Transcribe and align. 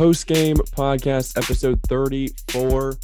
post 0.00 0.26
game 0.26 0.56
podcast, 0.56 1.36
episode 1.36 1.78
34. 1.86 2.96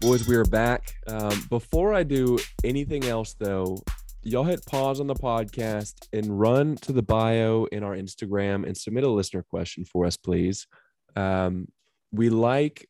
Boys, 0.00 0.28
we 0.28 0.36
are 0.36 0.44
back. 0.44 0.94
Um, 1.08 1.44
before 1.50 1.92
I 1.92 2.04
do 2.04 2.38
anything 2.62 3.04
else, 3.06 3.34
though, 3.34 3.78
y'all 4.22 4.44
hit 4.44 4.64
pause 4.64 5.00
on 5.00 5.08
the 5.08 5.14
podcast 5.16 6.06
and 6.12 6.38
run 6.38 6.76
to 6.82 6.92
the 6.92 7.02
bio 7.02 7.66
in 7.72 7.82
our 7.82 7.96
Instagram 7.96 8.64
and 8.64 8.76
submit 8.76 9.02
a 9.02 9.10
listener 9.10 9.42
question 9.42 9.84
for 9.84 10.06
us, 10.06 10.16
please. 10.16 10.68
Um, 11.16 11.66
we 12.12 12.28
like 12.28 12.88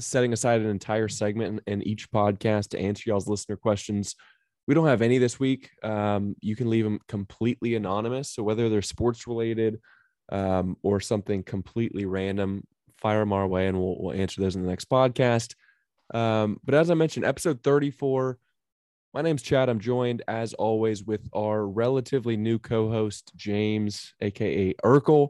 setting 0.00 0.32
aside 0.32 0.62
an 0.62 0.68
entire 0.70 1.08
segment 1.08 1.60
in, 1.66 1.74
in, 1.74 1.86
each 1.86 2.10
podcast 2.10 2.68
to 2.68 2.80
answer 2.80 3.10
y'all's 3.10 3.28
listener 3.28 3.56
questions. 3.56 4.14
We 4.66 4.72
don't 4.72 4.86
have 4.86 5.02
any 5.02 5.18
this 5.18 5.38
week. 5.38 5.68
Um, 5.82 6.34
you 6.40 6.56
can 6.56 6.70
leave 6.70 6.84
them 6.84 7.00
completely 7.08 7.74
anonymous. 7.74 8.32
So 8.32 8.42
whether 8.42 8.70
they're 8.70 8.80
sports 8.80 9.26
related 9.26 9.80
um, 10.32 10.78
or 10.82 10.98
something 10.98 11.42
completely 11.42 12.06
random, 12.06 12.62
fire 13.06 13.20
them 13.20 13.32
our 13.32 13.46
way 13.46 13.68
and 13.68 13.78
we'll, 13.78 13.94
we'll 14.00 14.20
answer 14.20 14.40
those 14.40 14.56
in 14.56 14.62
the 14.62 14.68
next 14.68 14.90
podcast. 14.90 15.54
Um, 16.12 16.58
but 16.64 16.74
as 16.74 16.90
I 16.90 16.94
mentioned, 16.94 17.24
episode 17.24 17.62
34, 17.62 18.36
my 19.14 19.22
name's 19.22 19.42
Chad. 19.42 19.68
I'm 19.68 19.78
joined 19.78 20.22
as 20.26 20.54
always 20.54 21.04
with 21.04 21.28
our 21.32 21.68
relatively 21.68 22.36
new 22.36 22.58
co-host, 22.58 23.30
James, 23.36 24.12
aka 24.20 24.74
Urkel. 24.84 25.28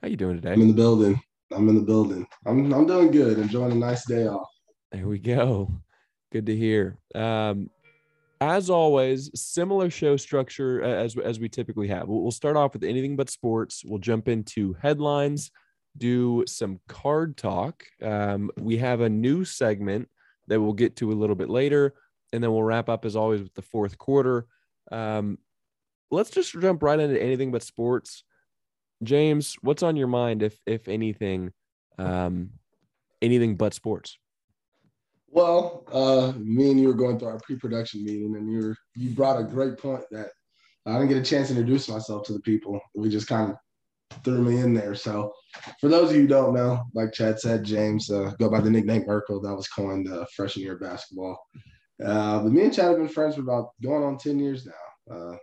How 0.00 0.08
you 0.08 0.16
doing 0.16 0.36
today? 0.36 0.54
I'm 0.54 0.62
in 0.62 0.68
the 0.68 0.74
building. 0.74 1.20
I'm 1.54 1.68
in 1.68 1.74
the 1.74 1.82
building. 1.82 2.26
I'm 2.46 2.72
I'm 2.72 2.86
doing 2.86 3.10
good. 3.10 3.38
Enjoying 3.38 3.72
a 3.72 3.74
nice 3.74 4.06
day 4.06 4.26
off. 4.26 4.48
There 4.90 5.06
we 5.06 5.18
go. 5.18 5.70
Good 6.32 6.46
to 6.46 6.56
hear. 6.56 6.96
Um, 7.14 7.68
as 8.40 8.70
always, 8.70 9.30
similar 9.38 9.90
show 9.90 10.16
structure 10.16 10.82
as 10.82 11.14
as 11.18 11.38
we 11.38 11.50
typically 11.50 11.88
have. 11.88 12.08
We'll, 12.08 12.22
we'll 12.22 12.30
start 12.30 12.56
off 12.56 12.72
with 12.72 12.84
anything 12.84 13.16
but 13.16 13.28
sports. 13.28 13.82
We'll 13.84 13.98
jump 13.98 14.28
into 14.28 14.74
headlines, 14.80 15.50
do 15.96 16.44
some 16.46 16.80
card 16.88 17.36
talk. 17.36 17.84
Um, 18.02 18.50
we 18.58 18.76
have 18.78 19.00
a 19.00 19.08
new 19.08 19.44
segment 19.44 20.08
that 20.48 20.60
we'll 20.60 20.72
get 20.72 20.96
to 20.96 21.12
a 21.12 21.14
little 21.14 21.36
bit 21.36 21.50
later, 21.50 21.94
and 22.32 22.42
then 22.42 22.52
we'll 22.52 22.62
wrap 22.62 22.88
up 22.88 23.04
as 23.04 23.16
always 23.16 23.42
with 23.42 23.54
the 23.54 23.62
fourth 23.62 23.98
quarter. 23.98 24.46
Um, 24.90 25.38
let's 26.10 26.30
just 26.30 26.52
jump 26.52 26.82
right 26.82 26.98
into 26.98 27.20
anything 27.20 27.50
but 27.50 27.62
sports. 27.62 28.24
James, 29.02 29.56
what's 29.62 29.82
on 29.82 29.96
your 29.96 30.06
mind, 30.06 30.42
if 30.42 30.60
if 30.66 30.88
anything, 30.88 31.52
um, 31.98 32.50
anything 33.20 33.56
but 33.56 33.74
sports? 33.74 34.18
Well, 35.28 35.84
uh, 35.90 36.32
me 36.38 36.70
and 36.70 36.80
you 36.80 36.88
were 36.88 36.94
going 36.94 37.18
through 37.18 37.28
our 37.28 37.40
pre-production 37.40 38.04
meeting, 38.04 38.36
and 38.36 38.50
you 38.50 38.74
you 38.94 39.10
brought 39.10 39.40
a 39.40 39.44
great 39.44 39.78
point 39.78 40.04
that 40.10 40.28
I 40.86 40.92
didn't 40.92 41.08
get 41.08 41.18
a 41.18 41.22
chance 41.22 41.48
to 41.48 41.54
introduce 41.54 41.88
myself 41.88 42.26
to 42.26 42.32
the 42.32 42.40
people. 42.40 42.80
We 42.94 43.08
just 43.08 43.28
kind 43.28 43.50
of 43.50 43.56
threw 44.24 44.42
me 44.42 44.58
in 44.58 44.74
there. 44.74 44.94
So, 44.94 45.32
for 45.80 45.88
those 45.88 46.10
of 46.10 46.16
you 46.16 46.22
who 46.22 46.28
don't 46.28 46.54
know, 46.54 46.82
like 46.94 47.12
Chad 47.12 47.38
said, 47.38 47.64
James 47.64 48.10
uh, 48.10 48.32
go 48.38 48.48
by 48.50 48.60
the 48.60 48.70
nickname 48.70 49.04
Urkel. 49.04 49.42
That 49.42 49.54
was 49.54 49.68
coined 49.68 50.10
uh, 50.10 50.24
freshman 50.34 50.64
year 50.64 50.78
basketball. 50.78 51.38
Uh, 52.04 52.42
but 52.42 52.52
me 52.52 52.62
and 52.62 52.74
Chad 52.74 52.86
have 52.86 52.96
been 52.96 53.08
friends 53.08 53.34
for 53.34 53.42
about 53.42 53.70
going 53.82 54.02
on 54.02 54.18
ten 54.18 54.38
years 54.38 54.66
now. 54.66 55.14
Uh, 55.14 55.36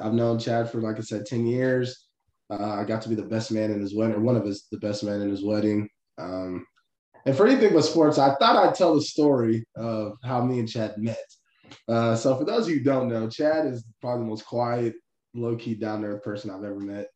I've 0.00 0.14
known 0.14 0.38
Chad 0.38 0.70
for, 0.70 0.80
like 0.80 0.98
I 0.98 1.02
said, 1.02 1.26
ten 1.26 1.46
years. 1.46 2.06
Uh, 2.50 2.80
I 2.80 2.84
got 2.84 3.02
to 3.02 3.08
be 3.08 3.14
the 3.14 3.22
best 3.22 3.52
man 3.52 3.70
in 3.70 3.80
his 3.80 3.94
wedding, 3.94 4.24
one 4.24 4.36
of 4.36 4.44
his 4.44 4.66
the 4.70 4.78
best 4.78 5.04
men 5.04 5.20
in 5.20 5.30
his 5.30 5.44
wedding. 5.44 5.88
Um, 6.18 6.66
and 7.26 7.36
for 7.36 7.46
anything 7.46 7.74
but 7.74 7.82
sports, 7.82 8.18
I 8.18 8.34
thought 8.36 8.56
I'd 8.56 8.74
tell 8.74 8.94
the 8.94 9.02
story 9.02 9.64
of 9.76 10.16
how 10.24 10.42
me 10.44 10.58
and 10.58 10.68
Chad 10.68 10.94
met. 10.96 11.18
Uh, 11.88 12.16
so 12.16 12.36
for 12.36 12.44
those 12.44 12.64
of 12.64 12.70
you 12.70 12.78
who 12.78 12.84
don't 12.84 13.08
know, 13.08 13.28
Chad 13.28 13.66
is 13.66 13.84
probably 14.00 14.24
the 14.24 14.30
most 14.30 14.46
quiet, 14.46 14.94
low 15.34 15.56
key, 15.56 15.74
down 15.74 16.02
there 16.02 16.18
person 16.18 16.50
I've 16.50 16.64
ever 16.64 16.80
met. 16.80 17.08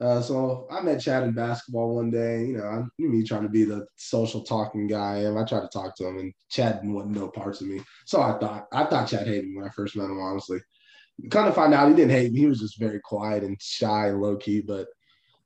Uh, 0.00 0.20
so 0.22 0.66
I 0.70 0.80
met 0.80 1.00
Chad 1.00 1.24
in 1.24 1.32
basketball 1.32 1.96
one 1.96 2.10
day. 2.10 2.46
You 2.46 2.56
know, 2.56 2.64
I 2.64 2.82
knew 2.98 3.10
me 3.10 3.22
trying 3.22 3.42
to 3.42 3.50
be 3.50 3.64
the 3.64 3.86
social 3.96 4.42
talking 4.42 4.86
guy, 4.86 5.18
and 5.18 5.38
I 5.38 5.44
tried 5.44 5.60
to 5.60 5.68
talk 5.68 5.94
to 5.96 6.06
him, 6.06 6.18
and 6.18 6.32
Chad 6.50 6.80
wasn't 6.84 7.16
no 7.16 7.28
parts 7.28 7.60
of 7.60 7.66
me. 7.66 7.82
So 8.06 8.22
I 8.22 8.38
thought 8.38 8.66
I 8.72 8.84
thought 8.84 9.08
Chad 9.08 9.26
hated 9.26 9.48
me 9.48 9.56
when 9.56 9.66
I 9.66 9.70
first 9.70 9.96
met 9.96 10.04
him. 10.04 10.18
Honestly, 10.18 10.58
kind 11.30 11.48
of 11.48 11.54
find 11.54 11.74
out 11.74 11.88
he 11.88 11.94
didn't 11.94 12.12
hate 12.12 12.32
me. 12.32 12.40
He 12.40 12.46
was 12.46 12.60
just 12.60 12.78
very 12.78 13.00
quiet 13.00 13.44
and 13.44 13.60
shy 13.60 14.08
and 14.08 14.22
low 14.22 14.36
key. 14.36 14.62
But 14.62 14.88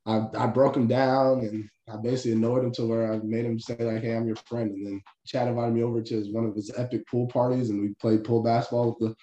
I, 0.07 0.27
I 0.37 0.47
broke 0.47 0.77
him 0.77 0.87
down 0.87 1.41
and 1.41 1.69
I 1.89 1.97
basically 1.97 2.33
annoyed 2.33 2.65
him 2.65 2.73
to 2.73 2.87
where 2.87 3.13
I 3.13 3.19
made 3.25 3.45
him 3.47 3.59
say 3.59 3.77
like, 3.79 4.03
"Hey, 4.03 4.17
I'm 4.17 4.27
your 4.27 4.37
friend." 4.37 4.71
And 4.71 4.87
then 4.87 5.03
Chad 5.27 5.49
invited 5.49 5.75
me 5.75 5.83
over 5.83 6.01
to 6.01 6.15
his, 6.15 6.33
one 6.33 6.47
of 6.47 6.55
his 6.55 6.71
epic 6.77 7.09
pool 7.09 7.27
parties, 7.27 7.71
and 7.71 7.81
we 7.81 7.95
played 7.95 8.23
pool 8.23 8.43
basketball 8.43 8.97
with 9.01 9.09
the 9.11 9.17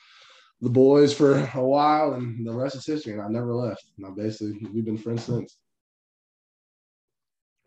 the 0.62 0.70
boys 0.70 1.14
for 1.14 1.38
a 1.56 1.66
while, 1.66 2.14
and 2.14 2.46
the 2.46 2.54
rest 2.54 2.76
is 2.76 2.86
history. 2.86 3.14
And 3.14 3.22
I 3.22 3.28
never 3.28 3.54
left. 3.54 3.84
And 3.98 4.06
I 4.06 4.10
basically 4.12 4.68
we've 4.74 4.86
been 4.86 4.98
friends 4.98 5.26
since. 5.26 5.58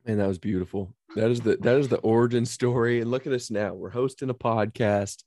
Man, 0.06 0.19
that 0.19 0.28
was 0.28 0.38
beautiful. 0.38 0.94
That 1.16 1.31
is 1.31 1.41
the 1.41 1.56
that 1.59 1.77
is 1.77 1.88
the 1.88 1.99
origin 1.99 2.47
story. 2.47 3.00
And 3.00 3.10
look 3.10 3.27
at 3.27 3.33
us 3.33 3.50
now. 3.50 3.75
We're 3.75 3.91
hosting 3.91 4.31
a 4.31 4.34
podcast. 4.34 5.25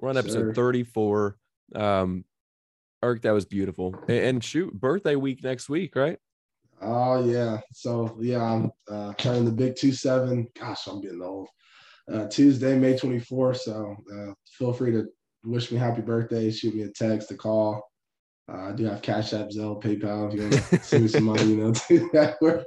We're 0.00 0.08
on 0.08 0.16
episode 0.16 0.54
sure. 0.54 0.54
34. 0.54 1.36
Um, 1.74 2.24
Eric, 3.02 3.22
that 3.22 3.32
was 3.32 3.44
beautiful. 3.44 3.94
And, 4.08 4.18
and 4.18 4.44
shoot, 4.44 4.72
birthday 4.72 5.16
week 5.16 5.42
next 5.42 5.68
week, 5.68 5.96
right? 5.96 6.18
Oh 6.80 7.24
yeah. 7.24 7.60
So 7.72 8.16
yeah, 8.20 8.42
I'm 8.42 8.70
uh, 8.90 9.12
turning 9.14 9.44
the 9.44 9.52
big 9.52 9.76
two 9.76 9.92
seven. 9.92 10.48
Gosh, 10.58 10.86
I'm 10.86 11.00
getting 11.02 11.22
old. 11.22 11.48
Uh, 12.10 12.26
Tuesday, 12.26 12.76
May 12.76 12.94
24th. 12.94 13.58
So 13.58 13.94
uh, 14.12 14.32
feel 14.58 14.72
free 14.72 14.92
to 14.92 15.06
wish 15.44 15.70
me 15.70 15.78
happy 15.78 16.02
birthday. 16.02 16.50
Shoot 16.50 16.74
me 16.74 16.82
a 16.82 16.88
text, 16.88 17.30
a 17.30 17.36
call. 17.36 17.90
Uh, 18.50 18.68
I 18.68 18.72
do 18.72 18.84
have 18.84 19.02
Cash 19.02 19.32
App, 19.32 19.48
Zelle, 19.48 19.80
PayPal. 19.82 20.28
If 20.28 20.34
you 20.34 20.42
want 20.42 20.52
to 20.52 20.78
send 20.82 21.04
me 21.04 21.08
some 21.08 21.24
money, 21.24 21.44
you 21.44 21.56
know, 21.56 21.72
do 21.88 22.10
that 22.12 22.36
work. 22.40 22.66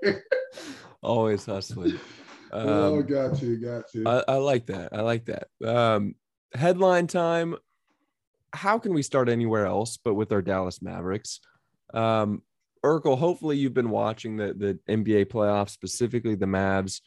Always 1.02 1.46
hustling. 1.46 2.00
Um, 2.54 2.70
oh, 2.70 3.02
got 3.02 3.36
to, 3.40 3.58
got 3.58 3.88
to. 3.94 4.04
I, 4.06 4.34
I 4.34 4.36
like 4.36 4.68
that. 4.68 4.90
I 4.94 5.02
like 5.02 5.26
that. 5.26 5.48
Um, 5.66 6.14
headline 6.54 7.08
time. 7.08 7.56
How 8.54 8.78
can 8.78 8.94
we 8.94 9.02
start 9.02 9.28
anywhere 9.28 9.66
else 9.66 9.98
but 9.98 10.14
with 10.14 10.32
our 10.32 10.44
Dallas 10.44 10.80
Mavericks? 10.80 11.40
Um, 11.96 12.44
Urkel, 12.86 13.18
hopefully 13.18 13.58
you've 13.58 13.74
been 13.74 13.90
watching 13.90 14.38
the, 14.38 14.54
the 14.54 14.80
NBA 14.88 15.26
playoffs, 15.32 15.72
specifically 15.72 16.36
the 16.36 16.46
Mavs. 16.46 17.02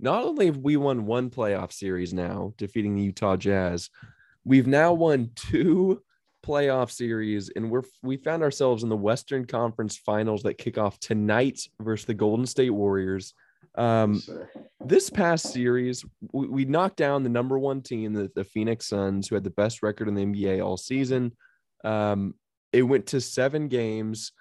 Not 0.00 0.24
only 0.24 0.46
have 0.46 0.58
we 0.58 0.76
won 0.76 1.06
one 1.06 1.30
playoff 1.30 1.72
series 1.72 2.12
now, 2.12 2.54
defeating 2.56 2.96
the 2.96 3.02
Utah 3.02 3.36
Jazz, 3.36 3.90
we've 4.44 4.66
now 4.66 4.92
won 4.92 5.30
two 5.34 6.02
playoff 6.44 6.90
series, 6.90 7.50
and 7.50 7.70
we're 7.70 7.82
we 8.02 8.16
found 8.16 8.42
ourselves 8.42 8.82
in 8.82 8.88
the 8.88 8.96
Western 8.96 9.46
Conference 9.46 9.96
Finals 9.96 10.42
that 10.42 10.58
kick 10.58 10.78
off 10.78 10.98
tonight 11.00 11.60
versus 11.80 12.06
the 12.06 12.14
Golden 12.14 12.46
State 12.46 12.70
Warriors. 12.70 13.34
Um, 13.74 14.22
this 14.84 15.08
past 15.10 15.52
series, 15.52 16.04
we, 16.32 16.48
we, 16.48 16.64
knocked 16.64 16.96
down 16.96 17.22
the 17.22 17.28
number 17.28 17.58
one 17.58 17.80
team, 17.80 18.12
the, 18.12 18.30
the 18.34 18.42
Phoenix 18.42 18.88
Suns, 18.88 19.28
who 19.28 19.36
had 19.36 19.44
the 19.44 19.50
best 19.50 19.82
record 19.82 20.08
in 20.08 20.14
the 20.14 20.24
NBA 20.24 20.64
all 20.64 20.76
season. 20.76 21.32
Um, 21.84 22.34
it 22.72 22.82
went 22.82 23.06
to 23.08 23.20
seven 23.20 23.68
games. 23.68 24.32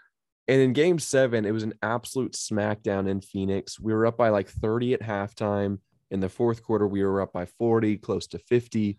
And 0.48 0.62
in 0.62 0.74
game 0.74 0.98
seven, 0.98 1.46
it 1.46 1.52
was 1.52 1.64
an 1.64 1.74
absolute 1.84 2.34
smackdown 2.34 3.08
in 3.08 3.22
Phoenix. 3.22 3.80
We 3.80 3.94
were 3.94 4.06
up 4.06 4.18
by 4.18 4.30
like 4.30 4.50
30 4.50 4.94
at 4.94 5.02
halftime. 5.02 5.80
In 6.10 6.22
the 6.22 6.30
fourth 6.30 6.64
quarter, 6.64 6.88
we 6.88 7.04
were 7.04 7.22
up 7.22 7.34
by 7.34 7.46
40, 7.46 7.98
close 7.98 8.28
to 8.28 8.40
50. 8.40 8.98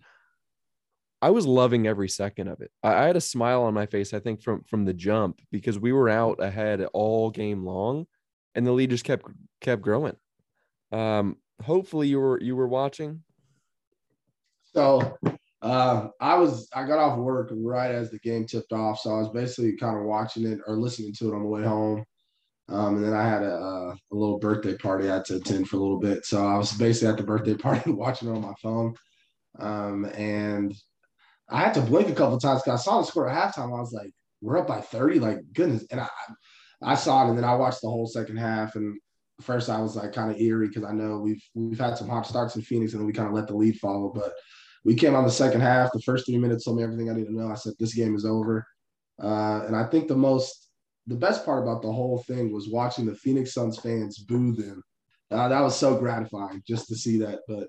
I 1.20 1.30
was 1.30 1.46
loving 1.46 1.86
every 1.86 2.08
second 2.08 2.48
of 2.48 2.60
it. 2.60 2.70
I, 2.82 3.04
had 3.04 3.16
a 3.16 3.20
smile 3.20 3.62
on 3.62 3.74
my 3.74 3.86
face, 3.86 4.14
I 4.14 4.20
think, 4.20 4.40
from 4.40 4.62
from 4.64 4.84
the 4.84 4.94
jump 4.94 5.40
because 5.50 5.78
we 5.78 5.92
were 5.92 6.08
out 6.08 6.42
ahead 6.42 6.84
all 6.92 7.30
game 7.30 7.64
long, 7.64 8.06
and 8.54 8.66
the 8.66 8.72
lead 8.72 8.90
just 8.90 9.04
kept 9.04 9.26
kept 9.60 9.82
growing. 9.82 10.16
Um, 10.92 11.36
hopefully 11.62 12.08
you 12.08 12.20
were 12.20 12.40
you 12.40 12.54
were 12.54 12.68
watching. 12.68 13.22
So 14.74 15.18
uh, 15.62 16.08
I 16.20 16.36
was 16.36 16.68
I 16.72 16.84
got 16.84 16.98
off 16.98 17.18
work 17.18 17.50
right 17.52 17.90
as 17.90 18.10
the 18.10 18.20
game 18.20 18.46
tipped 18.46 18.72
off, 18.72 19.00
so 19.00 19.10
I 19.10 19.18
was 19.18 19.30
basically 19.30 19.76
kind 19.76 19.98
of 19.98 20.04
watching 20.04 20.46
it 20.46 20.60
or 20.66 20.76
listening 20.76 21.14
to 21.14 21.32
it 21.32 21.34
on 21.34 21.42
the 21.42 21.48
way 21.48 21.64
home. 21.64 22.04
Um, 22.70 22.96
and 22.96 23.04
then 23.04 23.14
I 23.14 23.26
had 23.26 23.42
a, 23.42 23.54
a, 23.54 23.88
a, 23.92 24.14
little 24.14 24.38
birthday 24.38 24.76
party 24.76 25.08
I 25.08 25.14
had 25.14 25.24
to 25.26 25.36
attend 25.36 25.68
for 25.68 25.78
a 25.78 25.80
little 25.80 25.98
bit, 25.98 26.26
so 26.26 26.46
I 26.46 26.58
was 26.58 26.72
basically 26.72 27.08
at 27.08 27.16
the 27.16 27.22
birthday 27.22 27.54
party 27.56 27.90
watching 27.90 28.28
it 28.28 28.32
on 28.32 28.42
my 28.42 28.52
phone. 28.62 28.94
Um, 29.58 30.04
and 30.14 30.74
I 31.50 31.60
had 31.60 31.74
to 31.74 31.80
blink 31.80 32.08
a 32.08 32.14
couple 32.14 32.38
times 32.38 32.62
because 32.62 32.80
I 32.80 32.82
saw 32.82 33.00
the 33.00 33.06
score 33.06 33.28
at 33.28 33.54
halftime. 33.54 33.76
I 33.76 33.80
was 33.80 33.92
like, 33.92 34.12
"We're 34.40 34.58
up 34.58 34.66
by 34.66 34.80
30!" 34.80 35.20
Like 35.20 35.38
goodness, 35.52 35.84
and 35.90 36.00
I 36.00 36.08
I 36.82 36.94
saw 36.94 37.24
it, 37.26 37.30
and 37.30 37.38
then 37.38 37.44
I 37.44 37.54
watched 37.54 37.82
the 37.82 37.88
whole 37.88 38.06
second 38.06 38.36
half. 38.36 38.76
And 38.76 38.98
first, 39.40 39.70
I 39.70 39.80
was 39.80 39.96
like 39.96 40.12
kind 40.12 40.30
of 40.30 40.40
eerie 40.40 40.68
because 40.68 40.84
I 40.84 40.92
know 40.92 41.18
we've 41.18 41.42
we've 41.54 41.78
had 41.78 41.96
some 41.96 42.08
hot 42.08 42.26
starts 42.26 42.56
in 42.56 42.62
Phoenix, 42.62 42.92
and 42.92 43.00
then 43.00 43.06
we 43.06 43.12
kind 43.12 43.28
of 43.28 43.34
let 43.34 43.46
the 43.46 43.56
lead 43.56 43.78
follow, 43.78 44.12
but 44.14 44.32
we 44.84 44.94
came 44.94 45.14
on 45.14 45.24
the 45.24 45.30
second 45.30 45.60
half. 45.60 45.92
The 45.92 46.00
first 46.00 46.26
three 46.26 46.38
minutes 46.38 46.64
told 46.64 46.76
me 46.76 46.82
everything 46.82 47.10
I 47.10 47.14
need 47.14 47.26
to 47.26 47.34
know. 47.34 47.50
I 47.50 47.54
said, 47.54 47.74
this 47.78 47.94
game 47.94 48.14
is 48.14 48.24
over. 48.24 48.66
Uh, 49.22 49.64
and 49.66 49.76
I 49.76 49.84
think 49.84 50.08
the 50.08 50.16
most, 50.16 50.70
the 51.06 51.16
best 51.16 51.44
part 51.44 51.62
about 51.62 51.82
the 51.82 51.92
whole 51.92 52.22
thing 52.26 52.52
was 52.52 52.70
watching 52.70 53.04
the 53.04 53.14
Phoenix 53.14 53.52
Suns 53.52 53.78
fans 53.78 54.18
boo 54.18 54.52
them. 54.52 54.82
Uh, 55.30 55.48
that 55.48 55.60
was 55.60 55.76
so 55.76 55.98
gratifying 55.98 56.62
just 56.66 56.88
to 56.88 56.94
see 56.94 57.18
that. 57.18 57.40
But 57.46 57.68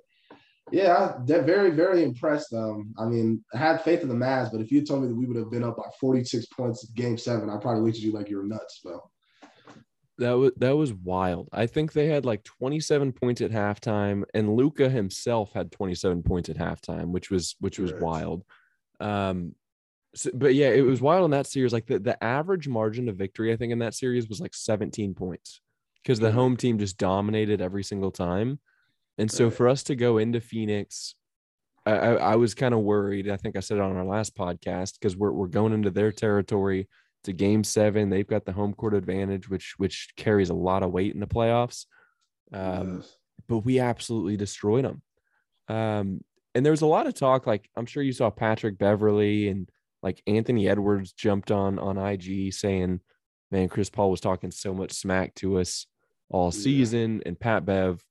yeah, 0.72 1.14
they're 1.26 1.44
very, 1.44 1.72
very 1.72 2.04
impressed. 2.04 2.54
Um, 2.54 2.94
I 2.98 3.06
mean, 3.06 3.44
I 3.54 3.58
had 3.58 3.82
faith 3.82 4.02
in 4.02 4.10
the 4.10 4.16
Mavs, 4.16 4.52
but 4.52 4.62
if 4.62 4.72
you 4.72 4.86
told 4.86 5.02
me 5.02 5.08
that 5.08 5.16
we 5.16 5.26
would 5.26 5.38
have 5.38 5.52
been 5.52 5.64
up 5.64 5.78
by 5.78 5.90
46 6.00 6.46
points 6.48 6.88
in 6.88 6.94
game 6.96 7.18
seven, 7.18 7.50
I 7.50 7.58
probably 7.58 7.82
looked 7.82 7.98
at 7.98 8.04
you 8.04 8.12
like 8.12 8.30
you're 8.30 8.44
nuts, 8.46 8.80
bro. 8.84 9.02
That 10.18 10.34
was 10.34 10.52
that 10.58 10.76
was 10.76 10.94
wild. 10.94 11.48
I 11.54 11.66
think 11.66 11.94
they 11.94 12.08
had 12.08 12.26
like 12.26 12.44
27 12.44 13.14
points 13.14 13.40
at 13.40 13.52
halftime, 13.52 14.24
and 14.34 14.54
Luka 14.54 14.90
himself 14.90 15.54
had 15.54 15.72
27 15.72 16.24
points 16.24 16.50
at 16.50 16.58
halftime, 16.58 17.12
which 17.12 17.32
was 17.32 17.56
which 17.60 17.80
was 17.80 17.92
Correct. 17.92 18.04
wild. 18.04 18.44
Um, 19.00 19.56
so, 20.16 20.32
but 20.34 20.56
yeah, 20.56 20.70
it 20.70 20.82
was 20.82 21.00
wild 21.00 21.26
in 21.26 21.32
that 21.32 21.48
series. 21.48 21.72
Like 21.72 21.86
the, 21.86 22.00
the 22.00 22.22
average 22.22 22.68
margin 22.68 23.08
of 23.08 23.16
victory, 23.16 23.54
I 23.54 23.56
think 23.56 23.72
in 23.72 23.80
that 23.80 23.94
series 23.94 24.28
was 24.28 24.42
like 24.42 24.54
17 24.54 25.14
points 25.14 25.62
because 26.04 26.20
the 26.20 26.32
home 26.32 26.58
team 26.58 26.80
just 26.80 26.98
dominated 26.98 27.62
every 27.62 27.84
single 27.84 28.12
time. 28.12 28.60
And 29.20 29.30
so 29.32 29.50
for 29.52 29.68
us 29.68 29.84
to 29.84 29.96
go 29.96 30.18
into 30.18 30.40
Phoenix, 30.42 31.14
I, 31.86 31.92
I, 31.92 32.12
I 32.14 32.36
was 32.36 32.54
kind 32.54 32.74
of 32.74 32.80
worried. 32.82 33.30
I 33.30 33.38
think 33.38 33.56
I 33.56 33.60
said 33.60 33.78
it 33.78 33.82
on 33.84 33.96
our 33.96 34.06
last 34.06 34.36
podcast 34.36 34.94
because 34.94 35.16
we're 35.18 35.32
we're 35.32 35.48
going 35.48 35.74
into 35.74 35.90
their 35.92 36.12
territory. 36.12 36.88
to 37.26 37.34
game 37.34 37.64
seven. 37.66 38.10
They've 38.10 38.26
got 38.28 38.46
the 38.46 38.54
home 38.54 38.74
court 38.74 38.94
advantage, 38.94 39.50
which 39.50 39.74
which 39.78 40.10
carries 40.16 40.50
a 40.50 40.54
lot 40.54 40.84
of 40.84 40.92
weight 40.92 41.14
in 41.14 41.20
the 41.20 41.28
playoffs. 41.28 41.86
Um, 42.54 42.98
Yes. 42.98 43.16
but 43.48 43.60
we 43.60 43.80
absolutely 43.80 44.38
destroyed 44.38 44.86
them. 44.86 45.02
Um, 45.68 46.22
and 46.56 46.66
there 46.66 46.72
was 46.72 46.82
a 46.82 46.86
lot 46.88 47.08
of 47.08 47.14
talk, 47.14 47.46
like 47.46 47.70
I'm 47.76 47.86
sure 47.86 48.02
you 48.04 48.14
saw 48.14 48.30
Patrick 48.30 48.78
Beverley 48.78 49.50
and 49.50 49.70
like 50.02 50.22
Anthony 50.28 50.68
Edwards 50.70 51.12
jumped 51.12 51.52
on 51.52 51.78
on 51.78 51.98
IG 51.98 52.54
saying, 52.54 53.02
"Man, 53.52 53.68
Chris 53.70 53.90
Paul 53.90 54.12
was 54.12 54.22
talking 54.22 54.52
so 54.52 54.74
much 54.74 54.94
smack 54.94 55.36
to 55.36 55.60
us 55.60 55.88
all 56.30 56.46
Yeah. 56.54 56.62
season," 56.62 57.22
and 57.26 57.38
Pat 57.40 57.66
Bev 57.66 58.02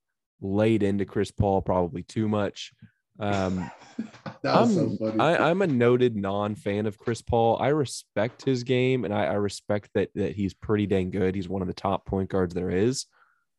laid 0.41 0.83
into 0.83 1.05
Chris 1.05 1.31
Paul 1.31 1.61
probably 1.61 2.03
too 2.03 2.27
much. 2.27 2.71
Um, 3.19 3.69
that 4.43 4.55
I'm, 4.55 4.69
so 4.69 4.95
funny. 4.97 5.19
I, 5.19 5.49
I'm 5.49 5.61
a 5.61 5.67
noted 5.67 6.15
non-fan 6.15 6.85
of 6.85 6.97
Chris 6.97 7.21
Paul. 7.21 7.57
I 7.59 7.67
respect 7.69 8.45
his 8.45 8.63
game, 8.63 9.03
and 9.03 9.13
I, 9.13 9.25
I 9.25 9.33
respect 9.33 9.89
that 9.95 10.09
that 10.15 10.35
he's 10.35 10.53
pretty 10.53 10.87
dang 10.87 11.11
good. 11.11 11.35
He's 11.35 11.49
one 11.49 11.61
of 11.61 11.67
the 11.67 11.73
top 11.73 12.05
point 12.05 12.29
guards 12.29 12.53
there 12.53 12.69
is. 12.69 13.05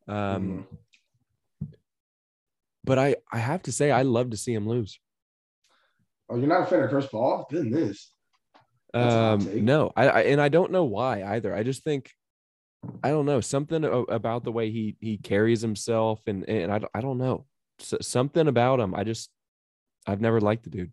Um, 0.07 0.65
Mhm. 1.63 1.67
But 2.83 2.97
I 2.97 3.15
I 3.31 3.37
have 3.37 3.61
to 3.63 3.71
say 3.71 3.91
I 3.91 4.01
love 4.01 4.31
to 4.31 4.37
see 4.37 4.53
him 4.53 4.67
lose. 4.67 4.99
oh, 6.29 6.37
you're 6.37 6.47
not 6.47 6.63
a 6.63 6.65
fan 6.65 6.81
of 6.81 6.89
Chris 6.89 7.05
Paul? 7.05 7.45
Then 7.51 7.69
this. 7.69 8.11
Um, 8.93 9.63
no, 9.63 9.91
I, 9.95 10.07
I 10.07 10.21
and 10.21 10.41
I 10.41 10.49
don't 10.49 10.71
know 10.71 10.85
why 10.85 11.23
either. 11.23 11.53
I 11.53 11.61
just 11.63 11.83
think 11.83 12.11
I 13.03 13.09
don't 13.09 13.25
know 13.25 13.41
something 13.41 13.83
about 14.09 14.43
the 14.43 14.51
way 14.51 14.71
he 14.71 14.95
he 14.99 15.17
carries 15.17 15.61
himself, 15.61 16.21
and 16.27 16.47
and 16.49 16.71
I 16.71 16.81
I 16.93 17.01
don't 17.01 17.17
know 17.17 17.45
something 17.79 18.47
about 18.47 18.79
him. 18.79 18.95
I 18.95 19.03
just 19.03 19.29
I've 20.07 20.21
never 20.21 20.41
liked 20.41 20.63
the 20.63 20.69
dude. 20.69 20.91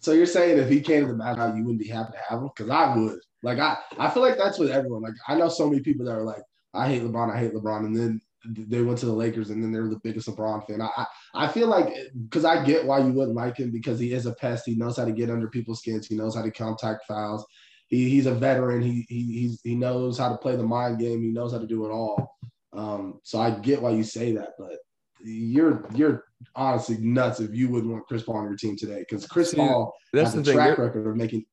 So 0.00 0.12
you're 0.12 0.26
saying 0.26 0.58
if 0.58 0.68
he 0.68 0.80
came 0.80 1.02
to 1.02 1.12
the 1.12 1.16
Madhouse, 1.16 1.56
you 1.56 1.62
wouldn't 1.62 1.80
be 1.80 1.88
happy 1.88 2.12
to 2.12 2.18
have 2.28 2.40
him? 2.40 2.48
Because 2.54 2.70
I 2.70 2.96
would. 2.96 3.20
Like 3.44 3.58
I, 3.58 3.76
I 3.98 4.10
feel 4.10 4.22
like 4.22 4.36
that's 4.36 4.58
with 4.58 4.70
everyone. 4.70 5.02
Like 5.02 5.14
I 5.28 5.36
know 5.36 5.48
so 5.48 5.68
many 5.68 5.80
people 5.80 6.06
that 6.06 6.12
are 6.12 6.24
like, 6.24 6.42
I 6.74 6.88
hate 6.88 7.02
LeBron, 7.02 7.32
I 7.32 7.38
hate 7.38 7.54
LeBron, 7.54 7.86
and 7.86 7.96
then 7.96 8.20
they 8.44 8.82
went 8.82 8.98
to 8.98 9.06
the 9.06 9.12
Lakers, 9.12 9.50
and 9.50 9.62
then 9.62 9.72
they're 9.72 9.88
the 9.88 10.00
biggest 10.02 10.28
LeBron 10.28 10.66
fan. 10.66 10.80
I, 10.80 10.88
I, 10.96 11.06
I 11.34 11.48
feel 11.48 11.68
like 11.68 11.86
eh, 11.86 12.04
because 12.24 12.44
I 12.44 12.64
get 12.64 12.84
why 12.84 12.98
you 12.98 13.12
wouldn't 13.12 13.36
like 13.36 13.56
him 13.56 13.70
because 13.70 13.98
he 13.98 14.12
is 14.12 14.26
a 14.26 14.34
pest. 14.34 14.64
He 14.66 14.74
knows 14.74 14.96
how 14.96 15.04
to 15.04 15.12
get 15.12 15.30
under 15.30 15.48
people's 15.48 15.80
skins. 15.80 16.06
He 16.06 16.16
knows 16.16 16.34
how 16.34 16.42
to 16.42 16.50
contact 16.50 17.04
fouls. 17.06 17.44
He, 17.92 18.08
he's 18.08 18.24
a 18.24 18.34
veteran. 18.34 18.80
He, 18.80 19.04
he 19.10 19.22
he's 19.40 19.60
he 19.62 19.74
knows 19.74 20.16
how 20.16 20.30
to 20.30 20.38
play 20.38 20.56
the 20.56 20.62
mind 20.62 20.98
game. 20.98 21.20
He 21.22 21.28
knows 21.28 21.52
how 21.52 21.58
to 21.58 21.66
do 21.66 21.84
it 21.84 21.90
all. 21.90 22.38
Um, 22.72 23.20
so 23.22 23.38
I 23.38 23.50
get 23.50 23.82
why 23.82 23.90
you 23.90 24.02
say 24.02 24.32
that, 24.32 24.54
but 24.58 24.78
you're 25.22 25.86
you're 25.94 26.24
honestly 26.56 26.96
nuts 26.96 27.38
if 27.40 27.54
you 27.54 27.68
wouldn't 27.68 27.92
want 27.92 28.06
Chris 28.08 28.22
Paul 28.22 28.36
on 28.36 28.44
your 28.44 28.56
team 28.56 28.76
today 28.78 29.00
because 29.08 29.26
Chris 29.26 29.54
Paul 29.54 29.92
That's 30.14 30.32
has 30.32 30.34
the 30.34 30.40
a 30.40 30.44
thing. 30.44 30.54
track 30.54 30.76
There- 30.78 30.86
record 30.86 31.06
of 31.06 31.16
making 31.16 31.44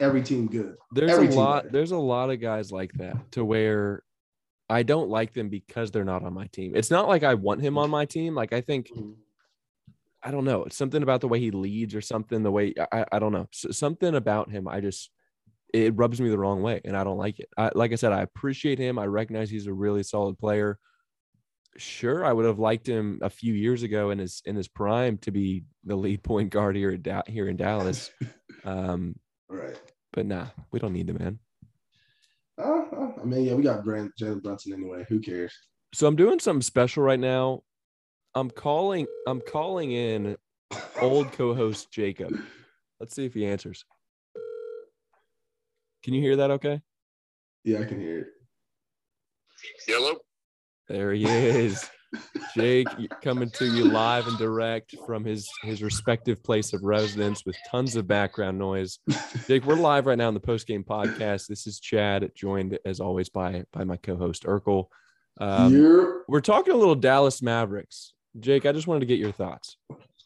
every 0.00 0.22
team 0.22 0.46
good. 0.46 0.76
there's 0.92 1.10
every 1.10 1.28
a 1.28 1.30
lot. 1.32 1.70
There's 1.70 1.92
a 1.92 1.98
lot 1.98 2.30
of 2.30 2.40
guys 2.40 2.72
like 2.72 2.92
that 2.94 3.30
to 3.32 3.44
where 3.44 4.02
I 4.70 4.82
don't 4.84 5.10
like 5.10 5.34
them 5.34 5.50
because 5.50 5.90
they're 5.90 6.04
not 6.06 6.24
on 6.24 6.32
my 6.32 6.46
team. 6.46 6.74
It's 6.74 6.90
not 6.90 7.06
like 7.06 7.22
I 7.22 7.34
want 7.34 7.60
him 7.60 7.76
on 7.76 7.90
my 7.90 8.06
team. 8.06 8.34
Like 8.34 8.54
I 8.54 8.62
think 8.62 8.90
I 10.22 10.30
don't 10.30 10.46
know. 10.46 10.64
It's 10.64 10.76
something 10.78 11.02
about 11.02 11.20
the 11.20 11.28
way 11.28 11.38
he 11.38 11.50
leads 11.50 11.94
or 11.94 12.00
something, 12.00 12.42
the 12.42 12.50
way 12.50 12.72
I, 12.90 13.04
I 13.12 13.18
don't 13.18 13.32
know. 13.32 13.48
Something 13.52 14.14
about 14.14 14.50
him. 14.50 14.66
I 14.68 14.80
just, 14.80 15.10
it 15.72 15.96
rubs 15.96 16.20
me 16.20 16.28
the 16.28 16.38
wrong 16.38 16.60
way 16.62 16.80
and 16.84 16.96
I 16.96 17.04
don't 17.04 17.16
like 17.18 17.38
it. 17.40 17.48
I, 17.56 17.70
like 17.74 17.92
I 17.92 17.96
said, 17.96 18.12
I 18.12 18.22
appreciate 18.22 18.78
him. 18.78 18.98
I 18.98 19.06
recognize 19.06 19.48
he's 19.50 19.66
a 19.66 19.72
really 19.72 20.02
solid 20.02 20.38
player. 20.38 20.78
Sure, 21.78 22.24
I 22.24 22.32
would 22.34 22.44
have 22.44 22.58
liked 22.58 22.86
him 22.86 23.18
a 23.22 23.30
few 23.30 23.54
years 23.54 23.82
ago 23.82 24.10
in 24.10 24.18
his 24.18 24.42
in 24.44 24.54
his 24.56 24.68
prime 24.68 25.16
to 25.18 25.30
be 25.30 25.64
the 25.84 25.96
lead 25.96 26.22
point 26.30 26.50
guard 26.50 26.76
here 26.76 26.90
at 26.90 27.02
Da- 27.02 27.22
here 27.26 27.48
in 27.48 27.56
Dallas. 27.56 28.10
Um, 28.64 29.16
Right. 29.48 29.76
but 30.12 30.24
nah, 30.24 30.46
we 30.70 30.78
don't 30.78 30.92
need 30.92 31.08
the 31.08 31.14
man. 31.14 31.40
Uh, 32.56 32.82
uh, 32.96 33.12
I 33.20 33.24
mean, 33.24 33.44
yeah, 33.44 33.54
we 33.54 33.62
got 33.64 33.82
Brand 33.84 34.12
Jalen 34.20 34.40
Brunson 34.40 34.72
anyway. 34.72 35.04
Who 35.08 35.18
cares? 35.18 35.52
So 35.92 36.06
I'm 36.06 36.14
doing 36.14 36.38
something 36.38 36.62
special 36.62 37.02
right 37.02 37.18
now. 37.18 37.62
I'm 38.36 38.50
calling. 38.50 39.06
I'm 39.26 39.40
calling 39.40 39.90
in 39.90 40.36
old 41.00 41.32
co-host 41.38 41.90
Jacob. 41.90 42.38
Let's 43.00 43.16
see 43.16 43.24
if 43.24 43.34
he 43.34 43.44
answers. 43.46 43.84
Can 46.02 46.14
you 46.14 46.20
hear 46.20 46.36
that? 46.36 46.50
Okay. 46.52 46.80
Yeah, 47.64 47.80
I 47.80 47.84
can 47.84 48.00
hear 48.00 48.18
it. 48.18 48.26
Yellow. 49.86 50.16
There 50.88 51.12
he 51.12 51.24
is. 51.24 51.88
Jake 52.54 52.88
coming 53.22 53.50
to 53.50 53.64
you 53.64 53.84
live 53.84 54.26
and 54.26 54.36
direct 54.36 54.94
from 55.06 55.24
his 55.24 55.48
his 55.62 55.82
respective 55.82 56.42
place 56.42 56.72
of 56.72 56.82
residence 56.82 57.46
with 57.46 57.56
tons 57.70 57.96
of 57.96 58.06
background 58.06 58.58
noise. 58.58 58.98
Jake, 59.46 59.64
we're 59.64 59.76
live 59.76 60.06
right 60.06 60.18
now 60.18 60.28
in 60.28 60.34
the 60.34 60.40
post 60.40 60.66
game 60.66 60.84
podcast. 60.84 61.46
This 61.46 61.66
is 61.66 61.80
Chad, 61.80 62.30
joined 62.34 62.78
as 62.84 63.00
always 63.00 63.28
by 63.28 63.64
by 63.72 63.84
my 63.84 63.96
co-host 63.96 64.44
Urkel. 64.44 64.86
Um, 65.40 65.72
You're 65.72 66.24
we're 66.28 66.40
talking 66.40 66.74
a 66.74 66.76
little 66.76 66.94
Dallas 66.94 67.40
Mavericks. 67.40 68.12
Jake, 68.38 68.66
I 68.66 68.72
just 68.72 68.86
wanted 68.86 69.00
to 69.00 69.06
get 69.06 69.18
your 69.18 69.32
thoughts. 69.32 69.76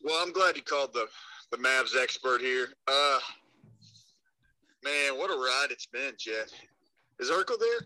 Well, 0.02 0.20
I'm 0.20 0.32
glad 0.32 0.56
you 0.56 0.62
called 0.62 0.93
the 0.93 1.06
the 1.52 1.58
Mavs 1.58 2.00
expert 2.00 2.40
here. 2.40 2.69
Uh, 2.88 3.19
man, 4.87 5.19
what 5.19 5.31
a 5.31 5.35
ride 5.35 5.67
it's 5.71 5.87
been, 5.87 6.12
Chad. 6.19 6.47
Is 7.19 7.31
Urkel 7.31 7.59
there, 7.59 7.81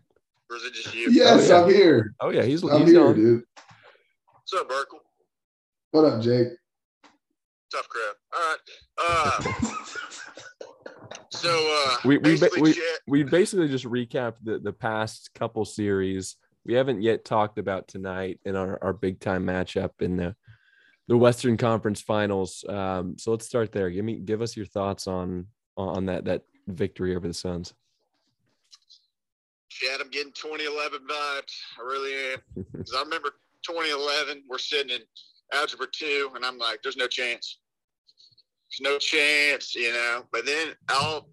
or 0.50 0.56
is 0.56 0.64
it 0.64 0.74
just 0.74 0.94
you? 0.94 1.10
yes, 1.10 1.50
Oh, 1.50 1.56
yeah. 1.56 1.62
I'm 1.64 1.70
here. 1.72 2.14
Oh 2.20 2.30
yeah, 2.30 2.42
he's 2.42 2.62
I'm 2.62 2.82
he's 2.82 2.90
here, 2.90 3.06
on. 3.06 3.14
dude. 3.14 3.42
What's 4.34 4.52
up, 4.54 4.68
Urkel? 4.68 4.98
What 5.92 6.04
up, 6.04 6.20
Jake? 6.22 6.48
Tough 7.72 7.88
crowd. 7.88 8.14
All 8.34 8.40
right. 8.48 8.58
Uh, 8.98 9.52
so 11.30 11.48
uh, 11.86 11.96
We- 12.04 12.18
we 12.18 12.22
basically, 12.32 12.60
we- 12.62 12.72
Chad, 12.74 12.98
we 13.06 13.22
basically 13.22 13.68
just 13.68 13.84
recapped 13.86 14.36
the, 14.42 14.58
the 14.58 14.72
past 14.72 15.30
couple 15.34 15.64
series. 15.64 16.36
We 16.66 16.74
haven't 16.74 17.00
yet 17.02 17.24
talked 17.24 17.58
about 17.58 17.88
tonight 17.88 18.40
in 18.44 18.56
our, 18.56 18.78
our 18.82 18.92
big 18.92 19.20
time 19.20 19.46
matchup 19.46 19.90
in 20.00 20.16
the 20.16 20.36
the 21.08 21.16
Western 21.16 21.56
Conference 21.56 22.00
Finals. 22.00 22.64
Um, 22.68 23.16
so 23.18 23.32
let's 23.32 23.44
start 23.46 23.72
there. 23.72 23.90
Give 23.90 24.04
me 24.04 24.18
give 24.18 24.42
us 24.42 24.56
your 24.56 24.66
thoughts 24.66 25.06
on 25.08 25.46
on 25.76 26.06
that 26.06 26.26
that 26.26 26.42
victory 26.66 27.16
over 27.16 27.26
the 27.26 27.34
Suns. 27.34 27.74
Chad, 29.68 30.00
I'm 30.00 30.10
getting 30.10 30.32
2011 30.32 31.00
vibes. 31.08 31.54
I 31.78 31.82
really 31.82 32.14
am. 32.32 32.38
Because 32.72 32.94
I 32.94 33.02
remember 33.02 33.30
2011, 33.66 34.44
we're 34.48 34.58
sitting 34.58 34.94
in 34.94 35.02
algebra 35.52 35.86
two, 35.92 36.30
and 36.34 36.44
I'm 36.44 36.58
like, 36.58 36.82
there's 36.82 36.96
no 36.96 37.06
chance. 37.06 37.58
There's 38.70 38.92
no 38.92 38.98
chance, 38.98 39.74
you 39.74 39.92
know. 39.92 40.24
But 40.32 40.46
then 40.46 40.74
all, 40.88 41.30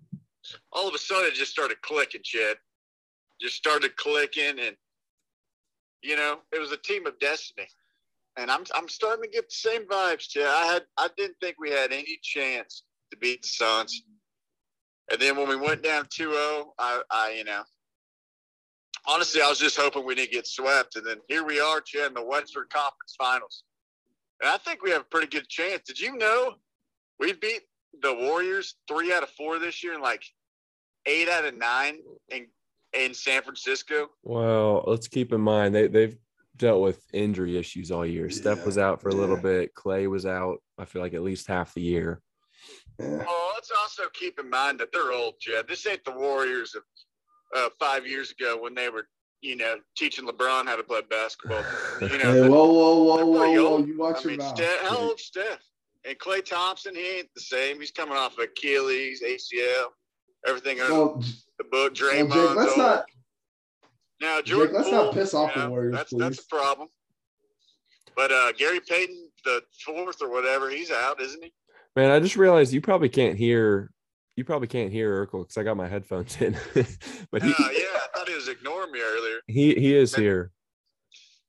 all 0.72 0.88
of 0.88 0.94
a 0.94 0.98
sudden, 0.98 1.28
it 1.28 1.34
just 1.36 1.52
started 1.52 1.82
clicking, 1.82 2.22
Chad. 2.24 2.58
Just 3.40 3.56
started 3.56 3.96
clicking, 3.98 4.60
and 4.60 4.76
you 6.02 6.16
know, 6.16 6.40
it 6.52 6.60
was 6.60 6.72
a 6.72 6.78
team 6.78 7.06
of 7.06 7.20
destiny. 7.20 7.68
And 8.38 8.52
I'm, 8.52 8.64
I'm 8.76 8.88
starting 8.88 9.24
to 9.24 9.30
get 9.30 9.50
the 9.50 9.56
same 9.56 9.86
vibes, 9.86 10.30
Chad. 10.30 10.48
I 10.48 10.66
had, 10.66 10.84
I 10.98 11.10
didn't 11.18 11.38
think 11.42 11.58
we 11.60 11.72
had 11.72 11.92
any 11.92 12.20
chance 12.22 12.84
to 13.12 13.18
beat 13.18 13.42
the 13.42 13.48
Suns. 13.48 14.04
And 15.12 15.22
then 15.22 15.38
when 15.38 15.48
we 15.48 15.56
went 15.56 15.84
down 15.84 16.06
2-0, 16.06 16.66
I, 16.78 17.02
I, 17.10 17.36
you 17.38 17.44
know, 17.44 17.64
honestly, 19.06 19.42
I 19.42 19.50
was 19.50 19.60
just 19.60 19.78
hoping 19.78 20.06
we 20.06 20.16
didn't 20.16 20.32
get 20.32 20.48
swept. 20.48 20.96
And 20.96 21.06
then 21.06 21.18
here 21.28 21.46
we 21.46 21.60
are, 21.60 21.82
Chad, 21.82 22.08
in 22.08 22.14
the 22.14 22.26
Western 22.26 22.66
Conference 22.70 23.16
Finals. 23.18 23.64
And 24.42 24.50
I 24.50 24.58
think 24.58 24.84
we 24.84 24.92
have 24.92 25.02
a 25.02 25.06
pretty 25.06 25.28
good 25.28 25.48
chance. 25.48 25.84
Did 25.88 26.00
you 26.00 26.18
know 26.18 26.56
we 27.20 27.34
beat 27.34 27.62
the 28.02 28.14
Warriors 28.14 28.76
three 28.88 29.14
out 29.14 29.24
of 29.24 29.30
four 29.30 29.60
this 29.60 29.84
year 29.84 29.94
and 29.94 30.04
like 30.04 30.24
eight 31.06 31.30
out 31.30 31.46
of 31.46 31.58
nine 31.58 32.00
in, 32.30 32.48
in 32.94 33.14
San 33.14 33.42
Francisco? 33.42 34.10
Well, 34.24 34.84
let's 34.86 35.08
keep 35.08 35.34
in 35.34 35.42
mind 35.42 35.74
they 35.74 35.88
they've 35.88 36.18
dealt 36.56 36.82
with 36.82 37.02
injury 37.14 37.58
issues 37.58 37.92
all 37.92 38.06
year. 38.06 38.30
Steph 38.30 38.66
was 38.66 38.78
out 38.78 39.02
for 39.02 39.10
a 39.10 39.16
little 39.16 39.36
yeah. 39.38 39.42
bit. 39.42 39.76
Klay 39.76 40.10
was 40.10 40.26
out. 40.26 40.62
I 40.78 40.86
feel 40.86 41.02
like 41.02 41.14
at 41.14 41.24
least 41.24 41.48
half 41.48 41.74
the 41.74 41.82
year. 41.82 42.22
Yeah. 43.00 43.24
Oh, 43.28 43.52
let's 43.56 43.72
also 43.72 44.04
keep 44.14 44.40
in 44.40 44.50
mind 44.50 44.80
that 44.80 44.92
they're 44.92 45.12
old, 45.12 45.40
Chad. 45.40 45.68
This 45.68 45.86
ain't 45.86 46.04
the 46.04 46.12
Warriors 46.12 46.74
of 46.76 46.84
uh, 47.56 47.70
five 47.80 48.08
years 48.08 48.32
ago 48.32 48.58
when 48.62 48.74
they 48.74 48.90
were, 48.90 49.08
you 49.42 49.56
know, 49.56 49.76
teaching 49.96 50.28
LeBron 50.28 50.66
how 50.66 50.76
to 50.76 50.84
play 50.84 51.02
basketball. 51.10 51.64
You 52.02 52.08
know, 52.18 52.34
Hey, 52.44 52.50
whoa, 52.50 52.66
whoa, 52.72 53.04
whoa, 53.04 53.26
whoa, 53.26 53.52
whoa! 53.70 53.78
You 53.86 53.98
watch 54.00 54.18
I 54.18 54.22
your 54.22 54.30
mean, 54.32 54.40
mouth. 54.40 54.58
Steph, 54.58 54.82
how 54.82 54.90
Jake. 54.92 55.00
old's 55.00 55.24
Steph? 55.24 55.60
And 56.06 56.18
Klay 56.18 56.44
Thompson, 56.44 56.96
he 56.96 57.18
ain't 57.20 57.30
the 57.36 57.42
same. 57.42 57.80
He's 57.80 57.92
coming 57.92 58.16
off 58.18 58.38
Achilles, 58.40 59.22
ACL, 59.26 59.88
everything 60.48 60.78
Well, 60.78 61.22
the 61.58 61.64
book. 61.66 61.72
well, 61.72 61.90
Draymond's 61.90 62.34
Jake, 62.34 62.56
let's 62.56 62.70
old. 62.72 62.78
not 62.78 63.06
Now, 64.22 64.42
Jordan, 64.42 64.76
let's 64.76 64.90
Poole, 64.90 65.06
not 65.06 65.14
piss 65.14 65.34
off 65.34 65.56
you 65.56 65.62
the 65.64 65.70
Warriors, 65.70 65.94
That's 65.96 66.10
please. 66.14 66.20
that's 66.20 66.40
a 66.40 66.48
problem. 66.48 66.88
But 68.16 68.32
uh, 68.32 68.52
Gary 68.54 68.80
Payton, 68.80 69.30
the 69.44 69.62
fourth 69.86 70.22
or 70.22 70.30
whatever, 70.32 70.70
he's 70.70 70.90
out, 70.92 71.22
isn't 71.22 71.44
he? 71.44 71.54
Man, 71.98 72.12
I 72.12 72.20
just 72.20 72.36
realized 72.36 72.74
you 72.74 72.80
probably 72.80 73.10
can't 73.10 73.36
hear. 73.36 73.90
You 74.36 74.46
probably 74.46 74.68
can't 74.68 74.92
hear 74.92 75.26
Urkel 75.26 75.42
because 75.42 75.58
I 75.58 75.64
got 75.64 75.78
my 75.78 75.88
headphones 75.88 76.40
in. 76.40 76.56
but 77.32 77.42
he, 77.42 77.50
Uh, 77.50 77.70
yeah, 77.72 77.86
I 77.96 78.08
thought 78.14 78.28
he 78.28 78.36
was 78.36 78.48
ignoring 78.48 78.92
me 78.92 79.02
earlier. 79.02 79.40
he 79.48 79.74
he 79.74 79.96
is 79.96 80.14
here. 80.14 80.52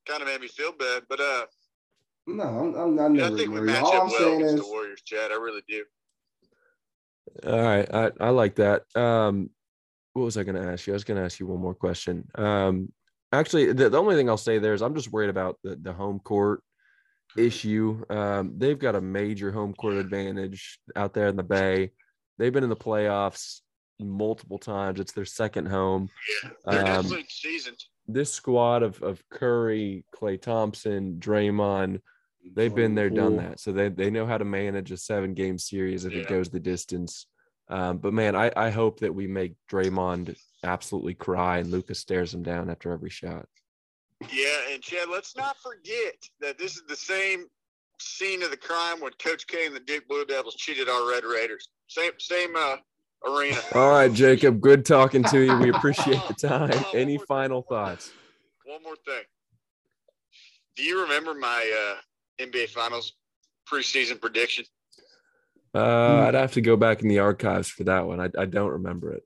Kind 0.08 0.22
of 0.22 0.28
made 0.28 0.40
me 0.40 0.48
feel 0.48 0.72
bad. 0.72 1.02
But 1.06 1.20
uh, 1.20 1.44
No, 2.26 2.44
I'm, 2.44 2.74
I'm, 2.74 2.98
I'm 2.98 3.14
yeah, 3.14 3.26
I 3.26 3.36
think 3.36 3.52
we 3.52 3.60
match 3.60 3.82
All 3.82 3.94
up 3.94 4.02
I'm 4.04 4.08
well 4.08 4.18
saying 4.18 4.40
against 4.40 4.54
is, 4.54 4.60
the 4.62 4.66
Warriors, 4.68 5.02
Chad. 5.02 5.32
I 5.32 5.34
really 5.34 5.62
do. 5.68 5.84
All 7.46 7.60
right, 7.60 7.94
I, 7.94 8.10
I 8.18 8.30
like 8.30 8.54
that. 8.54 8.84
Um, 8.96 9.50
what 10.14 10.22
was 10.22 10.38
I 10.38 10.44
going 10.44 10.56
to 10.62 10.66
ask 10.66 10.86
you? 10.86 10.94
I 10.94 10.96
was 10.96 11.04
going 11.04 11.18
to 11.18 11.24
ask 11.26 11.38
you 11.38 11.46
one 11.46 11.60
more 11.60 11.74
question. 11.74 12.26
Um, 12.36 12.90
actually, 13.34 13.74
the, 13.74 13.90
the 13.90 13.98
only 13.98 14.16
thing 14.16 14.30
I'll 14.30 14.38
say 14.38 14.58
there 14.58 14.72
is 14.72 14.80
I'm 14.80 14.94
just 14.94 15.12
worried 15.12 15.28
about 15.28 15.58
the 15.62 15.76
the 15.76 15.92
home 15.92 16.20
court 16.20 16.62
issue. 17.38 18.04
Um, 18.10 18.54
they've 18.56 18.78
got 18.78 18.94
a 18.96 19.00
major 19.00 19.50
home 19.52 19.74
court 19.74 19.94
advantage 19.94 20.78
out 20.96 21.14
there 21.14 21.28
in 21.28 21.36
the 21.36 21.42
Bay. 21.42 21.90
They've 22.38 22.52
been 22.52 22.64
in 22.64 22.70
the 22.70 22.76
playoffs 22.76 23.60
multiple 24.00 24.58
times. 24.58 25.00
It's 25.00 25.12
their 25.12 25.24
second 25.24 25.66
home. 25.66 26.08
Yeah, 26.66 26.98
Um, 26.98 27.06
seasoned. 27.28 27.78
This 28.06 28.32
squad 28.32 28.82
of 28.82 29.02
of 29.02 29.22
Curry, 29.30 30.04
Klay 30.14 30.40
Thompson, 30.40 31.16
Draymond, 31.18 32.00
they've 32.54 32.74
been 32.74 32.94
there, 32.94 33.10
done 33.10 33.36
that. 33.36 33.60
So 33.60 33.72
they 33.72 33.88
they 33.90 34.10
know 34.10 34.24
how 34.24 34.38
to 34.38 34.44
manage 34.44 34.90
a 34.92 34.96
seven 34.96 35.34
game 35.34 35.58
series 35.58 36.04
if 36.04 36.12
it 36.14 36.28
goes 36.28 36.48
the 36.48 36.60
distance. 36.60 37.26
Um, 37.68 37.98
but 37.98 38.14
man, 38.14 38.34
I, 38.34 38.50
I 38.56 38.70
hope 38.70 39.00
that 39.00 39.14
we 39.14 39.26
make 39.26 39.52
Draymond 39.70 40.34
absolutely 40.64 41.14
cry 41.14 41.58
and 41.58 41.70
Lucas 41.70 41.98
stares 41.98 42.32
him 42.32 42.42
down 42.42 42.70
after 42.70 42.92
every 42.92 43.10
shot. 43.10 43.46
Yeah, 44.32 44.56
and 44.72 44.82
Chad, 44.82 45.08
let's 45.10 45.36
not 45.36 45.56
forget 45.58 46.14
that 46.40 46.58
this 46.58 46.74
is 46.74 46.82
the 46.88 46.96
same 46.96 47.46
scene 48.00 48.42
of 48.42 48.50
the 48.50 48.56
crime 48.56 49.00
when 49.00 49.12
Coach 49.12 49.46
K 49.46 49.66
and 49.66 49.74
the 49.74 49.80
Duke 49.80 50.08
Blue 50.08 50.24
Devils 50.24 50.56
cheated 50.56 50.88
our 50.88 51.08
Red 51.08 51.24
Raiders. 51.24 51.68
Same 51.86 52.12
same 52.18 52.54
uh, 52.56 52.76
arena. 53.26 53.58
All 53.74 53.90
right, 53.90 54.12
Jacob, 54.12 54.60
good 54.60 54.84
talking 54.84 55.22
to 55.24 55.40
you. 55.40 55.56
We 55.58 55.70
appreciate 55.70 56.20
the 56.26 56.34
time. 56.48 56.70
Hold 56.70 56.94
Any 56.94 57.12
more 57.12 57.18
thing, 57.18 57.26
final 57.26 57.62
thoughts? 57.62 58.10
One 58.64 58.82
more 58.82 58.96
thing. 59.06 59.22
Do 60.76 60.82
you 60.82 61.02
remember 61.02 61.34
my 61.34 61.94
uh, 61.94 62.44
NBA 62.44 62.70
Finals 62.70 63.14
preseason 63.70 64.20
prediction? 64.20 64.64
Uh, 65.74 66.24
I'd 66.26 66.34
have 66.34 66.52
to 66.52 66.60
go 66.60 66.76
back 66.76 67.02
in 67.02 67.08
the 67.08 67.18
archives 67.18 67.68
for 67.68 67.84
that 67.84 68.06
one. 68.06 68.20
I, 68.20 68.30
I 68.38 68.46
don't 68.46 68.70
remember 68.70 69.12
it. 69.12 69.22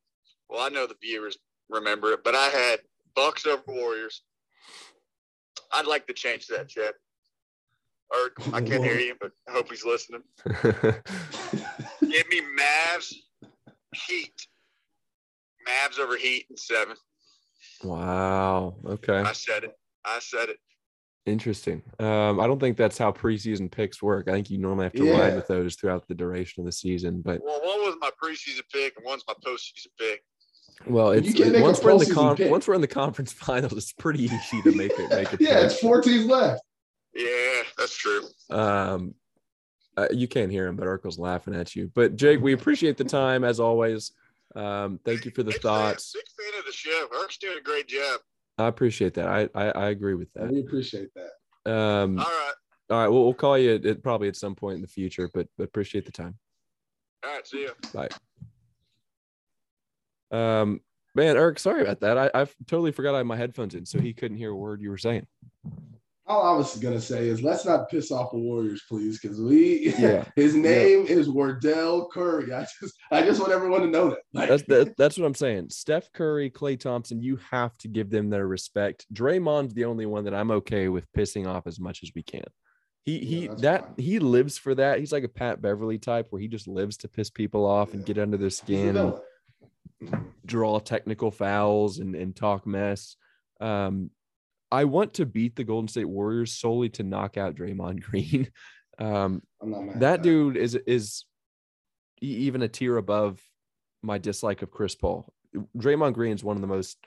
Well, 0.48 0.60
I 0.60 0.68
know 0.68 0.86
the 0.86 0.96
viewers 1.00 1.38
remember 1.70 2.12
it, 2.12 2.24
but 2.24 2.34
I 2.34 2.48
had 2.48 2.80
Bucks 3.14 3.46
over 3.46 3.62
Warriors. 3.66 4.22
I'd 5.72 5.86
like 5.86 6.06
to 6.06 6.12
change 6.12 6.46
that, 6.48 6.68
Chad. 6.68 6.92
Or 8.10 8.30
I 8.54 8.60
can't 8.60 8.84
hear 8.84 8.98
you, 8.98 9.14
but 9.20 9.32
I 9.48 9.52
hope 9.52 9.70
he's 9.70 9.84
listening. 9.84 10.22
Give 10.62 12.28
me 12.28 12.42
Mavs, 12.58 13.14
Heat. 14.06 14.46
Mavs 15.66 15.98
over 15.98 16.16
Heat 16.16 16.46
in 16.50 16.56
seven. 16.56 16.96
wow. 17.84 18.74
Okay. 18.86 19.18
I 19.18 19.32
said 19.32 19.64
it. 19.64 19.72
I 20.04 20.18
said 20.18 20.48
it. 20.50 20.58
Interesting. 21.24 21.82
Um, 22.00 22.40
I 22.40 22.48
don't 22.48 22.58
think 22.58 22.76
that's 22.76 22.98
how 22.98 23.12
preseason 23.12 23.70
picks 23.70 24.02
work. 24.02 24.28
I 24.28 24.32
think 24.32 24.50
you 24.50 24.58
normally 24.58 24.84
have 24.86 24.92
to 24.94 25.04
Yeah. 25.06 25.20
ride 25.20 25.36
with 25.36 25.46
those 25.46 25.76
throughout 25.76 26.06
the 26.08 26.14
duration 26.16 26.62
of 26.62 26.66
the 26.66 26.72
season. 26.72 27.22
But 27.22 27.40
Well, 27.44 27.60
one 27.62 27.78
was 27.80 27.94
my 28.00 28.10
preseason 28.22 28.62
pick 28.72 28.96
and 28.96 29.06
one's 29.06 29.22
my 29.28 29.34
postseason 29.46 29.86
pick. 29.98 30.24
Well, 30.86 31.14
You 31.14 31.20
it's 31.20 31.34
can't 31.34 31.52
make 31.52 31.60
a 31.60 31.64
once 31.64 31.82
we're 31.82 31.90
in 31.92 31.98
the 31.98 32.04
postseason 32.06 32.14
con- 32.14 32.36
pick. 32.36 32.50
once 32.50 32.68
we're 32.68 32.74
in 32.74 32.80
the 32.80 32.86
conference 32.88 33.32
finals, 33.32 33.72
it's 33.74 33.92
pretty 33.92 34.24
easy 34.24 34.62
to 34.62 34.72
make 34.72 34.92
it 34.98 35.10
make 35.10 35.32
it. 35.32 35.40
yeah, 35.40 35.60
it's 35.60 35.78
four 35.78 36.00
teams 36.02 36.26
left. 36.26 36.62
Yeah, 37.14 37.62
that's 37.76 37.96
true. 37.96 38.22
Um, 38.50 39.14
uh, 39.96 40.06
you 40.10 40.26
can't 40.26 40.50
hear 40.50 40.66
him, 40.66 40.76
but 40.76 40.86
Urkel's 40.86 41.18
laughing 41.18 41.54
at 41.54 41.76
you. 41.76 41.90
But 41.94 42.16
Jake, 42.16 42.40
we 42.40 42.54
appreciate 42.54 42.96
the 42.96 43.04
time 43.04 43.44
as 43.44 43.60
always. 43.60 44.12
Um, 44.56 44.98
thank 45.04 45.24
you 45.24 45.30
for 45.30 45.42
the 45.42 45.52
Big 45.52 45.60
thoughts. 45.62 46.12
Fan, 46.12 46.22
big 46.38 46.52
fan 46.52 46.60
of 46.60 46.66
the 46.66 46.72
show. 46.72 47.06
Eric's 47.18 47.36
doing 47.38 47.58
a 47.58 47.62
great 47.62 47.86
job. 47.88 48.20
I 48.58 48.66
appreciate 48.68 49.14
that. 49.14 49.26
I 49.28 49.48
I, 49.54 49.68
I 49.70 49.88
agree 49.90 50.14
with 50.14 50.32
that. 50.34 50.50
We 50.50 50.60
appreciate 50.60 51.08
that. 51.14 51.70
Um, 51.70 52.18
All 52.18 52.24
right. 52.24 52.52
all 52.90 52.98
right, 52.98 53.08
we'll, 53.08 53.24
we'll 53.24 53.34
call 53.34 53.56
you 53.56 53.74
at, 53.76 53.86
at 53.86 54.02
probably 54.02 54.28
at 54.28 54.36
some 54.36 54.54
point 54.54 54.76
in 54.76 54.82
the 54.82 54.88
future, 54.88 55.30
but, 55.32 55.46
but 55.56 55.64
appreciate 55.64 56.04
the 56.06 56.12
time. 56.12 56.36
All 57.24 57.30
right. 57.32 57.46
See 57.46 57.64
ya. 57.94 58.08
Um, 60.32 60.80
man, 61.14 61.36
Eric, 61.36 61.58
sorry 61.58 61.82
about 61.82 62.00
that. 62.00 62.18
I, 62.18 62.30
I 62.34 62.46
totally 62.66 62.92
forgot 62.92 63.14
I 63.14 63.18
had 63.18 63.26
my 63.26 63.36
headphones 63.36 63.74
in, 63.74 63.86
so 63.86 64.00
he 64.00 64.12
couldn't 64.12 64.38
hear 64.38 64.50
a 64.50 64.56
word 64.56 64.80
you 64.80 64.90
were 64.90 64.98
saying. 64.98 65.26
All 66.24 66.46
I 66.46 66.56
was 66.56 66.76
gonna 66.78 67.00
say 67.00 67.28
is 67.28 67.42
let's 67.42 67.64
not 67.66 67.90
piss 67.90 68.12
off 68.12 68.30
the 68.30 68.38
Warriors, 68.38 68.84
please, 68.88 69.18
because 69.20 69.40
we 69.40 69.92
Yeah. 69.98 70.24
his 70.36 70.54
name 70.54 71.04
is 71.06 71.28
Wardell 71.28 72.08
Curry. 72.08 72.54
I 72.54 72.64
just 72.80 72.94
I 73.10 73.22
just 73.22 73.40
want 73.40 73.52
everyone 73.52 73.80
to 73.82 73.88
know 73.88 74.10
that. 74.10 74.20
Like, 74.32 74.48
That's 74.48 74.62
that, 74.68 74.94
that's 74.96 75.18
what 75.18 75.26
I'm 75.26 75.34
saying. 75.34 75.70
Steph 75.70 76.12
Curry, 76.12 76.48
Klay 76.48 76.78
Thompson, 76.78 77.20
you 77.20 77.38
have 77.50 77.76
to 77.78 77.88
give 77.88 78.08
them 78.08 78.30
their 78.30 78.46
respect. 78.46 79.04
Draymond's 79.12 79.74
the 79.74 79.84
only 79.84 80.06
one 80.06 80.24
that 80.24 80.32
I'm 80.32 80.52
okay 80.52 80.88
with 80.88 81.12
pissing 81.12 81.46
off 81.46 81.66
as 81.66 81.80
much 81.80 82.04
as 82.04 82.12
we 82.14 82.22
can. 82.22 82.44
He 83.04 83.18
Yeah, 83.18 83.24
he 83.24 83.48
that 83.62 83.80
fine. 83.84 83.94
he 83.98 84.18
lives 84.20 84.56
for 84.56 84.76
that. 84.76 85.00
He's 85.00 85.12
like 85.12 85.24
a 85.24 85.28
Pat 85.28 85.60
Beverley 85.60 85.98
type 85.98 86.28
where 86.30 86.40
he 86.40 86.46
just 86.46 86.68
lives 86.68 86.96
to 86.98 87.08
piss 87.08 87.30
people 87.30 87.66
off 87.66 87.94
and 87.94 88.06
get 88.06 88.16
under 88.16 88.36
their 88.36 88.48
skin 88.50 88.96
and. 88.96 89.14
Draw 90.46 90.78
technical 90.78 91.30
fouls 91.30 91.98
and, 91.98 92.14
and 92.14 92.34
talk 92.34 92.66
mess. 92.66 93.16
Um, 93.60 94.10
I 94.70 94.84
want 94.84 95.14
to 95.14 95.26
beat 95.26 95.54
the 95.56 95.64
Golden 95.64 95.88
State 95.88 96.06
Warriors 96.08 96.52
solely 96.54 96.88
to 96.90 97.02
knock 97.02 97.36
out 97.36 97.54
Draymond 97.54 98.00
Green. 98.10 98.50
Um, 98.98 99.42
I'm 99.60 99.70
not 99.70 99.82
mad. 99.84 99.94
at 99.96 100.00
that 100.00 100.22
dude 100.22 100.56
is 100.56 100.74
is 100.74 101.24
even 102.20 102.62
a 102.62 102.68
tier 102.68 102.96
above 102.96 103.40
my 104.02 104.18
dislike 104.18 104.62
of 104.62 104.70
Chris 104.70 104.94
Paul. 104.94 105.32
Draymond 105.76 106.14
Green 106.14 106.32
is 106.34 106.44
one 106.44 106.56
of 106.56 106.60
the 106.62 106.66
most 106.68 106.98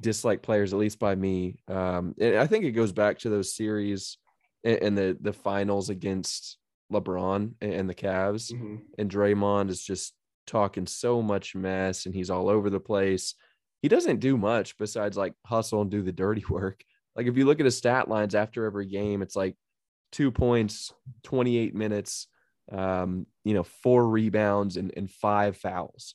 disliked 0.00 0.42
players, 0.42 0.72
at 0.72 0.78
least 0.78 0.98
by 0.98 1.14
me. 1.14 1.56
Um, 1.68 2.14
and 2.20 2.36
I 2.36 2.46
think 2.46 2.64
it 2.64 2.72
goes 2.72 2.92
back 2.92 3.18
to 3.20 3.30
those 3.30 3.54
series 3.54 4.18
and, 4.64 4.96
the 4.98 5.16
the 5.20 5.32
finals 5.32 5.88
against 5.90 6.58
LeBron 6.92 7.54
and, 7.60 7.88
the 7.88 7.94
Cavs 7.94 8.52
Mhm. 8.52 8.80
and 8.98 9.10
Draymond 9.10 9.70
is 9.70 9.82
just 9.82 10.14
talking 10.48 10.86
so 10.86 11.22
much 11.22 11.54
mess 11.54 12.06
and 12.06 12.14
he's 12.14 12.30
all 12.30 12.48
over 12.48 12.70
the 12.70 12.80
place. 12.80 13.34
He 13.82 13.88
doesn't 13.88 14.20
do 14.20 14.36
much 14.36 14.76
besides 14.78 15.16
like 15.16 15.34
hustle 15.46 15.82
and 15.82 15.90
do 15.90 16.02
the 16.02 16.12
dirty 16.12 16.44
work. 16.50 16.82
Like 17.14 17.26
if 17.26 17.36
you 17.36 17.44
look 17.44 17.60
at 17.60 17.66
his 17.66 17.76
stat 17.76 18.08
lines 18.08 18.34
after 18.34 18.64
every 18.64 18.86
game, 18.86 19.22
it's 19.22 19.36
like 19.36 19.56
two 20.12 20.30
points, 20.30 20.92
28 21.24 21.74
minutes, 21.74 22.28
um, 22.72 23.26
you 23.44 23.54
know, 23.54 23.64
four 23.64 24.08
rebounds 24.08 24.76
and, 24.76 24.92
and 24.96 25.10
five 25.10 25.56
fouls. 25.56 26.14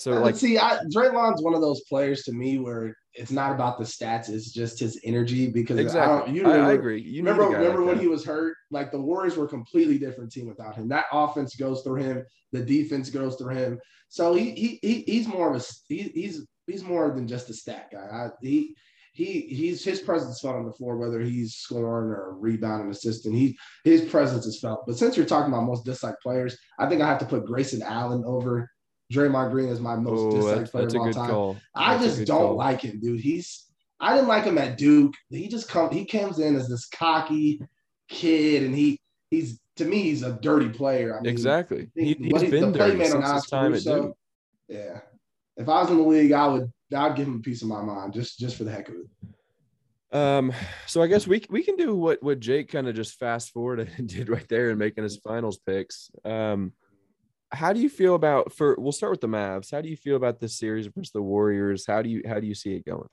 So 0.00 0.12
like 0.12 0.34
see, 0.34 0.56
I, 0.56 0.78
Draymond's 0.94 1.42
one 1.42 1.54
of 1.54 1.60
those 1.60 1.82
players 1.82 2.22
to 2.22 2.32
me 2.32 2.58
where 2.58 2.96
it's 3.12 3.30
not 3.30 3.52
about 3.52 3.76
the 3.76 3.84
stats; 3.84 4.30
it's 4.30 4.50
just 4.50 4.80
his 4.80 4.98
energy. 5.04 5.50
Because 5.50 5.78
I, 5.78 5.82
exactly, 5.82 6.32
don't, 6.32 6.34
you 6.36 6.50
I, 6.50 6.70
I 6.70 6.72
agree. 6.72 7.02
You 7.02 7.22
remember, 7.22 7.42
need 7.42 7.48
a 7.48 7.52
guy 7.52 7.58
remember 7.58 7.80
like 7.80 7.86
when 7.88 7.96
that. 7.98 8.02
he 8.02 8.08
was 8.08 8.24
hurt? 8.24 8.56
Like 8.70 8.92
the 8.92 9.00
Warriors 9.00 9.36
were 9.36 9.44
a 9.44 9.48
completely 9.48 9.98
different 9.98 10.32
team 10.32 10.48
without 10.48 10.74
him. 10.74 10.88
That 10.88 11.04
offense 11.12 11.54
goes 11.54 11.82
through 11.82 11.96
him. 11.96 12.24
The 12.52 12.64
defense 12.64 13.10
goes 13.10 13.36
through 13.36 13.54
him. 13.54 13.78
So 14.08 14.32
he 14.32 14.52
he, 14.52 14.78
he 14.80 15.02
he's 15.02 15.28
more 15.28 15.54
of 15.54 15.60
a 15.60 15.64
he, 15.86 16.10
he's 16.14 16.46
he's 16.66 16.82
more 16.82 17.10
than 17.10 17.28
just 17.28 17.50
a 17.50 17.54
stat 17.54 17.90
guy. 17.92 17.98
I, 18.10 18.28
he 18.40 18.74
he 19.12 19.42
he's 19.42 19.84
his 19.84 20.00
presence 20.00 20.40
felt 20.40 20.56
on 20.56 20.64
the 20.64 20.72
floor, 20.72 20.96
whether 20.96 21.20
he's 21.20 21.56
scoring 21.56 22.10
or 22.10 22.38
rebounding, 22.38 22.90
assisting. 22.90 23.34
He 23.34 23.58
his 23.84 24.00
presence 24.00 24.46
is 24.46 24.60
felt. 24.60 24.86
But 24.86 24.96
since 24.96 25.18
you're 25.18 25.26
talking 25.26 25.52
about 25.52 25.64
most 25.64 25.84
disliked 25.84 26.22
players, 26.22 26.56
I 26.78 26.88
think 26.88 27.02
I 27.02 27.06
have 27.06 27.18
to 27.18 27.26
put 27.26 27.44
Grayson 27.44 27.82
Allen 27.82 28.24
over 28.24 28.66
Draymond 29.12 29.50
Green 29.50 29.68
is 29.68 29.80
my 29.80 29.96
most 29.96 30.18
Oh, 30.20 30.30
disliked 30.36 30.58
that's, 30.58 30.70
player 30.70 30.84
that's 30.84 31.16
of 31.16 31.30
all 31.30 31.54
time. 31.54 31.62
I 31.74 31.96
That's 31.96 32.16
just 32.16 32.26
don't 32.26 32.56
like 32.56 32.82
him, 32.82 33.00
dude. 33.00 33.20
He's 33.20 33.66
I 33.98 34.14
didn't 34.14 34.28
like 34.28 34.44
him 34.44 34.56
at 34.56 34.78
Duke. 34.78 35.14
He 35.28 35.48
just 35.48 35.68
come 35.68 35.90
he 35.90 36.04
comes 36.04 36.38
in 36.38 36.54
as 36.56 36.68
this 36.68 36.86
cocky 36.86 37.60
kid, 38.08 38.62
and 38.62 38.74
he 38.74 38.98
he's 39.30 39.60
to 39.76 39.84
me 39.84 40.02
he's 40.02 40.22
a 40.22 40.32
dirty 40.40 40.68
player. 40.68 41.18
I 41.18 41.22
mean, 41.22 41.30
Exactly. 41.30 41.90
He, 41.94 42.14
he's 42.14 42.40
he- 42.42 42.48
the 42.48 42.60
been 42.60 42.72
dirty 42.72 43.04
since 43.04 43.14
on 43.24 43.34
his 43.34 43.46
time 43.46 43.74
at 43.74 43.82
Duke. 43.82 44.16
Yeah, 44.68 45.00
if 45.56 45.68
I 45.68 45.82
was 45.82 45.90
in 45.90 45.96
the 45.96 46.02
league, 46.04 46.32
I 46.32 46.46
would 46.46 46.72
I'd 46.94 47.16
give 47.16 47.26
him 47.26 47.36
a 47.36 47.40
piece 47.40 47.62
of 47.62 47.68
my 47.68 47.82
mind 47.82 48.12
just 48.12 48.38
just 48.38 48.56
for 48.56 48.64
the 48.64 48.70
heck 48.70 48.88
of 48.88 48.94
it. 48.94 49.06
Um, 50.16 50.52
so 50.86 51.02
I 51.02 51.06
guess 51.06 51.26
we 51.26 51.44
we 51.50 51.62
can 51.62 51.76
do 51.76 51.94
what 51.94 52.22
what 52.22 52.40
Jake 52.40 52.70
kind 52.70 52.88
of 52.88 52.94
just 52.94 53.18
fast 53.18 53.50
forward 53.52 53.80
and 53.98 54.08
did 54.08 54.28
right 54.28 54.48
there 54.48 54.70
and 54.70 54.78
making 54.78 55.04
his 55.04 55.16
finals 55.16 55.58
picks. 55.58 56.10
Um, 56.24 56.72
how 57.52 57.72
do 57.72 57.80
you 57.80 57.88
feel 57.88 58.14
about 58.14 58.52
for? 58.52 58.76
We'll 58.78 58.92
start 58.92 59.10
with 59.10 59.20
the 59.20 59.28
Mavs. 59.28 59.70
How 59.70 59.80
do 59.80 59.88
you 59.88 59.96
feel 59.96 60.16
about 60.16 60.38
this 60.38 60.56
series 60.56 60.86
versus 60.86 61.12
the 61.12 61.22
Warriors? 61.22 61.84
How 61.86 62.02
do 62.02 62.08
you 62.08 62.22
how 62.26 62.40
do 62.40 62.46
you 62.46 62.54
see 62.54 62.74
it 62.74 62.84
going? 62.84 63.08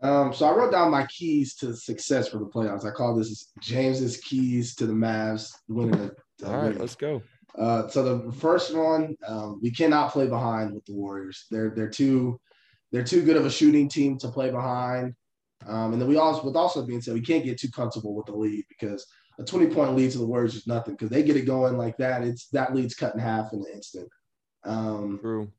Um, 0.00 0.32
so 0.32 0.46
I 0.46 0.54
wrote 0.54 0.70
down 0.70 0.90
my 0.90 1.06
keys 1.06 1.54
to 1.56 1.74
success 1.74 2.28
for 2.28 2.38
the 2.38 2.46
playoffs. 2.46 2.86
I 2.86 2.90
call 2.90 3.16
this 3.16 3.50
James's 3.60 4.18
keys 4.18 4.74
to 4.76 4.86
the 4.86 4.92
Mavs 4.92 5.50
winning. 5.68 5.98
The, 5.98 6.14
the 6.38 6.46
All 6.46 6.54
right, 6.54 6.64
winning. 6.64 6.78
let's 6.78 6.94
go. 6.94 7.22
Uh, 7.58 7.88
so 7.88 8.18
the 8.18 8.32
first 8.32 8.74
one, 8.74 9.16
um, 9.26 9.58
we 9.60 9.70
cannot 9.70 10.12
play 10.12 10.28
behind 10.28 10.72
with 10.72 10.84
the 10.86 10.94
Warriors. 10.94 11.46
They're 11.50 11.70
they're 11.70 11.90
too 11.90 12.40
they're 12.92 13.04
too 13.04 13.22
good 13.24 13.36
of 13.36 13.44
a 13.44 13.50
shooting 13.50 13.88
team 13.88 14.18
to 14.18 14.28
play 14.28 14.50
behind. 14.50 15.14
Um, 15.66 15.92
and 15.92 16.00
then 16.00 16.08
we 16.08 16.16
also, 16.16 16.44
with 16.44 16.56
also 16.56 16.86
being 16.86 17.02
said, 17.02 17.14
we 17.14 17.20
can't 17.20 17.44
get 17.44 17.58
too 17.58 17.70
comfortable 17.70 18.14
with 18.14 18.26
the 18.26 18.32
lead 18.32 18.64
because 18.68 19.04
a 19.38 19.44
20 19.44 19.72
point 19.74 19.94
lead 19.94 20.10
to 20.12 20.18
the 20.18 20.26
Warriors 20.26 20.54
is 20.54 20.66
nothing 20.66 20.94
because 20.94 21.10
they 21.10 21.22
get 21.22 21.36
it 21.36 21.46
going 21.46 21.76
like 21.76 21.96
that. 21.98 22.22
It's 22.22 22.48
that 22.48 22.74
lead's 22.74 22.94
cut 22.94 23.14
in 23.14 23.20
half 23.20 23.52
in 23.52 23.60
an 23.60 23.66
instant. 23.72 24.08
Um, 24.64 25.18
True. 25.20 25.50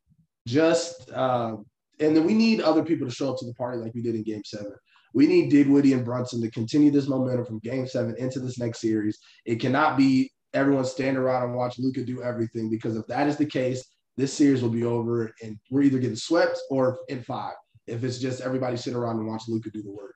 Just, 0.47 1.09
uh, 1.11 1.57
and 1.99 2.15
then 2.15 2.25
we 2.25 2.33
need 2.33 2.61
other 2.61 2.83
people 2.83 3.07
to 3.07 3.13
show 3.13 3.31
up 3.31 3.39
to 3.39 3.45
the 3.45 3.53
party 3.53 3.77
like 3.77 3.93
we 3.93 4.01
did 4.01 4.15
in 4.15 4.23
game 4.23 4.41
seven. 4.45 4.73
We 5.13 5.27
need 5.27 5.49
Dinwiddie 5.49 5.93
and 5.93 6.05
Brunson 6.05 6.41
to 6.41 6.51
continue 6.51 6.91
this 6.91 7.07
momentum 7.07 7.45
from 7.45 7.59
game 7.59 7.87
seven 7.87 8.15
into 8.17 8.39
this 8.39 8.59
next 8.59 8.79
series. 8.79 9.17
It 9.45 9.59
cannot 9.59 9.97
be 9.97 10.31
everyone 10.53 10.85
stand 10.85 11.17
around 11.17 11.43
and 11.43 11.55
watch 11.55 11.79
Luka 11.79 12.03
do 12.03 12.21
everything 12.21 12.69
because 12.69 12.95
if 12.95 13.05
that 13.07 13.27
is 13.27 13.37
the 13.37 13.45
case, 13.45 13.83
this 14.17 14.33
series 14.33 14.61
will 14.61 14.69
be 14.69 14.83
over 14.83 15.33
and 15.41 15.57
we're 15.69 15.83
either 15.83 15.99
getting 15.99 16.15
swept 16.15 16.59
or 16.69 16.99
in 17.07 17.23
five. 17.23 17.53
If 17.87 18.03
it's 18.03 18.19
just 18.19 18.41
everybody 18.41 18.77
sit 18.77 18.93
around 18.93 19.17
and 19.17 19.27
watch 19.27 19.43
Luka 19.47 19.71
do 19.71 19.81
the 19.81 19.91
work. 19.91 20.15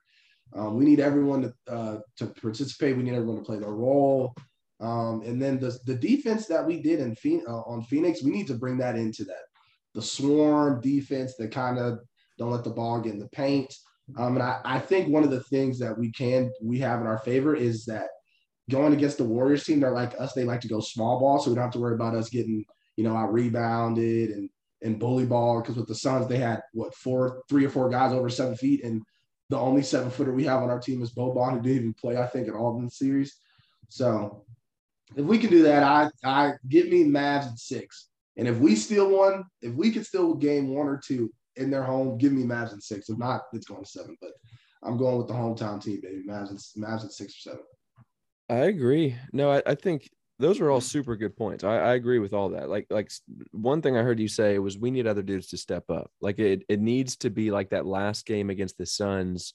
Um, 0.52 0.76
we 0.76 0.84
need 0.84 1.00
everyone 1.00 1.42
to, 1.42 1.72
uh, 1.72 1.98
to 2.18 2.26
participate. 2.26 2.96
We 2.96 3.02
need 3.02 3.14
everyone 3.14 3.38
to 3.38 3.44
play 3.44 3.58
their 3.58 3.72
role. 3.72 4.34
Um, 4.80 5.22
and 5.22 5.40
then 5.40 5.58
the, 5.58 5.78
the 5.86 5.94
defense 5.94 6.46
that 6.46 6.66
we 6.66 6.80
did 6.80 7.00
in 7.00 7.42
uh, 7.48 7.60
on 7.62 7.82
Phoenix, 7.82 8.22
we 8.22 8.30
need 8.30 8.46
to 8.48 8.54
bring 8.54 8.78
that 8.78 8.96
into 8.96 9.24
that. 9.24 9.44
The 9.94 10.02
swarm 10.02 10.80
defense 10.80 11.36
that 11.36 11.52
kind 11.52 11.78
of 11.78 12.00
don't 12.38 12.50
let 12.50 12.64
the 12.64 12.70
ball 12.70 13.00
get 13.00 13.14
in 13.14 13.20
the 13.20 13.28
paint. 13.28 13.72
Um, 14.18 14.36
and 14.36 14.42
I, 14.42 14.60
I 14.64 14.78
think 14.78 15.08
one 15.08 15.24
of 15.24 15.30
the 15.30 15.42
things 15.44 15.78
that 15.78 15.96
we 15.96 16.12
can 16.12 16.52
we 16.62 16.78
have 16.80 17.00
in 17.00 17.06
our 17.06 17.18
favor 17.18 17.54
is 17.54 17.84
that 17.86 18.08
going 18.70 18.92
against 18.92 19.18
the 19.18 19.24
Warriors 19.24 19.64
team, 19.64 19.80
they're 19.80 19.92
like 19.92 20.18
us. 20.20 20.32
They 20.32 20.44
like 20.44 20.60
to 20.62 20.68
go 20.68 20.80
small 20.80 21.20
ball, 21.20 21.38
so 21.38 21.50
we 21.50 21.54
don't 21.54 21.64
have 21.64 21.72
to 21.72 21.80
worry 21.80 21.94
about 21.94 22.14
us 22.14 22.28
getting 22.28 22.64
you 22.96 23.04
know 23.04 23.16
out 23.16 23.32
rebounded 23.32 24.30
and 24.30 24.50
and 24.82 24.98
bully 24.98 25.24
ball. 25.24 25.60
Because 25.60 25.76
with 25.76 25.88
the 25.88 25.94
Suns, 25.94 26.28
they 26.28 26.36
had 26.36 26.62
what 26.72 26.94
four, 26.94 27.42
three 27.48 27.64
or 27.64 27.70
four 27.70 27.88
guys 27.88 28.12
over 28.12 28.28
seven 28.28 28.56
feet, 28.56 28.84
and 28.84 29.02
the 29.50 29.58
only 29.58 29.82
seven 29.82 30.10
footer 30.10 30.32
we 30.32 30.44
have 30.44 30.62
on 30.62 30.70
our 30.70 30.80
team 30.80 31.02
is 31.02 31.12
Boban, 31.12 31.52
who 31.52 31.62
didn't 31.62 31.78
even 31.78 31.94
play, 31.94 32.16
I 32.16 32.26
think, 32.26 32.48
at 32.48 32.54
all 32.54 32.78
in 32.78 32.84
the 32.84 32.90
series. 32.90 33.36
So 33.88 34.44
if 35.16 35.24
we 35.24 35.38
can 35.38 35.50
do 35.50 35.62
that, 35.64 35.82
I 35.82 36.10
I 36.24 36.54
get 36.68 36.90
me 36.90 37.04
Mavs 37.04 37.46
at 37.46 37.58
six. 37.58 38.08
And 38.36 38.48
if 38.48 38.58
we 38.58 38.74
steal 38.74 39.10
one, 39.10 39.44
if 39.62 39.74
we 39.74 39.92
could 39.92 40.06
steal 40.06 40.34
game 40.34 40.74
one 40.74 40.88
or 40.88 40.96
two 40.96 41.32
in 41.56 41.70
their 41.70 41.84
home, 41.84 42.18
give 42.18 42.32
me 42.32 42.42
Mavs 42.42 42.72
at 42.72 42.82
six. 42.82 43.08
If 43.08 43.18
not, 43.18 43.42
it's 43.52 43.66
going 43.66 43.84
to 43.84 43.88
seven. 43.88 44.16
But 44.20 44.32
I'm 44.82 44.96
going 44.96 45.18
with 45.18 45.28
the 45.28 45.34
hometown 45.34 45.82
team, 45.82 46.00
baby. 46.02 46.22
Mavs 46.28 46.50
and 46.50 46.84
Mavs 46.84 47.04
at 47.04 47.12
six 47.12 47.34
or 47.34 47.50
seven. 47.50 47.64
I 48.48 48.66
agree. 48.66 49.16
No, 49.32 49.50
I, 49.50 49.62
I 49.66 49.74
think 49.74 50.10
those 50.38 50.60
are 50.60 50.70
all 50.70 50.80
super 50.80 51.16
good 51.16 51.36
points. 51.36 51.62
I, 51.62 51.76
I 51.76 51.94
agree 51.94 52.18
with 52.18 52.32
all 52.32 52.50
that. 52.50 52.68
Like, 52.68 52.86
like 52.90 53.10
one 53.52 53.82
thing 53.82 53.96
I 53.96 54.02
heard 54.02 54.18
you 54.18 54.28
say 54.28 54.58
was 54.58 54.76
we 54.76 54.90
need 54.90 55.06
other 55.06 55.22
dudes 55.22 55.48
to 55.48 55.56
step 55.56 55.88
up. 55.90 56.10
Like 56.20 56.38
it, 56.38 56.64
it 56.68 56.80
needs 56.80 57.16
to 57.18 57.30
be 57.30 57.50
like 57.50 57.70
that 57.70 57.86
last 57.86 58.26
game 58.26 58.50
against 58.50 58.76
the 58.76 58.86
Suns. 58.86 59.54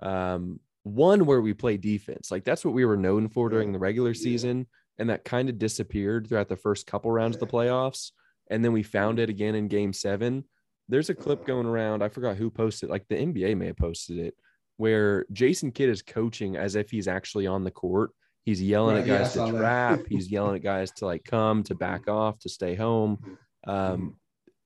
Um, 0.00 0.60
one 0.84 1.26
where 1.26 1.40
we 1.40 1.52
play 1.52 1.76
defense. 1.76 2.30
Like 2.30 2.44
that's 2.44 2.64
what 2.64 2.74
we 2.74 2.84
were 2.84 2.96
known 2.96 3.28
for 3.28 3.48
during 3.48 3.72
the 3.72 3.78
regular 3.78 4.14
season. 4.14 4.66
And 4.98 5.10
that 5.10 5.24
kind 5.24 5.48
of 5.48 5.58
disappeared 5.58 6.28
throughout 6.28 6.48
the 6.48 6.56
first 6.56 6.86
couple 6.86 7.10
rounds 7.10 7.36
of 7.36 7.40
the 7.40 7.46
playoffs. 7.46 8.12
And 8.50 8.64
then 8.64 8.72
we 8.72 8.82
found 8.82 9.18
it 9.18 9.30
again 9.30 9.54
in 9.54 9.68
game 9.68 9.92
seven. 9.92 10.44
There's 10.88 11.10
a 11.10 11.14
clip 11.14 11.46
going 11.46 11.66
around. 11.66 12.02
I 12.02 12.08
forgot 12.08 12.36
who 12.36 12.50
posted, 12.50 12.88
like 12.88 13.06
the 13.08 13.16
NBA 13.16 13.56
may 13.56 13.66
have 13.66 13.76
posted 13.76 14.18
it, 14.18 14.34
where 14.76 15.24
Jason 15.32 15.70
Kidd 15.70 15.88
is 15.88 16.02
coaching 16.02 16.56
as 16.56 16.74
if 16.74 16.90
he's 16.90 17.08
actually 17.08 17.46
on 17.46 17.64
the 17.64 17.70
court 17.70 18.10
He's 18.44 18.62
yelling 18.62 18.96
right, 18.96 19.08
at 19.08 19.18
guys 19.18 19.36
yeah, 19.36 19.46
to 19.46 19.52
trap. 19.52 20.00
He's 20.08 20.30
yelling 20.30 20.56
at 20.56 20.62
guys 20.62 20.90
to 20.92 21.06
like 21.06 21.24
come, 21.24 21.62
to 21.64 21.74
back 21.74 22.08
off, 22.08 22.38
to 22.40 22.48
stay 22.48 22.74
home. 22.74 23.38
Um, 23.66 24.16